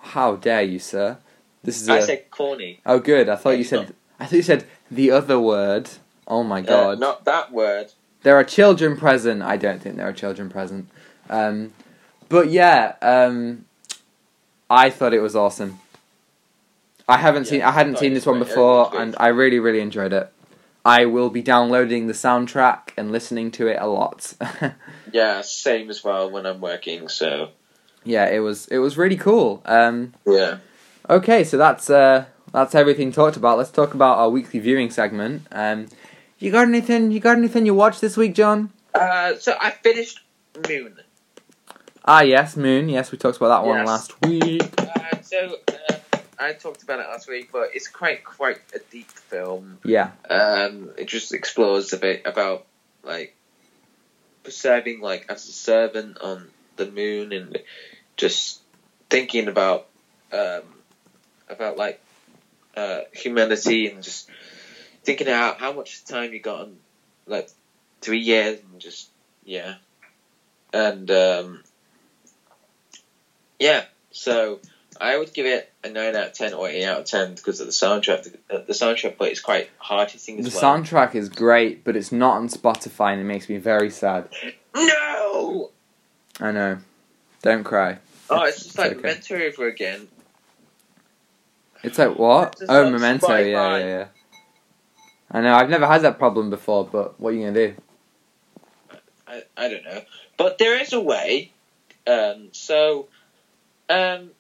how 0.02 0.36
dare 0.36 0.64
you, 0.64 0.80
sir? 0.80 1.18
This 1.64 1.82
is 1.82 1.90
I 1.90 1.98
a. 1.98 2.02
said 2.04 2.32
corny. 2.32 2.80
oh, 2.86 3.00
good. 3.00 3.28
I 3.30 3.36
thought 3.36 3.58
you 3.58 3.64
said. 3.64 3.94
I 4.20 4.26
thought 4.26 4.36
you 4.36 4.44
said 4.44 4.66
the 4.90 5.12
other 5.12 5.40
word. 5.40 5.90
Oh 6.28 6.44
my 6.44 6.60
Uh, 6.60 6.64
god. 6.64 7.00
not 7.00 7.26
that 7.26 7.52
word. 7.52 7.92
There 8.24 8.36
are 8.36 8.44
children 8.44 8.98
present. 8.98 9.42
I 9.42 9.58
don't 9.58 9.82
think 9.82 9.98
there 9.98 10.08
are 10.08 10.14
children 10.14 10.50
present. 10.50 10.90
Um, 11.30 11.74
but 12.30 12.50
yeah, 12.50 12.96
um, 13.02 13.66
I 14.70 14.90
thought 14.90 15.14
it 15.14 15.20
was 15.22 15.36
awesome. 15.36 15.80
I 17.08 17.18
haven't 17.18 17.44
Yeah, 17.46 17.50
seen. 17.52 17.62
I 17.62 17.72
hadn't 17.72 18.00
seen 18.00 18.14
this 18.14 18.26
one 18.26 18.40
before, 18.40 18.90
and 18.96 19.16
I 19.20 19.28
really, 19.28 19.60
really 19.60 19.80
enjoyed 19.82 20.14
it. 20.14 20.32
I 20.84 21.06
will 21.06 21.30
be 21.30 21.42
downloading 21.42 22.08
the 22.08 22.14
soundtrack 22.14 22.90
and 22.98 23.12
listening 23.12 23.52
to 23.52 23.68
it 23.68 23.78
a 23.80 23.88
lot. 23.88 24.34
Yeah, 25.12 25.42
same 25.42 25.90
as 25.90 26.04
well 26.04 26.30
when 26.30 26.46
I'm 26.46 26.60
working. 26.60 27.08
So 27.08 27.50
yeah, 28.06 28.30
it 28.30 28.40
was. 28.40 28.68
It 28.68 28.78
was 28.78 28.98
really 28.98 29.18
cool. 29.18 29.62
Um, 29.66 30.14
yeah. 30.26 30.58
okay, 31.10 31.44
so 31.44 31.58
that's 31.58 31.90
uh, 31.90 32.26
that's 32.54 32.74
everything 32.76 33.12
talked 33.12 33.36
about. 33.36 33.58
Let's 33.58 33.72
talk 33.72 33.94
about 33.94 34.18
our 34.18 34.30
weekly 34.30 34.60
viewing 34.60 34.90
segment. 34.92 35.46
Um, 35.52 35.88
you 36.40 36.52
got 36.52 36.68
anything? 36.68 37.12
You 37.12 37.20
got 37.20 37.38
anything 37.38 37.66
you 37.66 37.74
watched 37.74 38.02
this 38.02 38.16
week, 38.16 38.34
John? 38.36 38.72
Uh, 38.94 39.36
so 39.38 39.56
I 39.60 39.72
finished 39.72 40.22
Moon. 40.70 40.96
Ah, 42.06 42.22
yes, 42.22 42.56
Moon. 42.56 42.88
Yes, 42.88 43.12
we 43.12 43.18
talked 43.18 43.38
about 43.38 43.50
that 43.62 43.68
one 43.68 43.80
Yes. 43.80 43.88
last 43.88 44.22
week. 44.22 44.62
Uh, 44.80 45.22
so 45.22 45.58
uh, 45.68 45.96
I 46.40 46.54
talked 46.54 46.84
about 46.84 47.00
it 47.00 47.08
last 47.08 47.28
week, 47.28 47.50
but 47.52 47.70
it's 47.74 47.88
quite 47.88 48.24
quite 48.24 48.60
a 48.76 48.80
deep 48.92 49.10
film. 49.10 49.80
Yeah. 49.84 50.12
Um, 50.30 50.92
it 50.98 51.08
just 51.08 51.34
explores 51.34 51.92
a 51.94 51.98
bit 51.98 52.22
about 52.26 52.68
like 53.04 53.36
serving 54.48 55.02
like 55.02 55.26
as 55.30 55.48
a 55.48 55.52
servant 55.52 56.20
on 56.22 56.48
the 56.76 56.86
moon 56.92 57.32
and 57.34 57.58
just 58.18 58.62
thinking 59.10 59.48
about 59.48 59.88
um, 60.32 60.64
about 61.50 61.78
like 61.78 62.02
uh, 62.76 63.02
humanity 63.14 63.88
and 63.88 64.04
just 64.04 64.30
thinking 65.04 65.30
out 65.30 65.60
how 65.60 65.74
much 65.74 66.04
time 66.06 66.34
you 66.34 66.40
got 66.40 66.62
on 66.62 66.78
like 67.28 67.50
three 68.02 68.20
years 68.20 68.60
and 68.72 68.82
just 68.82 69.10
yeah 69.44 69.76
and 70.74 71.10
um, 71.12 71.64
yeah 73.60 73.84
so 74.12 74.60
I 75.00 75.18
would 75.18 75.34
give 75.34 75.46
it 75.46 75.72
a 75.84 75.90
nine 75.90 76.16
out 76.16 76.28
of 76.28 76.34
ten 76.34 76.54
or 76.54 76.70
eight 76.70 76.86
out 76.86 77.00
of 77.00 77.06
ten 77.06 77.36
because 77.36 77.60
of 77.60 77.68
the 77.68 77.74
soundtrack. 77.74 78.24
The, 78.24 78.60
the 78.60 78.74
soundtrack, 78.74 79.18
but 79.18 79.30
it's 79.30 79.42
quite 79.42 79.70
hard 79.78 80.10
hitting 80.10 80.38
The 80.38 80.48
as 80.48 80.56
well. 80.56 80.78
The 80.78 80.84
soundtrack 80.84 81.16
is 81.16 81.30
great, 81.30 81.84
but 81.84 81.96
it's 81.96 82.12
not 82.12 82.38
on 82.38 82.48
Spotify 82.48 83.12
and 83.12 83.22
it 83.22 83.26
makes 83.26 83.50
me 83.50 83.58
very 83.58 83.90
sad. 83.90 84.30
No! 84.74 85.72
I 86.40 86.52
know. 86.52 86.78
Don't 87.42 87.64
cry. 87.64 88.00
Oh, 88.30 88.44
it's 88.44 88.64
just 88.64 88.78
like 88.78 88.94
okay. 88.94 89.02
Memento 89.02 89.36
over 89.36 89.68
again. 89.68 90.08
It's 91.84 91.98
like 92.00 92.18
what? 92.18 92.56
It's 92.60 92.70
Oh, 92.70 92.90
Memento. 92.90 93.28
Yeah, 93.28 93.42
Spotify. 93.44 93.80
yeah, 93.80 93.86
yeah. 93.88 94.08
I 95.32 95.42
know. 95.42 95.54
I've 95.54 95.70
never 95.70 95.86
had 95.88 96.02
that 96.04 96.18
problem 96.18 96.50
before, 96.50 96.86
but 96.86 97.20
what 97.20 97.30
are 97.30 97.34
you 97.34 97.46
gonna 97.48 97.68
do? 97.68 97.76
I, 99.28 99.44
I 99.58 99.70
don't 99.70 99.84
know, 99.84 100.02
but 100.38 100.58
there 100.58 100.80
is 100.82 100.94
a 100.94 101.00
way. 101.00 101.52
Um, 102.08 102.50
so, 102.52 103.08
um, 103.90 104.32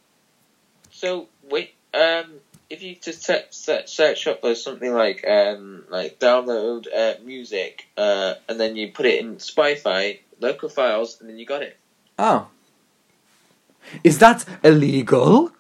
so 0.91 1.27
wait. 1.49 1.73
Um, 1.93 2.25
if 2.69 2.81
you 2.81 2.95
just 2.95 3.23
se- 3.23 3.45
se- 3.51 3.83
search 3.87 4.27
up 4.27 4.39
or 4.43 4.55
something 4.55 4.93
like 4.93 5.25
um, 5.27 5.83
like 5.89 6.19
download 6.19 6.85
uh, 6.95 7.15
music, 7.23 7.87
uh, 7.97 8.35
and 8.49 8.59
then 8.59 8.75
you 8.75 8.91
put 8.91 9.05
it 9.05 9.19
in 9.19 9.37
Spotify 9.37 10.19
local 10.39 10.69
files, 10.69 11.19
and 11.19 11.29
then 11.29 11.37
you 11.37 11.45
got 11.45 11.61
it. 11.63 11.77
Oh. 12.19 12.47
Is 14.03 14.19
that 14.19 14.45
illegal? 14.63 15.51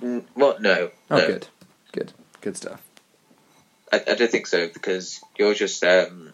Mm, 0.00 0.24
well, 0.34 0.56
no, 0.60 0.90
Oh, 1.10 1.18
no. 1.18 1.26
good, 1.26 1.48
good, 1.92 2.12
good 2.40 2.56
stuff. 2.56 2.82
I, 3.92 4.02
I 4.08 4.14
don't 4.14 4.30
think 4.30 4.46
so 4.46 4.68
because 4.68 5.20
you're 5.38 5.54
just 5.54 5.82
um, 5.84 6.32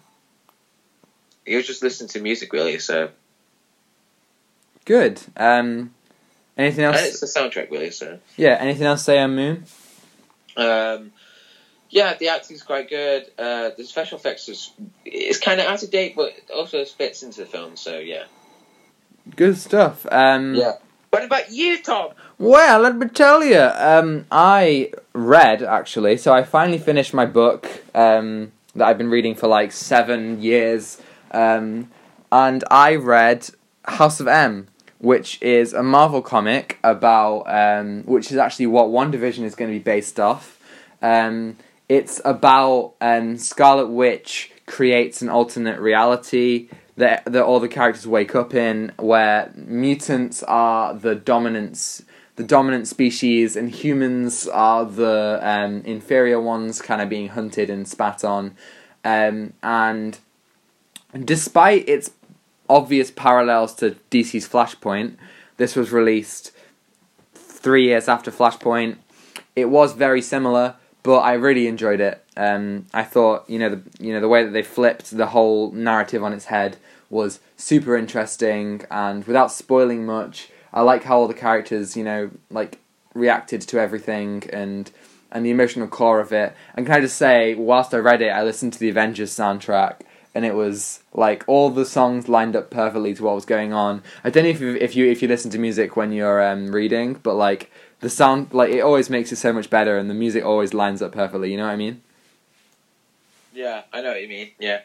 you're 1.45 1.63
just 1.63 1.83
listening 1.83 2.09
to 2.11 2.21
music 2.21 2.53
really. 2.53 2.79
So 2.79 3.11
Good. 4.85 5.21
Um, 5.37 5.93
anything 6.57 6.85
and 6.85 6.95
else? 6.97 7.05
it's 7.07 7.21
the 7.21 7.27
soundtrack 7.27 7.71
really. 7.71 7.91
So 7.91 8.19
Yeah. 8.37 8.57
Anything 8.61 8.87
else? 8.87 9.05
Say 9.05 9.19
on 9.19 9.35
Moon. 9.37 9.65
um, 10.57 11.13
yeah, 11.91 12.15
the 12.15 12.29
acting's 12.29 12.63
quite 12.63 12.89
good. 12.89 13.27
Uh, 13.39 13.71
the 13.77 13.85
special 13.85 14.19
effects 14.19 14.49
is 14.49 14.71
it's 15.05 15.39
kind 15.39 15.61
of 15.61 15.67
out 15.67 15.83
of 15.83 15.91
date, 15.91 16.15
but 16.17 16.29
it 16.37 16.51
also 16.55 16.85
fits 16.85 17.23
into 17.23 17.41
the 17.41 17.47
film. 17.47 17.77
So 17.77 17.99
yeah. 17.99 18.25
Good 19.37 19.59
stuff. 19.59 20.07
Um, 20.11 20.55
Yeah. 20.55 20.75
What 21.11 21.25
about 21.25 21.51
you, 21.51 21.83
Tom? 21.83 22.11
Well, 22.39 22.81
let 22.81 22.97
me 22.97 23.09
tell 23.09 23.43
you. 23.43 23.61
Um, 23.61 24.27
I 24.31 24.93
read 25.15 25.63
actually, 25.63 26.19
so 26.19 26.35
I 26.35 26.43
finally 26.43 26.79
finished 26.79 27.15
my 27.15 27.25
book 27.25 27.83
um, 27.95 28.53
that 28.75 28.87
I've 28.87 28.99
been 28.99 29.09
reading 29.09 29.35
for 29.35 29.49
like 29.49 29.73
seven 29.73 30.43
years, 30.43 31.01
um, 31.31 31.91
and 32.31 32.63
I 32.71 32.97
read 32.97 33.49
House 33.85 34.21
of 34.21 34.29
M, 34.29 34.69
which 34.99 35.41
is 35.41 35.73
a 35.73 35.83
Marvel 35.83 36.21
comic 36.21 36.79
about, 36.85 37.45
um, 37.45 38.03
which 38.03 38.31
is 38.31 38.37
actually 38.37 38.67
what 38.67 38.89
WandaVision 38.89 39.45
is 39.45 39.55
going 39.55 39.71
to 39.71 39.79
be 39.79 39.83
based 39.83 40.21
off. 40.21 40.61
Um, 41.01 41.57
it's 41.89 42.21
about 42.25 42.95
um, 43.01 43.39
Scarlet 43.39 43.89
Witch 43.89 44.53
creates 44.67 45.23
an 45.23 45.31
alternate 45.31 45.81
reality 45.81 46.69
that, 46.99 47.25
that 47.27 47.45
all 47.45 47.61
the 47.61 47.69
characters 47.69 48.07
wake 48.07 48.35
up 48.35 48.55
in, 48.55 48.93
where 48.99 49.53
mutants 49.55 50.43
are 50.43 50.93
the 50.95 51.15
dominance, 51.15 52.03
the 52.35 52.43
dominant 52.43 52.89
species, 52.89 53.55
and 53.55 53.71
humans 53.71 54.49
are 54.49 54.85
the 54.85 55.39
um, 55.41 55.83
inferior 55.85 56.41
ones, 56.41 56.83
kind 56.83 57.01
of 57.01 57.09
being 57.09 57.29
hunted 57.29 57.71
and 57.71 57.87
spat 57.87 58.25
on. 58.25 58.57
Um, 59.05 59.53
and 59.63 60.19
despite 61.25 61.89
its 61.89 62.11
obvious 62.69 63.13
parallels 63.13 63.75
to 63.77 63.97
DC's 64.11 64.49
Flashpoint, 64.49 65.15
this 65.57 65.77
was 65.77 65.93
released 65.93 66.51
three 67.33 67.85
years 67.85 68.09
after 68.09 68.33
Flashpoint. 68.33 68.97
It 69.55 69.67
was 69.67 69.93
very 69.93 70.21
similar, 70.21 70.75
but 71.05 71.19
I 71.19 71.35
really 71.35 71.69
enjoyed 71.69 72.01
it. 72.01 72.25
Um, 72.39 72.87
I 72.95 73.03
thought 73.03 73.51
you 73.51 73.59
know 73.59 73.69
the 73.69 73.83
you 73.99 74.13
know 74.13 74.21
the 74.21 74.29
way 74.29 74.45
that 74.45 74.53
they 74.53 74.63
flipped 74.63 75.11
the 75.11 75.27
whole 75.27 75.73
narrative 75.73 76.23
on 76.23 76.33
its 76.33 76.47
head 76.47 76.77
was 77.11 77.41
super 77.57 77.97
interesting, 77.97 78.83
and 78.93 79.25
without 79.25 79.51
spoiling 79.51 80.07
much, 80.07 80.49
I 80.73 80.83
like 80.83 81.03
how 81.03 81.19
all 81.19 81.29
the 81.29 81.35
characters 81.35 81.97
you 81.97 82.05
know 82.05 82.31
like 82.49 82.79
reacted 83.13 83.61
to 83.63 83.81
everything, 83.81 84.45
and 84.53 84.89
and 85.33 85.45
the 85.45 85.51
emotional 85.51 85.89
core 85.89 86.21
of 86.21 86.33
it. 86.33 86.55
And 86.77 86.87
can 86.87 86.95
I 86.95 87.01
just 87.01 87.19
say, 87.19 87.57
whilst 87.57 87.93
I 87.93 87.99
read 87.99 88.23
it, 88.23 88.29
I 88.29 88.45
listened 88.45 88.73
to 88.75 88.79
the 88.79 88.89
Avengers 88.89 89.33
soundtrack, 89.33 90.03
and 90.33 90.45
it 90.45 90.55
was 90.55 91.01
like 91.13 91.43
all 91.49 91.71
the 91.71 91.85
songs 91.85 92.29
lined 92.29 92.55
up 92.55 92.71
perfectly 92.71 93.15
to 93.15 93.25
what 93.25 93.35
was 93.35 93.47
going 93.47 93.73
on. 93.73 94.01
I 94.23 94.31
don't 94.31 94.45
know 94.45 94.51
if 94.51 94.61
you 94.61 94.77
if 94.77 94.95
you 94.95 95.11
if 95.11 95.23
you 95.23 95.27
listen 95.29 95.51
to 95.51 95.59
music 95.59 95.97
when 95.97 96.13
you're 96.13 96.41
um, 96.41 96.71
reading, 96.71 97.15
but 97.15 97.35
like 97.35 97.73
the 97.99 98.09
sound, 98.09 98.55
like 98.55 98.71
it 98.71 98.81
always 98.81 99.11
makes 99.11 99.33
it 99.33 99.37
so 99.37 99.53
much 99.53 99.69
better, 99.71 99.99
and 99.99 100.09
the 100.09 100.15
music 100.15 100.45
always 100.45 100.73
lines 100.73 101.03
up 101.03 101.11
perfectly. 101.11 101.51
You 101.51 101.57
know 101.57 101.67
what 101.67 101.73
I 101.73 101.77
mean? 101.77 102.03
Yeah, 103.59 103.83
I 103.93 104.03
know 104.03 104.11
what 104.11 104.23
you 104.23 104.29
mean. 104.29 104.53
Yeah. 104.61 104.83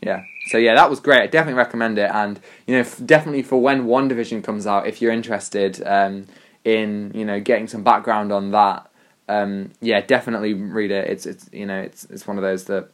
Yeah. 0.00 0.22
So 0.46 0.56
yeah, 0.56 0.74
that 0.76 0.88
was 0.88 0.98
great. 0.98 1.20
I 1.20 1.26
definitely 1.26 1.58
recommend 1.58 1.98
it, 1.98 2.10
and 2.10 2.40
you 2.66 2.74
know, 2.74 2.80
f- 2.80 3.02
definitely 3.04 3.42
for 3.42 3.60
when 3.60 3.84
WandaVision 3.84 4.42
comes 4.42 4.66
out, 4.66 4.86
if 4.86 5.02
you're 5.02 5.12
interested 5.12 5.86
um, 5.86 6.26
in 6.64 7.12
you 7.14 7.26
know 7.26 7.38
getting 7.38 7.68
some 7.68 7.82
background 7.82 8.32
on 8.32 8.50
that, 8.52 8.90
um, 9.28 9.72
yeah, 9.82 10.00
definitely 10.00 10.54
read 10.54 10.90
it. 10.90 11.10
It's 11.10 11.26
it's 11.26 11.50
you 11.52 11.66
know 11.66 11.82
it's 11.82 12.04
it's 12.04 12.26
one 12.26 12.38
of 12.38 12.42
those 12.42 12.64
that 12.64 12.88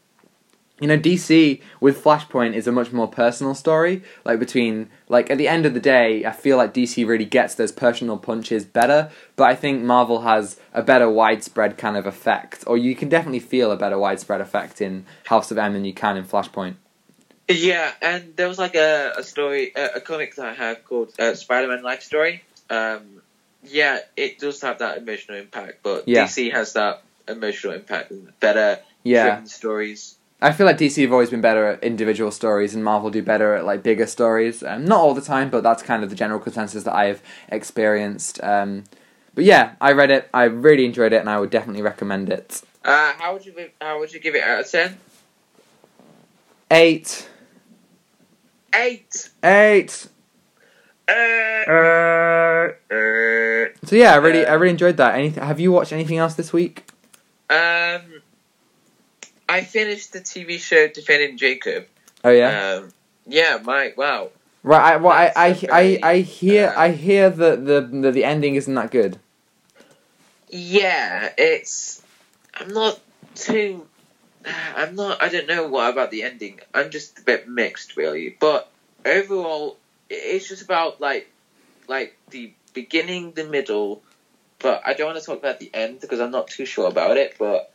you 0.80 0.88
know 0.88 0.98
DC 0.98 1.60
with 1.80 2.02
Flashpoint 2.02 2.54
is 2.54 2.66
a 2.66 2.72
much 2.72 2.92
more 2.92 3.06
personal 3.08 3.54
story. 3.54 4.02
Like 4.24 4.38
between 4.38 4.90
like 5.08 5.30
at 5.30 5.38
the 5.38 5.48
end 5.48 5.66
of 5.66 5.74
the 5.74 5.80
day, 5.80 6.24
I 6.24 6.32
feel 6.32 6.56
like 6.56 6.74
DC 6.74 7.06
really 7.06 7.24
gets 7.24 7.54
those 7.54 7.72
personal 7.72 8.18
punches 8.18 8.64
better, 8.64 9.10
but 9.36 9.44
I 9.44 9.54
think 9.54 9.82
Marvel 9.82 10.22
has 10.22 10.58
a 10.72 10.82
better 10.82 11.08
widespread 11.08 11.78
kind 11.78 11.96
of 11.96 12.06
effect, 12.06 12.64
or 12.66 12.76
you 12.76 12.94
can 12.96 13.08
definitely 13.08 13.40
feel 13.40 13.70
a 13.70 13.76
better 13.76 13.98
widespread 13.98 14.40
effect 14.40 14.80
in 14.80 15.06
House 15.26 15.50
of 15.50 15.58
M 15.58 15.72
than 15.74 15.84
you 15.84 15.94
can 15.94 16.16
in 16.16 16.24
Flashpoint. 16.24 16.74
Yeah, 17.48 17.92
and 18.00 18.34
there 18.36 18.48
was 18.48 18.58
like 18.58 18.74
a, 18.74 19.12
a 19.18 19.22
story, 19.22 19.72
a, 19.76 19.96
a 19.96 20.00
comic 20.00 20.34
that 20.36 20.46
I 20.46 20.54
have 20.54 20.84
called 20.84 21.12
uh, 21.18 21.34
Spider-Man 21.34 21.82
Life 21.82 22.02
Story. 22.02 22.42
Um, 22.70 23.20
yeah, 23.62 23.98
it 24.16 24.38
does 24.38 24.62
have 24.62 24.78
that 24.78 24.96
emotional 24.98 25.38
impact, 25.38 25.80
but 25.82 26.08
Yeah. 26.08 26.24
DC 26.24 26.50
has 26.52 26.72
that 26.72 27.02
emotional 27.28 27.74
impact 27.74 28.10
and 28.10 28.32
better 28.40 28.80
Yeah. 29.02 29.44
stories. 29.44 30.16
I 30.44 30.52
feel 30.52 30.66
like 30.66 30.76
DC 30.78 31.00
have 31.02 31.12
always 31.12 31.30
been 31.30 31.40
better 31.40 31.66
at 31.66 31.82
individual 31.82 32.30
stories, 32.30 32.74
and 32.74 32.84
Marvel 32.84 33.10
do 33.10 33.22
better 33.22 33.54
at 33.54 33.64
like 33.64 33.82
bigger 33.82 34.06
stories. 34.06 34.62
Um, 34.62 34.84
not 34.84 35.00
all 35.00 35.14
the 35.14 35.20
time, 35.22 35.48
but 35.50 35.62
that's 35.62 35.82
kind 35.82 36.04
of 36.04 36.10
the 36.10 36.16
general 36.16 36.38
consensus 36.38 36.84
that 36.84 36.94
I've 36.94 37.22
experienced. 37.48 38.42
Um, 38.42 38.84
but 39.34 39.44
yeah, 39.44 39.72
I 39.80 39.92
read 39.92 40.10
it. 40.10 40.28
I 40.34 40.44
really 40.44 40.84
enjoyed 40.84 41.12
it, 41.12 41.20
and 41.20 41.30
I 41.30 41.40
would 41.40 41.50
definitely 41.50 41.82
recommend 41.82 42.28
it. 42.28 42.60
Uh, 42.84 43.12
how 43.18 43.32
would 43.32 43.46
you 43.46 43.52
give- 43.52 43.70
how 43.80 43.98
would 43.98 44.12
you 44.12 44.20
give 44.20 44.34
it 44.34 44.44
out 44.44 44.60
of 44.60 44.70
ten? 44.70 44.98
Eight, 46.70 47.28
Eight. 48.74 49.30
eight. 49.44 50.06
Uh, 51.08 51.12
uh, 51.70 52.68
So 53.84 53.96
yeah, 53.96 54.12
I 54.12 54.16
really, 54.16 54.46
I 54.46 54.54
really 54.54 54.70
enjoyed 54.70 54.96
that. 54.96 55.14
Anything? 55.14 55.42
Have 55.42 55.60
you 55.60 55.70
watched 55.72 55.92
anything 55.92 56.18
else 56.18 56.34
this 56.34 56.52
week? 56.52 56.84
um, 57.50 58.13
I 59.54 59.62
finished 59.62 60.12
the 60.12 60.18
TV 60.18 60.58
show 60.58 60.88
Defending 60.88 61.36
Jacob. 61.36 61.86
Oh 62.24 62.30
yeah. 62.30 62.80
Um, 62.80 62.88
yeah, 63.24 63.60
my 63.62 63.92
wow. 63.96 64.30
right. 64.64 64.94
I, 64.94 64.96
well, 64.96 65.12
I, 65.12 65.26
I, 65.36 65.46
a 65.46 65.50
I, 65.50 65.54
very, 65.54 66.02
I 66.02 66.18
hear, 66.22 66.68
uh, 66.70 66.80
I 66.80 66.90
hear 66.90 67.30
that 67.30 67.64
the, 67.64 67.80
the 67.82 68.10
the 68.10 68.24
ending 68.24 68.56
isn't 68.56 68.74
that 68.74 68.90
good. 68.90 69.20
Yeah, 70.50 71.30
it's. 71.38 72.02
I'm 72.52 72.74
not 72.74 72.98
too. 73.36 73.86
I'm 74.76 74.96
not. 74.96 75.22
I 75.22 75.28
don't 75.28 75.46
know 75.46 75.68
what 75.68 75.92
about 75.92 76.10
the 76.10 76.24
ending. 76.24 76.58
I'm 76.74 76.90
just 76.90 77.20
a 77.20 77.22
bit 77.22 77.48
mixed, 77.48 77.96
really. 77.96 78.36
But 78.40 78.68
overall, 79.06 79.76
it's 80.10 80.48
just 80.48 80.62
about 80.62 81.00
like, 81.00 81.30
like 81.86 82.18
the 82.30 82.52
beginning, 82.72 83.32
the 83.32 83.44
middle. 83.44 84.02
But 84.58 84.82
I 84.84 84.94
don't 84.94 85.06
want 85.12 85.20
to 85.20 85.24
talk 85.24 85.38
about 85.38 85.60
the 85.60 85.70
end 85.72 86.00
because 86.00 86.18
I'm 86.18 86.32
not 86.32 86.48
too 86.48 86.66
sure 86.66 86.88
about 86.88 87.18
it. 87.18 87.36
But 87.38 87.70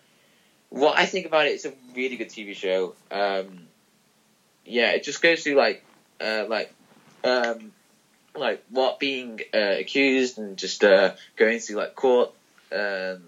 what 0.69 0.97
I 0.97 1.05
think 1.05 1.25
about 1.25 1.47
it, 1.47 1.51
it's 1.51 1.65
a 1.65 1.73
really 1.95 2.15
good 2.15 2.29
TV 2.29 2.55
show. 2.55 2.93
Um, 3.11 3.59
yeah, 4.65 4.91
it 4.91 5.03
just 5.03 5.21
goes 5.21 5.43
through 5.43 5.55
like, 5.55 5.81
uh, 6.21 6.45
like, 6.47 6.69
um, 7.23 7.71
like 8.35 8.61
what 8.69 8.99
being 8.99 9.39
uh, 9.53 9.75
accused 9.79 10.37
and 10.37 10.57
just 10.57 10.83
uh, 10.83 11.11
going 11.35 11.59
through 11.59 11.77
like 11.77 11.95
court 11.95 12.29
um, 12.71 13.19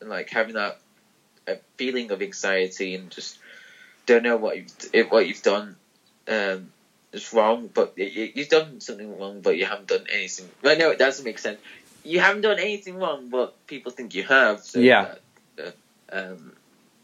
and 0.00 0.08
like 0.08 0.28
having 0.30 0.54
that 0.54 0.76
uh, 1.48 1.54
feeling 1.76 2.10
of 2.10 2.20
anxiety 2.20 2.94
and 2.94 3.10
just 3.10 3.38
don't 4.06 4.22
know 4.22 4.36
what 4.36 4.56
you've 4.56 5.10
what 5.10 5.26
you've 5.26 5.42
done 5.42 5.76
um, 6.28 6.68
is 7.12 7.32
wrong, 7.32 7.70
but 7.72 7.92
you've 7.96 8.48
done 8.48 8.80
something 8.80 9.18
wrong, 9.18 9.40
but 9.40 9.56
you 9.56 9.64
haven't 9.64 9.88
done 9.88 10.04
anything. 10.12 10.48
Well, 10.62 10.76
no, 10.76 10.90
it 10.90 10.98
doesn't 10.98 11.24
make 11.24 11.38
sense. 11.38 11.58
You 12.02 12.20
haven't 12.20 12.42
done 12.42 12.58
anything 12.58 12.96
wrong, 12.98 13.28
but 13.30 13.54
people 13.66 13.92
think 13.92 14.14
you 14.14 14.24
have. 14.24 14.60
So 14.60 14.80
Yeah. 14.80 15.14
that, 15.56 15.74
uh, 16.12 16.32
um, 16.32 16.52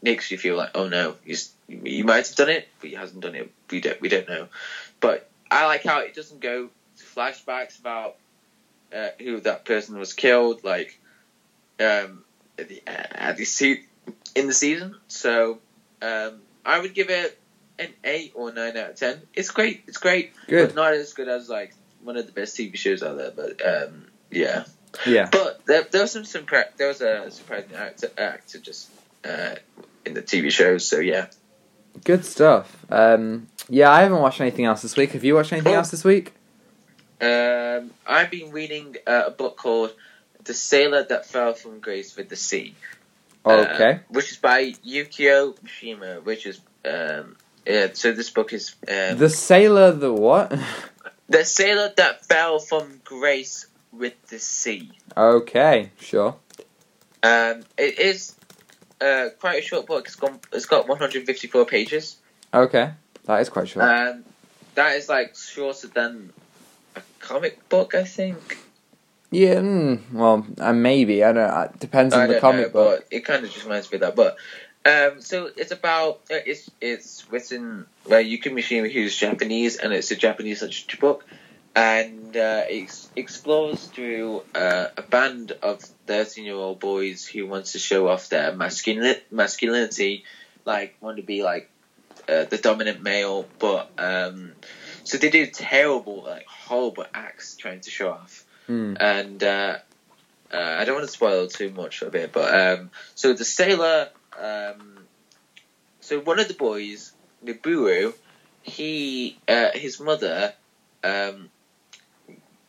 makes 0.01 0.31
you 0.31 0.37
feel 0.37 0.55
like, 0.55 0.71
oh 0.75 0.87
no, 0.87 1.15
you 1.25 1.35
you 1.67 2.03
might 2.03 2.27
have 2.27 2.35
done 2.35 2.49
it, 2.49 2.67
but 2.79 2.89
he 2.89 2.95
hasn't 2.95 3.21
done 3.21 3.35
it. 3.35 3.51
We 3.69 3.81
don't 3.81 4.01
we 4.01 4.09
don't 4.09 4.27
know. 4.27 4.47
But 4.99 5.29
I 5.49 5.65
like 5.65 5.83
how 5.83 5.99
it 5.99 6.15
doesn't 6.15 6.39
go 6.41 6.69
to 6.97 7.03
flashbacks 7.03 7.79
about 7.79 8.15
uh, 8.93 9.09
who 9.19 9.39
that 9.41 9.65
person 9.65 9.97
was 9.97 10.13
killed, 10.13 10.63
like 10.63 10.97
um, 11.79 12.23
at 12.57 12.67
the 12.67 12.81
at 12.87 13.37
the 13.37 13.45
se- 13.45 13.85
in 14.35 14.47
the 14.47 14.53
season. 14.53 14.95
So 15.07 15.59
um, 16.01 16.41
I 16.65 16.79
would 16.79 16.93
give 16.93 17.09
it 17.09 17.37
an 17.79 17.89
eight 18.03 18.33
or 18.35 18.51
nine 18.51 18.77
out 18.77 18.91
of 18.91 18.95
ten. 18.95 19.21
It's 19.33 19.51
great. 19.51 19.83
It's 19.87 19.97
great, 19.97 20.33
Good. 20.47 20.67
but 20.69 20.75
not 20.75 20.93
as 20.93 21.13
good 21.13 21.27
as 21.27 21.49
like 21.49 21.73
one 22.03 22.17
of 22.17 22.25
the 22.25 22.31
best 22.31 22.57
TV 22.57 22.75
shows 22.75 23.03
out 23.03 23.17
there. 23.17 23.31
But 23.31 23.65
um, 23.65 24.05
yeah, 24.29 24.65
Yeah. 25.05 25.29
but 25.31 25.65
there, 25.65 25.83
there 25.83 26.01
was 26.01 26.11
some, 26.11 26.25
some 26.25 26.45
there 26.77 26.87
was 26.87 27.01
a 27.01 27.31
surprising 27.31 27.75
actor, 27.75 28.09
actor 28.17 28.59
just 28.59 28.89
uh, 29.23 29.55
in 30.05 30.13
the 30.13 30.21
TV 30.21 30.51
shows. 30.51 30.87
So 30.87 30.99
yeah. 30.99 31.27
Good 32.05 32.23
stuff. 32.25 32.85
Um, 32.89 33.47
yeah, 33.69 33.91
I 33.91 34.01
haven't 34.01 34.19
watched 34.21 34.39
anything 34.41 34.65
else 34.65 34.81
this 34.81 34.95
week. 34.95 35.11
Have 35.11 35.23
you 35.23 35.35
watched 35.35 35.51
anything 35.51 35.73
Oh. 35.73 35.77
else 35.77 35.91
this 35.91 36.03
week? 36.03 36.33
Um, 37.19 37.91
I've 38.07 38.31
been 38.31 38.51
reading 38.51 38.95
uh, 39.05 39.23
a 39.27 39.31
book 39.31 39.57
called 39.57 39.93
"The 40.43 40.53
Sailor 40.53 41.03
That 41.03 41.25
Fell 41.25 41.53
from 41.53 41.79
Grace 41.79 42.15
with 42.15 42.29
the 42.29 42.35
Sea." 42.35 42.75
uh, 43.45 43.65
Okay. 43.73 43.99
which 44.09 44.31
is 44.31 44.37
by 44.37 44.71
Yukio 44.85 45.55
Mishima, 45.59 46.23
which 46.23 46.45
is 46.45 46.61
um, 46.85 47.35
yeah, 47.65 47.87
so 47.93 48.11
this 48.11 48.29
book 48.31 48.53
is 48.53 48.75
um, 48.87 49.17
the 49.17 49.29
sailor, 49.29 49.91
the 49.91 50.11
what? 50.13 50.51
the 51.29 51.45
sailor 51.45 51.91
that 51.97 52.25
fell 52.25 52.57
from 52.59 53.01
grace 53.03 53.67
with 53.91 54.13
the 54.29 54.39
sea. 54.39 54.91
okay, 55.15 55.91
sure. 55.99 56.35
Um, 57.23 57.61
it 57.77 57.99
is 57.99 58.35
uh, 59.01 59.29
quite 59.39 59.59
a 59.59 59.65
short 59.65 59.87
book. 59.87 60.05
It's 60.07 60.15
gone. 60.15 60.39
It's 60.53 60.65
got 60.65 60.87
154 60.87 61.65
pages. 61.65 62.17
Okay, 62.53 62.91
that 63.25 63.41
is 63.41 63.49
quite 63.49 63.67
short. 63.67 63.85
Um, 63.85 64.23
that 64.75 64.95
is 64.95 65.09
like 65.09 65.35
shorter 65.35 65.87
than 65.87 66.31
a 66.95 67.01
comic 67.19 67.67
book, 67.69 67.95
I 67.95 68.03
think. 68.03 68.57
yeah, 69.31 69.55
mm, 69.55 70.11
well, 70.13 70.45
uh, 70.59 70.73
maybe 70.73 71.23
I 71.23 71.31
don't. 71.33 71.47
know. 71.47 71.61
It 71.61 71.79
depends 71.79 72.13
I 72.13 72.23
on 72.23 72.29
the 72.29 72.39
comic 72.39 72.67
know, 72.67 72.73
book. 72.73 72.99
but 73.09 73.15
it 73.15 73.25
kind 73.25 73.43
of 73.43 73.51
just 73.51 73.65
reminds 73.65 73.91
me 73.91 73.97
of 73.97 74.01
that. 74.01 74.15
But 74.15 74.37
um, 74.85 75.21
so 75.21 75.49
it's 75.55 75.71
about 75.71 76.21
uh, 76.31 76.35
it's 76.45 76.69
it's 76.81 77.25
written 77.31 77.85
by 78.07 78.19
Yuki 78.19 78.49
Mishima, 78.49 78.91
who's 78.91 79.15
Japanese, 79.15 79.77
and 79.77 79.93
it's 79.93 80.11
a 80.11 80.15
Japanese 80.15 80.61
literature 80.61 80.97
book, 80.97 81.25
and 81.75 82.35
uh, 82.35 82.63
it 82.69 83.07
explores 83.15 83.85
through 83.85 84.43
uh, 84.53 84.87
a 84.97 85.01
band 85.01 85.53
of 85.61 85.81
thirteen-year-old 86.07 86.79
boys 86.79 87.25
who 87.25 87.47
wants 87.47 87.73
to 87.73 87.79
show 87.79 88.07
off 88.07 88.29
their 88.29 88.51
masculin- 88.51 89.21
masculinity, 89.31 90.23
like 90.65 90.95
want 91.01 91.17
to 91.17 91.23
be 91.23 91.43
like 91.43 91.69
uh, 92.27 92.43
the 92.45 92.57
dominant 92.57 93.01
male, 93.01 93.45
but 93.59 93.89
um, 93.97 94.51
so 95.03 95.17
they 95.17 95.29
do 95.29 95.45
terrible, 95.45 96.23
like 96.23 96.45
horrible 96.45 97.05
acts 97.13 97.55
trying 97.55 97.81
to 97.81 97.89
show 97.89 98.09
off 98.09 98.45
Hmm. 98.67 98.93
and 98.99 99.43
uh, 99.43 99.77
uh, 100.53 100.57
I 100.79 100.85
don't 100.85 100.95
want 100.95 101.07
to 101.07 101.11
spoil 101.11 101.47
too 101.47 101.71
much 101.71 102.01
of 102.03 102.13
it, 102.15 102.31
but 102.31 102.53
um, 102.53 102.89
so 103.15 103.33
the 103.33 103.43
sailor, 103.43 104.09
um, 104.39 104.99
so 105.99 106.19
one 106.19 106.39
of 106.39 106.47
the 106.47 106.53
boys, 106.53 107.11
Noboru, 107.43 108.13
he, 108.61 109.37
uh, 109.47 109.69
his 109.73 109.99
mother, 109.99 110.53
um, 111.03 111.49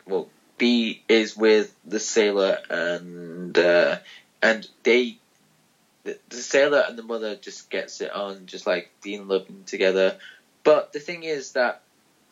well, 0.07 0.29
B 0.57 1.01
is 1.07 1.35
with 1.35 1.73
the 1.85 1.99
sailor, 1.99 2.59
and 2.69 3.57
uh, 3.57 3.97
and 4.41 4.67
they, 4.83 5.17
the, 6.03 6.17
the 6.29 6.37
sailor 6.37 6.83
and 6.87 6.97
the 6.97 7.03
mother 7.03 7.35
just 7.35 7.69
gets 7.69 8.01
it 8.01 8.11
on, 8.11 8.45
just 8.45 8.67
like 8.67 8.89
being 9.01 9.27
loving 9.27 9.63
together. 9.65 10.17
But 10.63 10.93
the 10.93 10.99
thing 10.99 11.23
is 11.23 11.53
that 11.53 11.81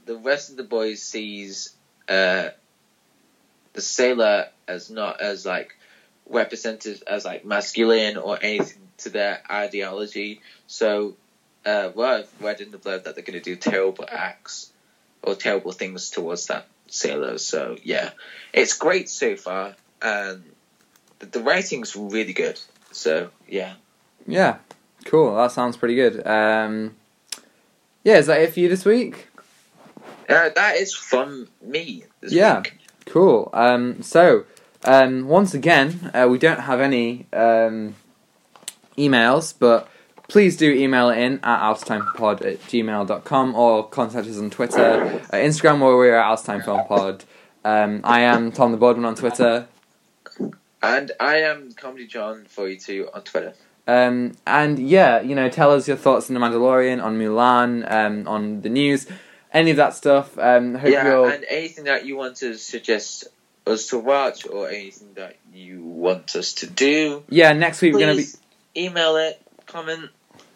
the 0.06 0.18
rest 0.18 0.50
of 0.50 0.58
the 0.58 0.64
boys 0.64 1.02
sees. 1.02 1.74
Uh, 2.08 2.50
the 3.74 3.82
sailor 3.82 4.48
as 4.68 4.90
not 4.90 5.22
as 5.22 5.46
like 5.46 5.76
represented 6.30 7.02
as 7.08 7.26
like 7.26 7.46
masculine 7.46 8.18
or 8.18 8.38
anything 8.42 8.82
to 8.98 9.10
their 9.10 9.42
ideology. 9.50 10.42
So 10.68 11.16
uh 11.66 11.90
well 11.94 12.20
I've 12.20 12.42
read 12.42 12.62
in 12.62 12.72
the 12.72 12.78
blood 12.78 13.04
that 13.04 13.16
they're 13.16 13.24
gonna 13.24 13.40
do 13.40 13.56
terrible 13.56 14.06
acts 14.10 14.72
or 15.24 15.36
terrible 15.36 15.72
things 15.72 16.10
towards 16.10 16.48
that 16.48 16.66
sailor. 16.92 17.38
So 17.40 17.78
yeah. 17.84 18.12
It's 18.54 18.78
great 18.78 19.10
so 19.10 19.36
far 19.36 19.76
and 20.02 20.44
the, 21.20 21.26
the 21.26 21.40
writing's 21.42 21.96
really 21.96 22.34
good. 22.34 22.60
So 22.92 23.30
yeah. 23.48 23.74
Yeah, 24.28 24.58
cool. 25.06 25.36
That 25.36 25.52
sounds 25.52 25.78
pretty 25.78 25.96
good. 25.96 26.26
Um, 26.28 26.96
yeah, 28.04 28.18
is 28.18 28.28
that 28.28 28.42
it 28.42 28.54
for 28.54 28.60
you 28.60 28.70
this 28.70 28.86
week? 28.86 29.28
Uh, 30.30 30.50
that 30.56 30.76
is 30.78 30.94
from 30.94 31.48
me 31.62 32.04
this 32.22 32.32
Yeah. 32.32 32.60
week. 32.60 32.78
Cool. 33.06 33.50
Um, 33.52 34.02
so, 34.04 34.46
um, 34.86 35.28
once 35.28 35.54
again, 35.54 36.12
uh, 36.14 36.28
we 36.30 36.38
don't 36.38 36.62
have 36.62 36.80
any 36.80 37.26
um, 37.34 37.96
emails, 38.98 39.54
but 39.58 39.90
please 40.32 40.56
do 40.56 40.72
email 40.72 41.10
it 41.10 41.18
in 41.18 41.34
at 41.44 41.60
outatimepod 41.60 42.46
at 42.46 42.62
gmail.com 42.62 43.54
or 43.54 43.88
contact 43.90 44.26
us 44.28 44.38
on 44.38 44.50
Twitter, 44.50 45.22
uh, 45.30 45.36
Instagram, 45.36 45.82
where 45.82 45.98
we're 45.98 46.16
at 46.16 46.26
outatimefilmpod. 46.26 47.24
Um, 47.66 48.00
I 48.06 48.22
am 48.22 48.54
Tom 48.54 48.72
the 48.72 48.78
Boardman 48.78 49.04
on 49.04 49.16
Twitter. 49.16 49.68
And 50.82 51.12
I 51.20 51.42
am 51.42 51.74
Comedy 51.74 52.08
John 52.08 52.46
for 52.48 52.70
you 52.70 52.80
two 52.80 53.10
on 53.14 53.24
Twitter. 53.24 53.54
Um, 53.88 54.38
and 54.48 54.80
yeah, 54.80 55.20
you 55.20 55.36
know, 55.36 55.50
tell 55.50 55.72
us 55.72 55.86
your 55.86 55.98
thoughts 55.98 56.30
on 56.30 56.34
The 56.34 56.40
Mandalorian, 56.40 57.04
on 57.04 57.20
Mulan, 57.20 57.92
um, 57.92 58.26
on 58.26 58.62
the 58.62 58.70
news, 58.70 59.08
any 59.54 59.72
of 59.72 59.78
that 59.78 59.96
stuff. 59.96 60.40
Um, 60.40 60.76
hope 60.76 60.90
yeah, 60.92 61.06
you're. 61.08 61.30
and 61.30 61.46
anything 61.50 61.84
that 61.84 62.06
you 62.06 62.16
want 62.16 62.38
to 62.38 62.58
suggest 62.58 63.28
us 63.68 63.88
to 63.88 64.00
watch 64.00 64.48
or 64.48 64.70
anything 64.70 65.10
that 65.16 65.36
you 65.54 65.84
want 65.84 66.38
us 66.38 66.54
to 66.54 66.68
do, 66.68 67.24
Yeah, 67.28 67.52
next 67.52 67.82
week 67.82 67.94
we're 67.94 68.00
going 68.00 68.18
to 68.18 68.24
be. 68.24 68.82
email 68.86 69.18
it, 69.18 69.42
comment, 69.68 70.10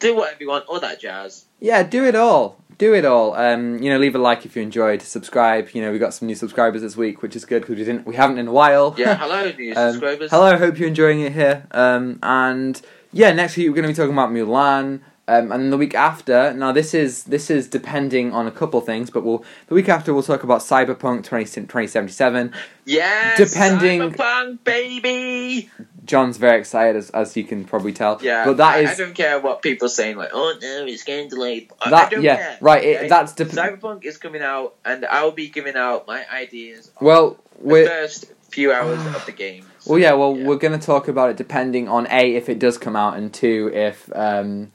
do 0.05 0.15
whatever 0.15 0.37
you 0.39 0.49
want, 0.49 0.65
all 0.67 0.79
that 0.79 0.99
jazz. 0.99 1.45
Yeah, 1.59 1.83
do 1.83 2.05
it 2.05 2.15
all. 2.15 2.61
Do 2.77 2.93
it 2.93 3.05
all. 3.05 3.33
Um, 3.35 3.81
you 3.81 3.89
know, 3.89 3.97
leave 3.97 4.15
a 4.15 4.17
like 4.17 4.45
if 4.45 4.55
you 4.55 4.61
enjoyed. 4.61 5.01
Subscribe. 5.01 5.69
You 5.73 5.81
know, 5.81 5.91
we 5.91 5.99
got 5.99 6.13
some 6.13 6.27
new 6.27 6.35
subscribers 6.35 6.81
this 6.81 6.97
week, 6.97 7.21
which 7.21 7.35
is 7.35 7.45
good 7.45 7.61
because 7.61 7.77
we 7.77 7.83
didn't, 7.85 8.05
we 8.05 8.15
haven't 8.15 8.37
in 8.37 8.47
a 8.47 8.51
while. 8.51 8.93
Yeah, 8.97 9.15
hello, 9.15 9.51
new 9.51 9.73
Um, 9.75 9.93
subscribers. 9.93 10.31
Hello, 10.31 10.57
hope 10.57 10.77
you're 10.77 10.87
enjoying 10.89 11.21
it 11.21 11.31
here. 11.31 11.67
Um, 11.71 12.19
and 12.21 12.81
yeah, 13.13 13.31
next 13.31 13.55
week 13.55 13.69
we're 13.69 13.75
going 13.75 13.83
to 13.83 13.89
be 13.89 13.95
talking 13.95 14.11
about 14.13 14.31
Mulan. 14.31 14.99
Um, 15.27 15.51
and 15.51 15.73
the 15.73 15.77
week 15.77 15.95
after, 15.95 16.53
now 16.53 16.71
this 16.71 16.93
is 16.93 17.23
this 17.23 17.49
is 17.49 17.67
depending 17.67 18.31
on 18.31 18.45
a 18.45 18.51
couple 18.51 18.79
things, 18.81 19.09
but 19.09 19.23
we'll 19.23 19.43
the 19.67 19.73
week 19.73 19.89
after 19.89 20.13
we'll 20.13 20.21
talk 20.21 20.43
about 20.43 20.61
Cyberpunk 20.61 21.23
20, 21.23 21.45
2077. 21.45 22.53
Yes, 22.85 23.37
depending- 23.37 24.11
Cyberpunk, 24.11 24.63
baby. 24.63 25.69
John's 26.05 26.37
very 26.37 26.59
excited, 26.59 26.95
as, 26.95 27.09
as 27.09 27.35
you 27.35 27.43
can 27.43 27.65
probably 27.65 27.91
tell. 27.91 28.19
Yeah, 28.21 28.45
but 28.45 28.57
that 28.57 28.75
I, 28.75 28.79
is 28.81 28.91
I 28.91 29.03
don't 29.03 29.15
care 29.15 29.39
what 29.39 29.63
people 29.63 29.87
are 29.87 29.89
saying 29.89 30.17
like, 30.17 30.29
oh 30.33 30.55
no, 30.61 30.85
it's 30.85 31.03
getting 31.03 31.29
delayed. 31.29 31.71
That 31.89 32.11
don't 32.11 32.21
yeah 32.21 32.35
care, 32.35 32.57
right. 32.61 32.83
It, 32.83 32.97
okay? 32.97 33.07
that's 33.07 33.33
dep- 33.33 33.47
Cyberpunk 33.47 34.05
is 34.05 34.17
coming 34.17 34.43
out, 34.43 34.75
and 34.85 35.05
I'll 35.07 35.31
be 35.31 35.49
giving 35.49 35.75
out 35.75 36.05
my 36.05 36.23
ideas. 36.31 36.91
on 37.01 37.05
well 37.07 37.37
the 37.63 37.85
first 37.87 38.25
few 38.51 38.71
hours 38.71 39.03
of 39.07 39.25
the 39.25 39.31
game. 39.31 39.65
Well, 39.87 39.99
yeah. 39.99 40.13
Well, 40.13 40.35
Yeah. 40.35 40.47
we're 40.47 40.55
going 40.57 40.79
to 40.79 40.83
talk 40.83 41.07
about 41.07 41.29
it 41.29 41.37
depending 41.37 41.87
on 41.87 42.07
a 42.09 42.33
if 42.35 42.49
it 42.49 42.57
does 42.57 42.77
come 42.79 42.95
out, 42.95 43.17
and 43.17 43.31
two 43.33 43.71
if 43.73 44.09
um, 44.15 44.71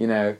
you 0.00 0.06
know, 0.06 0.36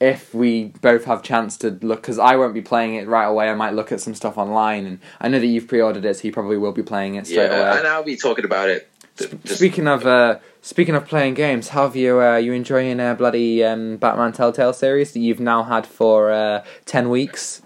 if 0.00 0.34
we 0.34 0.72
both 0.82 1.04
have 1.04 1.22
chance 1.22 1.56
to 1.58 1.70
look. 1.80 2.02
Because 2.02 2.18
I 2.18 2.36
won't 2.36 2.52
be 2.52 2.60
playing 2.60 2.96
it 2.96 3.06
right 3.06 3.24
away. 3.26 3.48
I 3.48 3.54
might 3.54 3.72
look 3.74 3.92
at 3.92 4.00
some 4.00 4.14
stuff 4.14 4.36
online, 4.36 4.84
and 4.84 4.98
I 5.20 5.28
know 5.28 5.38
that 5.38 5.46
you've 5.46 5.68
pre-ordered 5.68 6.04
it, 6.04 6.16
so 6.16 6.24
you 6.24 6.32
probably 6.32 6.58
will 6.58 6.72
be 6.72 6.82
playing 6.82 7.14
it 7.14 7.26
straight 7.26 7.50
yeah, 7.50 7.70
away. 7.70 7.78
and 7.78 7.86
I'll 7.86 8.02
be 8.02 8.16
talking 8.16 8.44
about 8.44 8.68
it. 8.68 8.90
just- 9.16 9.48
Speaking 9.48 9.86
of 9.86 10.04
uh, 10.04 10.40
speaking 10.60 10.96
of 10.96 11.06
playing 11.06 11.34
games, 11.34 11.68
how 11.68 11.84
have 11.84 11.94
you 11.96 12.20
uh, 12.20 12.36
you 12.36 12.52
enjoying 12.52 12.98
uh, 12.98 13.14
bloody 13.14 13.62
um, 13.64 13.96
Batman 13.96 14.32
Telltale 14.32 14.72
series 14.72 15.12
that 15.12 15.20
you've 15.20 15.40
now 15.40 15.62
had 15.62 15.86
for 15.86 16.32
uh, 16.32 16.64
ten 16.84 17.08
weeks? 17.08 17.62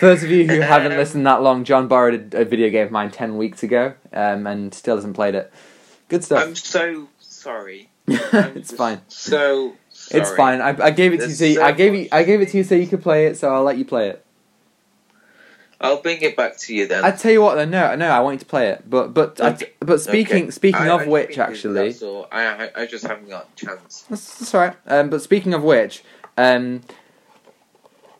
For 0.00 0.06
those 0.06 0.22
of 0.22 0.30
you 0.30 0.46
who 0.46 0.60
haven't 0.60 0.96
listened 0.96 1.26
that 1.26 1.42
long, 1.42 1.64
John 1.64 1.88
borrowed 1.88 2.34
a, 2.34 2.42
a 2.42 2.44
video 2.44 2.68
game 2.68 2.86
of 2.86 2.92
mine 2.92 3.12
ten 3.12 3.36
weeks 3.36 3.62
ago, 3.62 3.94
um, 4.12 4.46
and 4.46 4.74
still 4.74 4.96
hasn't 4.96 5.14
played 5.14 5.36
it. 5.36 5.52
Good 6.08 6.24
stuff. 6.24 6.42
I'm 6.44 6.56
so 6.56 7.08
sorry. 7.20 7.90
It's 8.56 8.72
fine. 8.72 9.00
So 9.08 9.74
sorry. 9.90 10.20
It's 10.22 10.30
fine. 10.32 10.60
I, 10.60 10.68
I 10.86 10.90
gave 10.90 11.12
it 11.12 11.18
to 11.18 11.28
you. 11.28 11.34
There's 11.34 11.38
So 11.38 11.44
you, 11.44 11.54
so 11.56 11.62
I 11.64 11.72
gave 11.72 11.94
you. 11.94 12.08
I 12.12 12.22
gave 12.22 12.40
it 12.40 12.48
to 12.50 12.56
you 12.58 12.64
so 12.64 12.74
you 12.74 12.86
could 12.86 13.02
play 13.02 13.26
it. 13.26 13.36
So 13.36 13.52
I'll 13.52 13.62
let 13.62 13.78
you 13.78 13.84
play 13.84 14.08
it. 14.08 14.24
I'll 15.80 16.02
bring 16.02 16.20
it 16.22 16.36
back 16.36 16.56
to 16.58 16.74
you 16.74 16.88
then. 16.88 17.04
I 17.04 17.12
tell 17.12 17.30
you 17.30 17.40
what, 17.40 17.54
though. 17.54 17.64
No, 17.64 17.94
no, 17.94 18.08
I 18.08 18.18
want 18.20 18.34
you 18.34 18.38
to 18.40 18.46
play 18.46 18.68
it. 18.70 18.88
But 18.90 19.14
but 19.14 19.40
I- 19.40 19.56
but 19.78 20.00
speaking 20.00 20.44
Okay. 20.44 20.50
speaking 20.50 20.82
I- 20.82 20.88
of 20.94 21.02
I 21.02 21.06
which, 21.06 21.38
actually, 21.38 21.94
I 22.32 22.70
I 22.74 22.86
just 22.86 23.06
haven't 23.06 23.28
got 23.28 23.48
a 23.56 23.66
chance. 23.66 24.04
That's, 24.10 24.38
that's 24.38 24.54
all 24.54 24.60
right. 24.62 24.76
Um, 24.86 25.08
but 25.10 25.22
speaking 25.22 25.54
of 25.54 25.62
which, 25.62 26.02
um, 26.36 26.80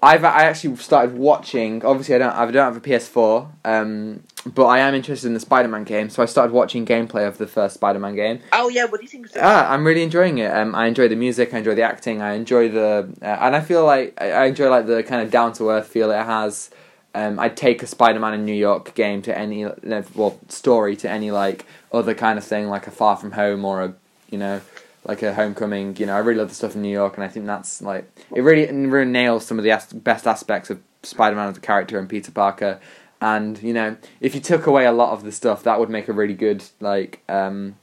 I've 0.00 0.24
I 0.24 0.44
actually 0.44 0.76
started 0.76 1.16
watching. 1.16 1.84
Obviously, 1.84 2.14
I 2.14 2.18
don't 2.18 2.32
I 2.32 2.48
don't 2.50 2.74
have 2.74 2.76
a 2.76 2.80
PS4, 2.80 3.48
um, 3.64 4.22
but 4.46 4.66
I 4.66 4.78
am 4.78 4.94
interested 4.94 5.26
in 5.26 5.34
the 5.34 5.40
Spider-Man 5.40 5.82
game. 5.82 6.08
So 6.08 6.22
I 6.22 6.26
started 6.26 6.52
watching 6.52 6.86
gameplay 6.86 7.26
of 7.26 7.38
the 7.38 7.48
first 7.48 7.74
Spider-Man 7.74 8.14
game. 8.14 8.40
Oh 8.52 8.68
yeah, 8.68 8.84
what 8.84 9.00
do 9.00 9.04
you 9.04 9.08
think? 9.08 9.26
Ah, 9.36 9.72
I'm 9.72 9.84
really 9.84 10.04
enjoying 10.04 10.38
it. 10.38 10.54
Um, 10.54 10.74
I 10.76 10.86
enjoy 10.86 11.08
the 11.08 11.16
music. 11.16 11.52
I 11.52 11.58
enjoy 11.58 11.74
the 11.74 11.82
acting. 11.82 12.22
I 12.22 12.34
enjoy 12.34 12.68
the 12.68 13.12
uh, 13.20 13.24
and 13.24 13.56
I 13.56 13.60
feel 13.60 13.84
like 13.84 14.14
I, 14.20 14.30
I 14.30 14.44
enjoy 14.46 14.70
like 14.70 14.86
the 14.86 15.02
kind 15.02 15.20
of 15.20 15.32
down 15.32 15.52
to 15.54 15.70
earth 15.70 15.88
feel 15.88 16.12
it 16.12 16.24
has. 16.24 16.70
Um, 17.14 17.40
I'd 17.40 17.56
take 17.56 17.82
a 17.82 17.86
Spider-Man 17.86 18.34
in 18.34 18.44
New 18.44 18.54
York 18.54 18.94
game 18.94 19.20
to 19.22 19.36
any 19.36 19.64
uh, 19.64 20.02
well 20.14 20.38
story 20.48 20.94
to 20.96 21.10
any 21.10 21.32
like 21.32 21.66
other 21.92 22.14
kind 22.14 22.38
of 22.38 22.44
thing 22.44 22.68
like 22.68 22.86
a 22.86 22.92
Far 22.92 23.16
From 23.16 23.32
Home 23.32 23.64
or 23.64 23.82
a 23.82 23.94
you 24.30 24.38
know 24.38 24.60
like 25.04 25.22
a 25.22 25.34
Homecoming. 25.34 25.96
You 25.96 26.06
know, 26.06 26.14
I 26.14 26.18
really 26.18 26.38
love 26.38 26.48
the 26.48 26.54
stuff 26.54 26.74
in 26.74 26.82
New 26.82 26.92
York, 26.92 27.16
and 27.16 27.24
I 27.24 27.28
think 27.28 27.46
that's 27.46 27.80
like 27.82 28.10
it 28.34 28.40
really 28.42 28.62
it 28.62 28.72
really 28.72 29.10
nails 29.10 29.46
some 29.46 29.58
of 29.58 29.64
the 29.64 29.70
as- 29.70 29.92
best 29.92 30.26
aspects 30.26 30.70
of 30.70 30.80
Spider-Man 31.02 31.48
as 31.48 31.56
a 31.56 31.60
character 31.60 31.98
and 31.98 32.08
Peter 32.08 32.30
Parker. 32.32 32.80
And 33.20 33.60
you 33.62 33.72
know, 33.72 33.96
if 34.20 34.34
you 34.34 34.40
took 34.40 34.66
away 34.66 34.84
a 34.86 34.92
lot 34.92 35.12
of 35.12 35.24
the 35.24 35.32
stuff, 35.32 35.62
that 35.64 35.80
would 35.80 35.90
make 35.90 36.08
a 36.08 36.12
really 36.12 36.34
good 36.34 36.62
like 36.80 37.20
um, 37.28 37.76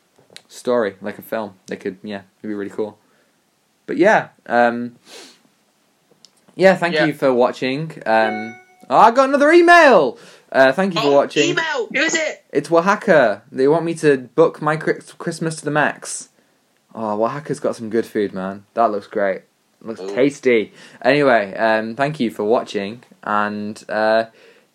story, 0.47 0.95
like 1.01 1.17
a 1.17 1.21
film. 1.21 1.55
They 1.67 1.75
could, 1.75 1.97
yeah, 2.03 2.21
it'd 2.39 2.49
be 2.49 2.53
really 2.53 2.69
cool. 2.69 2.97
But 3.85 3.97
yeah, 3.97 4.29
um, 4.47 4.95
yeah. 6.55 6.75
Thank 6.75 6.95
Yeah. 6.95 7.05
you 7.05 7.13
for 7.13 7.33
watching. 7.33 7.91
Um, 8.05 8.55
oh, 8.89 8.97
I 8.97 9.11
got 9.11 9.29
another 9.29 9.51
email. 9.51 10.17
Uh, 10.51 10.71
thank 10.71 10.95
you 10.95 11.01
for 11.01 11.07
Oh, 11.07 11.15
watching. 11.15 11.49
Email. 11.49 11.87
Who 11.93 11.99
is 11.99 12.15
it? 12.15 12.45
It's 12.53 12.69
Wahaca. 12.69 13.41
They 13.51 13.67
want 13.67 13.83
me 13.83 13.93
to 13.95 14.17
book 14.17 14.61
my 14.61 14.77
Chris- 14.77 15.11
Christmas 15.17 15.57
to 15.57 15.65
the 15.65 15.71
max. 15.71 16.29
Oh, 16.97 17.17
Wahaca's 17.17 17.59
got 17.59 17.75
some 17.75 17.89
good 17.89 18.05
food, 18.05 18.33
man. 18.33 18.65
That 18.73 18.89
looks 18.89 19.07
great. 19.07 19.41
Looks 19.81 19.99
Ooh. 19.99 20.15
tasty. 20.15 20.71
Anyway, 21.01 21.53
um, 21.55 21.95
thank 21.95 22.19
you 22.21 22.31
for 22.31 22.45
watching, 22.45 23.03
and 23.21 23.83
uh, 23.89 24.25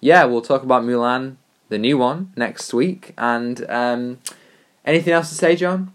yeah, 0.01 0.25
we'll 0.27 0.43
talk 0.43 0.63
about 0.63 0.85
Mulan, 0.85 1.37
the 1.71 1.79
new 1.79 1.97
one, 1.97 2.33
next 2.37 2.75
week. 2.75 3.15
And 3.17 3.65
um, 3.71 4.19
anything 4.85 5.15
else 5.15 5.31
to 5.31 5.35
say, 5.35 5.57
John? 5.57 5.93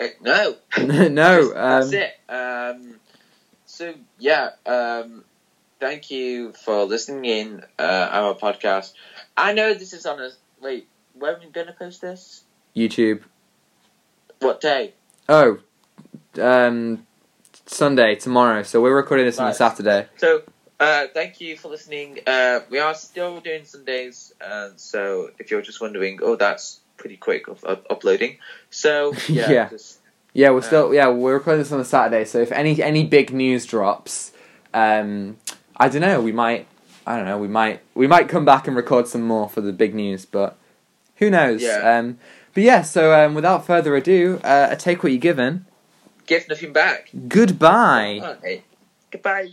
Uh, 0.00 0.06
no. 0.20 0.56
no. 0.78 1.42
Just- 1.42 1.54
that's 1.54 1.86
Um, 1.88 1.94
it. 1.94 2.14
Um, 2.28 3.00
so 3.66 3.94
yeah, 4.20 4.50
um, 4.64 5.24
thank 5.80 6.10
you 6.10 6.52
for 6.52 6.84
listening 6.84 7.24
in 7.24 7.64
uh, 7.78 8.08
our 8.12 8.34
podcast. 8.34 8.92
I 9.36 9.52
know 9.54 9.74
this 9.74 9.92
is 9.92 10.06
on 10.06 10.20
a 10.20 10.30
wait. 10.60 10.86
When 11.14 11.34
are 11.34 11.38
we 11.40 11.50
gonna 11.50 11.74
post 11.76 12.00
this? 12.00 12.44
YouTube. 12.76 13.22
What 14.42 14.60
day? 14.60 14.94
Oh, 15.28 15.58
um, 16.40 17.06
Sunday 17.66 18.16
tomorrow. 18.16 18.62
So 18.64 18.80
we're 18.80 18.96
recording 18.96 19.26
this 19.26 19.38
on 19.38 19.48
a 19.48 19.54
Saturday. 19.54 20.06
So 20.16 20.42
uh, 20.80 21.06
thank 21.14 21.40
you 21.40 21.56
for 21.56 21.68
listening. 21.68 22.18
Uh, 22.26 22.60
we 22.68 22.80
are 22.80 22.94
still 22.94 23.40
doing 23.40 23.64
Sundays, 23.64 24.34
uh, 24.44 24.70
so 24.76 25.30
if 25.38 25.50
you're 25.50 25.62
just 25.62 25.80
wondering, 25.80 26.18
oh, 26.22 26.34
that's 26.34 26.80
pretty 26.96 27.16
quick 27.16 27.46
of, 27.46 27.62
of 27.62 27.86
uploading. 27.88 28.38
So 28.70 29.14
yeah, 29.28 29.50
Yeah. 29.50 29.68
just- 29.68 30.00
Yeah, 30.34 30.50
we're 30.50 30.62
still 30.62 30.92
yeah 30.92 31.08
we're 31.08 31.34
recording 31.34 31.60
this 31.62 31.70
on 31.72 31.78
a 31.80 31.84
Saturday. 31.84 32.24
So 32.24 32.38
if 32.40 32.50
any 32.50 32.82
any 32.82 33.04
big 33.04 33.32
news 33.32 33.64
drops, 33.64 34.32
um, 34.74 35.36
I 35.76 35.88
don't 35.88 36.00
know. 36.02 36.20
We 36.20 36.32
might 36.32 36.66
I 37.06 37.16
don't 37.16 37.26
know. 37.26 37.38
We 37.38 37.48
might 37.48 37.80
we 37.94 38.06
might 38.08 38.28
come 38.28 38.44
back 38.44 38.66
and 38.66 38.74
record 38.76 39.06
some 39.06 39.22
more 39.22 39.48
for 39.48 39.60
the 39.60 39.72
big 39.72 39.94
news, 39.94 40.24
but 40.26 40.56
who 41.16 41.30
knows? 41.30 41.62
Yeah. 41.62 41.98
Um, 41.98 42.18
but 42.54 42.62
yeah. 42.62 42.82
So 42.82 43.12
um, 43.12 43.34
without 43.34 43.66
further 43.66 43.94
ado, 43.96 44.40
uh, 44.44 44.68
I 44.70 44.74
take 44.74 45.02
what 45.02 45.12
you're 45.12 45.20
given. 45.20 45.66
give 46.26 46.48
nothing 46.48 46.72
back. 46.72 47.10
Goodbye. 47.28 48.20
Okay. 48.22 48.62
Goodbye. 49.10 49.52